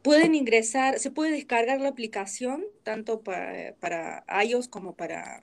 Pueden 0.02 0.34
ingresar, 0.34 0.98
se 0.98 1.10
puede 1.10 1.32
descargar 1.32 1.80
la 1.80 1.88
aplicación 1.88 2.64
tanto 2.84 3.20
para, 3.20 3.74
para 3.80 4.24
iOS 4.44 4.68
como 4.68 4.94
para 4.94 5.42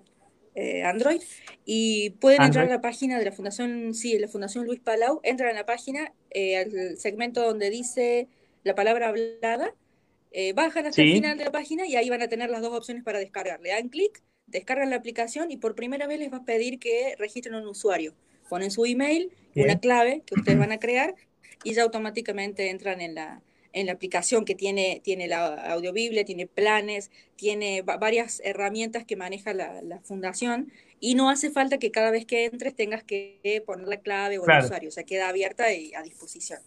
eh, 0.60 0.82
Android 0.82 1.22
y 1.66 2.10
pueden 2.20 2.42
entrar 2.42 2.66
a 2.66 2.70
la 2.70 2.82
página 2.82 3.20
de 3.20 3.26
la 3.26 3.32
Fundación, 3.32 3.94
sí, 3.94 4.18
la 4.18 4.28
Fundación 4.28 4.66
Luis 4.66 4.80
Palau, 4.80 5.20
entran 5.22 5.52
a 5.52 5.54
la 5.54 5.68
página, 5.68 6.14
eh, 6.32 6.58
al 6.58 6.98
segmento 6.98 7.44
donde 7.44 7.70
dice 7.70 8.28
la 8.64 8.74
palabra 8.74 9.10
hablada, 9.10 9.76
eh, 10.32 10.54
bajan 10.54 10.88
hasta 10.88 11.00
el 11.04 11.12
final 11.12 11.38
de 11.38 11.46
la 11.46 11.52
página 11.52 11.86
y 11.86 11.96
ahí 11.96 12.10
van 12.10 12.24
a 12.24 12.28
tener 12.28 12.50
las 12.50 12.64
dos 12.64 12.74
opciones 12.74 13.04
para 13.04 13.20
descargar. 13.20 13.62
Le 13.62 13.70
dan 13.70 13.90
clic, 13.90 14.24
descargan 14.48 14.90
la 14.90 14.96
aplicación 14.96 15.52
y 15.52 15.58
por 15.58 15.76
primera 15.76 16.08
vez 16.08 16.18
les 16.18 16.34
va 16.34 16.38
a 16.38 16.46
pedir 16.46 16.80
que 16.80 17.14
registren 17.20 17.54
un 17.54 17.68
usuario. 17.68 18.16
Ponen 18.50 18.72
su 18.72 18.84
email, 18.86 19.32
una 19.54 19.80
clave 19.80 20.24
que 20.26 20.34
ustedes 20.40 20.58
van 20.58 20.72
a 20.72 20.80
crear 20.80 21.14
y 21.64 21.76
ya 21.76 21.84
automáticamente 21.84 22.72
entran 22.72 23.00
en 23.00 23.14
la, 23.14 23.44
en 23.74 23.88
la 23.88 23.94
aplicación 23.94 24.46
que 24.46 24.56
tiene, 24.56 25.02
tiene 25.04 25.28
la 25.28 25.72
audiobiblia, 25.72 26.26
tiene 26.26 26.48
planes, 26.48 27.12
tiene 27.36 27.82
varias 27.82 28.42
herramientas 28.44 29.06
que 29.06 29.16
maneja 29.16 29.54
la, 29.54 30.00
fundación 30.04 30.72
y 31.00 31.16
no 31.16 31.30
hace 31.30 31.50
falta 31.50 31.78
que 31.78 31.92
cada 31.92 32.12
vez 32.12 32.26
que 32.26 32.46
entres 32.46 32.76
tengas 32.76 33.04
que 33.04 33.64
poner 33.66 33.88
la 33.88 33.98
clave 33.98 34.40
o 34.40 34.46
el 34.46 34.64
usuario, 34.64 34.90
o 34.90 34.92
sea, 34.92 35.04
queda 35.04 35.30
abierta 35.30 35.74
y 35.74 35.94
a 35.94 36.02
disposición. 36.02 36.60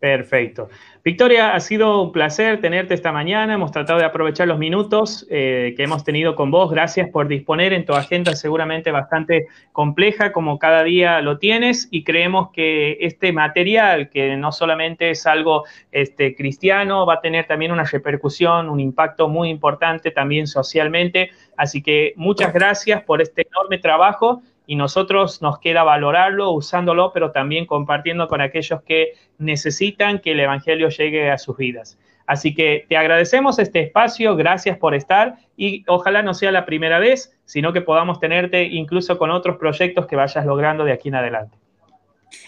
Perfecto. 0.00 0.70
Victoria, 1.04 1.54
ha 1.54 1.60
sido 1.60 2.00
un 2.00 2.10
placer 2.10 2.58
tenerte 2.62 2.94
esta 2.94 3.12
mañana. 3.12 3.52
Hemos 3.52 3.70
tratado 3.70 3.98
de 3.98 4.06
aprovechar 4.06 4.48
los 4.48 4.58
minutos 4.58 5.26
eh, 5.28 5.74
que 5.76 5.82
hemos 5.82 6.04
tenido 6.04 6.34
con 6.34 6.50
vos. 6.50 6.70
Gracias 6.70 7.10
por 7.10 7.28
disponer 7.28 7.74
en 7.74 7.84
tu 7.84 7.92
agenda 7.92 8.34
seguramente 8.34 8.92
bastante 8.92 9.48
compleja, 9.72 10.32
como 10.32 10.58
cada 10.58 10.84
día 10.84 11.20
lo 11.20 11.36
tienes. 11.36 11.86
Y 11.90 12.02
creemos 12.02 12.48
que 12.50 12.96
este 13.02 13.30
material, 13.34 14.08
que 14.08 14.38
no 14.38 14.52
solamente 14.52 15.10
es 15.10 15.26
algo 15.26 15.64
este, 15.92 16.34
cristiano, 16.34 17.04
va 17.04 17.14
a 17.14 17.20
tener 17.20 17.46
también 17.46 17.70
una 17.70 17.84
repercusión, 17.84 18.70
un 18.70 18.80
impacto 18.80 19.28
muy 19.28 19.50
importante 19.50 20.10
también 20.10 20.46
socialmente. 20.46 21.30
Así 21.58 21.82
que 21.82 22.14
muchas 22.16 22.54
gracias 22.54 23.02
por 23.02 23.20
este 23.20 23.46
enorme 23.46 23.76
trabajo 23.76 24.40
y 24.70 24.76
nosotros 24.76 25.42
nos 25.42 25.58
queda 25.58 25.82
valorarlo, 25.82 26.52
usándolo, 26.52 27.10
pero 27.12 27.32
también 27.32 27.66
compartiendo 27.66 28.28
con 28.28 28.40
aquellos 28.40 28.80
que 28.82 29.14
necesitan 29.36 30.20
que 30.20 30.30
el 30.30 30.38
Evangelio 30.38 30.90
llegue 30.90 31.28
a 31.28 31.38
sus 31.38 31.56
vidas. 31.56 31.98
Así 32.24 32.54
que 32.54 32.86
te 32.88 32.96
agradecemos 32.96 33.58
este 33.58 33.80
espacio, 33.80 34.36
gracias 34.36 34.78
por 34.78 34.94
estar 34.94 35.38
y 35.56 35.82
ojalá 35.88 36.22
no 36.22 36.34
sea 36.34 36.52
la 36.52 36.66
primera 36.66 37.00
vez, 37.00 37.36
sino 37.46 37.72
que 37.72 37.80
podamos 37.80 38.20
tenerte 38.20 38.62
incluso 38.62 39.18
con 39.18 39.32
otros 39.32 39.56
proyectos 39.56 40.06
que 40.06 40.14
vayas 40.14 40.46
logrando 40.46 40.84
de 40.84 40.92
aquí 40.92 41.08
en 41.08 41.16
adelante. 41.16 41.58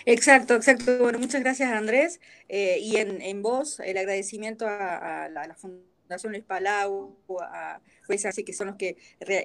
Exacto, 0.07 0.55
exacto. 0.55 0.99
Bueno, 1.01 1.19
muchas 1.19 1.41
gracias 1.41 1.73
Andrés 1.73 2.21
eh, 2.49 2.79
y 2.81 2.99
en, 2.99 3.21
en 3.21 3.43
vos 3.43 3.81
el 3.81 3.99
agradecimiento 3.99 4.65
a, 4.69 5.29
la, 5.29 5.41
a 5.43 5.49
la 5.49 5.57
Fundación 5.57 6.31
Luis 6.31 6.45
Palau, 6.45 7.17
a 7.41 7.81
pues 8.07 8.27
así 8.27 8.45
que 8.45 8.53
son 8.53 8.69
los 8.69 8.77
que 8.77 8.97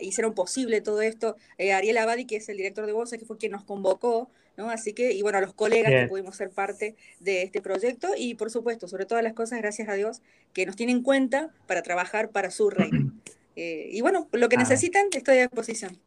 hicieron 0.02 0.34
posible 0.34 0.82
todo 0.82 1.02
esto. 1.02 1.36
Eh, 1.58 1.74
Ariel 1.74 1.98
Abadi, 1.98 2.26
que 2.26 2.38
es 2.38 2.50
el 2.50 2.58
director 2.58 2.86
de 2.86 2.94
Bolsa, 2.94 3.18
que 3.18 3.26
fue 3.26 3.38
quien 3.38 3.52
nos 3.52 3.64
convocó, 3.64 4.30
¿no? 4.58 4.70
Así 4.70 4.94
que, 4.94 5.14
y 5.14 5.22
bueno, 5.22 5.38
a 5.38 5.42
los 5.42 5.54
colegas 5.54 5.92
que 5.92 6.08
pudimos 6.08 6.36
ser 6.36 6.50
parte 6.50 6.96
de 7.20 7.44
este 7.44 7.62
proyecto 7.62 8.10
y 8.18 8.36
por 8.36 8.50
supuesto, 8.50 8.88
sobre 8.88 9.06
todas 9.06 9.24
las 9.24 9.34
cosas, 9.34 9.60
gracias 9.60 9.90
a 9.90 9.94
Dios, 9.94 10.22
que 10.54 10.66
nos 10.66 10.76
tienen 10.76 10.98
en 10.98 11.04
cuenta 11.04 11.50
para 11.68 11.84
trabajar 11.84 12.30
para 12.30 12.52
su 12.52 12.70
reino. 12.70 13.12
Eh, 13.60 13.90
y 13.92 14.02
bueno, 14.02 14.28
lo 14.34 14.50
que 14.50 14.56
ah. 14.56 14.60
necesitan, 14.60 15.08
estoy 15.12 15.40
a 15.40 15.42
disposición. 15.48 15.98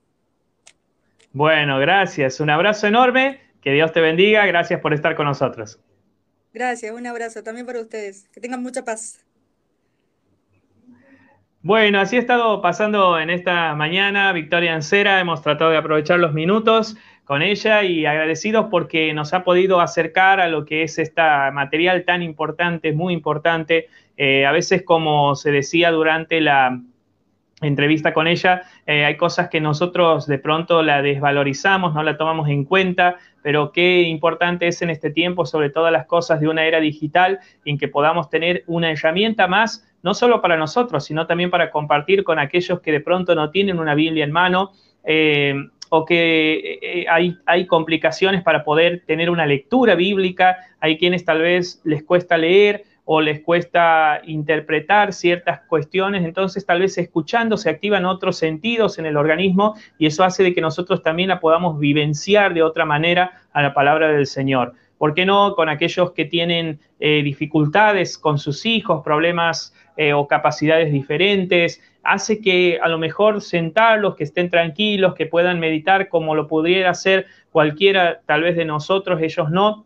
Bueno, 1.33 1.81
gracias. 1.81 2.39
Un 2.39 2.49
abrazo 2.49 2.87
enorme. 2.87 3.41
Que 3.61 3.73
Dios 3.73 3.93
te 3.93 4.01
bendiga. 4.01 4.47
Gracias 4.47 4.81
por 4.81 4.95
estar 4.95 5.17
con 5.17 5.27
nosotros. 5.27 5.81
Gracias, 6.53 6.93
un 6.93 7.07
abrazo 7.07 7.43
también 7.43 7.67
para 7.67 7.81
ustedes. 7.81 8.29
Que 8.33 8.41
tengan 8.41 8.63
mucha 8.63 8.85
paz. 8.85 9.25
Bueno, 11.63 12.01
así 12.01 12.17
ha 12.17 12.21
estado 12.21 12.63
pasando 12.63 13.21
en 13.21 13.29
esta 13.29 13.75
mañana 13.75 14.33
Victoria 14.33 14.75
Ancera. 14.75 15.21
Hemos 15.21 15.43
tratado 15.43 15.71
de 15.71 15.77
aprovechar 15.77 16.19
los 16.19 16.33
minutos 16.33 16.97
con 17.25 17.43
ella 17.43 17.83
y 17.83 18.07
agradecidos 18.07 18.69
porque 18.71 19.13
nos 19.13 19.35
ha 19.35 19.45
podido 19.45 19.83
acercar 19.83 20.41
a 20.41 20.49
lo 20.49 20.65
que 20.65 20.85
es 20.85 20.99
este 20.99 21.21
material 21.53 22.07
tan 22.07 22.23
importante, 22.23 22.95
muy 22.95 23.13
importante. 23.13 23.89
Eh, 24.17 24.47
a 24.47 24.53
veces, 24.53 24.85
como 24.85 25.35
se 25.35 25.51
decía 25.51 25.91
durante 25.91 26.41
la 26.41 26.81
entrevista 27.61 28.15
con 28.15 28.27
ella, 28.27 28.63
eh, 28.87 29.05
hay 29.05 29.19
cosas 29.19 29.51
que 29.51 29.61
nosotros 29.61 30.27
de 30.27 30.39
pronto 30.39 30.83
la 30.83 31.03
desvalorizamos, 31.03 31.93
no 31.93 32.03
la 32.03 32.17
tomamos 32.17 32.49
en 32.49 32.65
cuenta, 32.65 33.19
pero 33.43 33.71
qué 33.71 34.01
importante 34.01 34.67
es 34.67 34.81
en 34.81 34.89
este 34.89 35.11
tiempo, 35.11 35.45
sobre 35.45 35.69
todas 35.69 35.93
las 35.93 36.07
cosas 36.07 36.41
de 36.41 36.49
una 36.49 36.65
era 36.65 36.81
digital, 36.81 37.39
en 37.67 37.77
que 37.77 37.89
podamos 37.89 38.31
tener 38.31 38.65
una 38.67 38.91
herramienta 38.91 39.47
más 39.47 39.87
no 40.03 40.15
solo 40.15 40.41
para 40.41 40.57
nosotros, 40.57 41.05
sino 41.05 41.27
también 41.27 41.51
para 41.51 41.71
compartir 41.71 42.25
con 42.25 42.39
aquellos 42.39 42.81
que 42.81 42.93
de 42.93 43.01
pronto 43.01 43.35
no 43.35 43.51
tienen 43.51 43.79
una 43.79 43.95
Biblia 43.95 44.25
en 44.25 44.33
mano 44.33 44.73
eh, 45.05 45.55
o 45.89 46.05
que 46.05 46.79
eh, 46.83 47.07
hay, 47.09 47.37
hay, 47.47 47.67
complicaciones 47.67 48.43
para 48.43 48.65
poder 48.65 49.03
tener 49.07 49.29
una 49.29 49.45
lectura 49.45 49.95
bíblica, 49.95 50.59
hay 50.79 50.97
quienes 50.99 51.25
tal 51.25 51.41
vez 51.41 51.81
les 51.85 52.05
cuesta 52.05 52.37
leer 52.37 52.85
o 53.05 53.21
les 53.21 53.41
cuesta 53.41 54.21
interpretar 54.25 55.13
ciertas 55.13 55.63
cuestiones, 55.63 56.25
entonces 56.25 56.65
tal 56.65 56.79
vez 56.79 56.97
escuchando 56.97 57.57
se 57.57 57.69
activan 57.69 58.05
otros 58.05 58.37
sentidos 58.37 59.01
en 59.01 59.07
el 59.07 59.17
organismo 59.17 59.75
y 59.99 60.07
eso 60.07 60.23
hace 60.23 60.45
de 60.45 60.55
que 60.55 60.61
nosotros 60.61 61.03
también 61.03 61.29
la 61.29 61.41
podamos 61.41 61.81
vivenciar 61.81 62.55
de 62.55 62.63
otra 62.63 62.85
manera 62.85 63.43
a 63.53 63.63
la 63.63 63.75
palabra 63.75 64.13
del 64.13 64.27
Señor. 64.27 64.75
¿Por 64.97 65.15
qué 65.15 65.27
no 65.27 65.55
con 65.57 65.69
aquellos 65.69 66.13
que 66.13 66.27
tienen 66.27 66.79
eh, 67.01 67.23
dificultades 67.25 68.17
con 68.17 68.39
sus 68.39 68.65
hijos, 68.65 69.03
problemas 69.03 69.75
eh, 70.01 70.15
o 70.15 70.27
capacidades 70.27 70.91
diferentes? 70.91 71.79
Hace 72.03 72.41
que 72.41 72.79
a 72.83 72.89
lo 72.89 72.97
mejor 72.97 73.43
sentarlos, 73.43 74.17
que 74.17 74.25
estén 74.25 74.49
tranquilos, 74.49 75.15
que 75.15 75.27
puedan 75.27 75.61
meditar 75.61 76.09
como 76.09 76.35
lo 76.35 76.49
pudiera 76.49 76.89
hacer 76.89 77.27
cualquiera 77.53 78.23
tal 78.25 78.41
vez 78.41 78.57
de 78.57 78.65
nosotros, 78.65 79.21
ellos 79.21 79.51
no. 79.51 79.85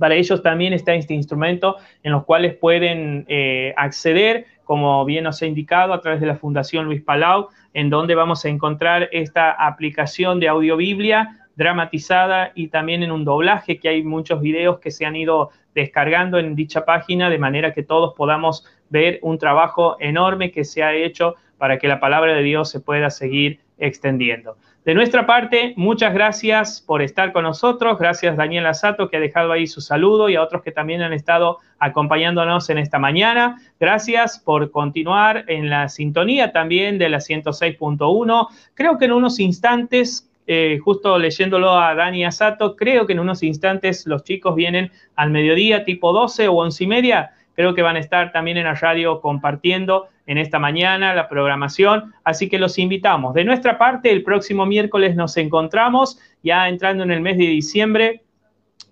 Para 0.00 0.16
ellos 0.16 0.42
también 0.42 0.72
está 0.72 0.94
este 0.94 1.14
instrumento 1.14 1.76
en 2.02 2.10
los 2.10 2.24
cuales 2.24 2.56
pueden 2.56 3.24
eh, 3.28 3.72
acceder, 3.76 4.46
como 4.64 5.04
bien 5.04 5.22
nos 5.22 5.40
ha 5.40 5.46
indicado, 5.46 5.92
a 5.92 6.00
través 6.00 6.20
de 6.20 6.26
la 6.26 6.34
Fundación 6.34 6.86
Luis 6.86 7.02
Palau, 7.02 7.46
en 7.72 7.88
donde 7.88 8.16
vamos 8.16 8.44
a 8.44 8.48
encontrar 8.48 9.08
esta 9.12 9.52
aplicación 9.52 10.40
de 10.40 10.48
audiobiblia 10.48 11.46
dramatizada 11.54 12.50
y 12.56 12.66
también 12.66 13.04
en 13.04 13.12
un 13.12 13.24
doblaje, 13.24 13.78
que 13.78 13.90
hay 13.90 14.02
muchos 14.02 14.40
videos 14.40 14.80
que 14.80 14.90
se 14.90 15.06
han 15.06 15.14
ido 15.14 15.50
descargando 15.72 16.38
en 16.38 16.56
dicha 16.56 16.84
página, 16.84 17.30
de 17.30 17.38
manera 17.38 17.72
que 17.72 17.82
todos 17.82 18.14
podamos 18.16 18.64
ver 18.90 19.18
un 19.22 19.38
trabajo 19.38 19.96
enorme 20.00 20.50
que 20.50 20.64
se 20.64 20.82
ha 20.82 20.94
hecho 20.94 21.34
para 21.58 21.78
que 21.78 21.88
la 21.88 22.00
palabra 22.00 22.34
de 22.34 22.42
Dios 22.42 22.70
se 22.70 22.80
pueda 22.80 23.10
seguir 23.10 23.60
extendiendo. 23.78 24.56
De 24.84 24.94
nuestra 24.94 25.26
parte, 25.26 25.74
muchas 25.76 26.14
gracias 26.14 26.80
por 26.80 27.02
estar 27.02 27.32
con 27.32 27.42
nosotros. 27.42 27.98
Gracias 27.98 28.36
Daniel 28.36 28.66
Asato 28.66 29.10
que 29.10 29.16
ha 29.16 29.20
dejado 29.20 29.50
ahí 29.50 29.66
su 29.66 29.80
saludo 29.80 30.28
y 30.28 30.36
a 30.36 30.42
otros 30.42 30.62
que 30.62 30.70
también 30.70 31.02
han 31.02 31.12
estado 31.12 31.58
acompañándonos 31.80 32.70
en 32.70 32.78
esta 32.78 33.00
mañana. 33.00 33.60
Gracias 33.80 34.38
por 34.38 34.70
continuar 34.70 35.44
en 35.48 35.70
la 35.70 35.88
sintonía 35.88 36.52
también 36.52 36.98
de 36.98 37.08
la 37.08 37.18
106.1. 37.18 38.48
Creo 38.74 38.96
que 38.96 39.06
en 39.06 39.12
unos 39.12 39.40
instantes 39.40 40.30
eh, 40.46 40.78
justo 40.80 41.18
leyéndolo 41.18 41.72
a 41.72 41.92
Dani 41.96 42.24
Asato, 42.24 42.76
creo 42.76 43.04
que 43.06 43.14
en 43.14 43.18
unos 43.18 43.42
instantes 43.42 44.06
los 44.06 44.22
chicos 44.22 44.54
vienen 44.54 44.92
al 45.16 45.30
mediodía, 45.30 45.84
tipo 45.84 46.12
12 46.12 46.46
o 46.46 46.54
11 46.58 46.84
y 46.84 46.86
media. 46.86 47.30
Creo 47.56 47.74
que 47.74 47.82
van 47.82 47.96
a 47.96 48.00
estar 48.00 48.30
también 48.30 48.58
en 48.58 48.64
la 48.64 48.74
radio 48.74 49.20
compartiendo 49.20 50.08
en 50.26 50.38
esta 50.38 50.58
mañana 50.58 51.14
la 51.14 51.28
programación. 51.28 52.14
Así 52.22 52.48
que 52.48 52.58
los 52.58 52.78
invitamos. 52.78 53.34
De 53.34 53.44
nuestra 53.44 53.78
parte, 53.78 54.12
el 54.12 54.22
próximo 54.22 54.66
miércoles 54.66 55.16
nos 55.16 55.36
encontramos 55.36 56.20
ya 56.42 56.68
entrando 56.68 57.02
en 57.02 57.10
el 57.10 57.20
mes 57.20 57.38
de 57.38 57.46
diciembre 57.46 58.22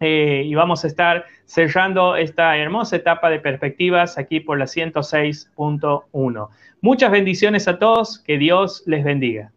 eh, 0.01 0.43
y 0.45 0.55
vamos 0.55 0.85
a 0.85 0.89
estar 0.89 1.27
cerrando 1.45 2.17
esta 2.17 2.57
hermosa 2.57 2.97
etapa 2.97 3.31
de 3.31 3.39
perspectivas 3.39 4.19
aquí 4.19 4.41
por 4.41 4.59
la 4.59 4.65
106.1. 4.65 6.49
Muchas 6.81 7.11
bendiciones 7.11 7.69
a 7.69 7.79
todos. 7.79 8.19
Que 8.19 8.39
Dios 8.39 8.83
les 8.87 9.05
bendiga. 9.05 9.54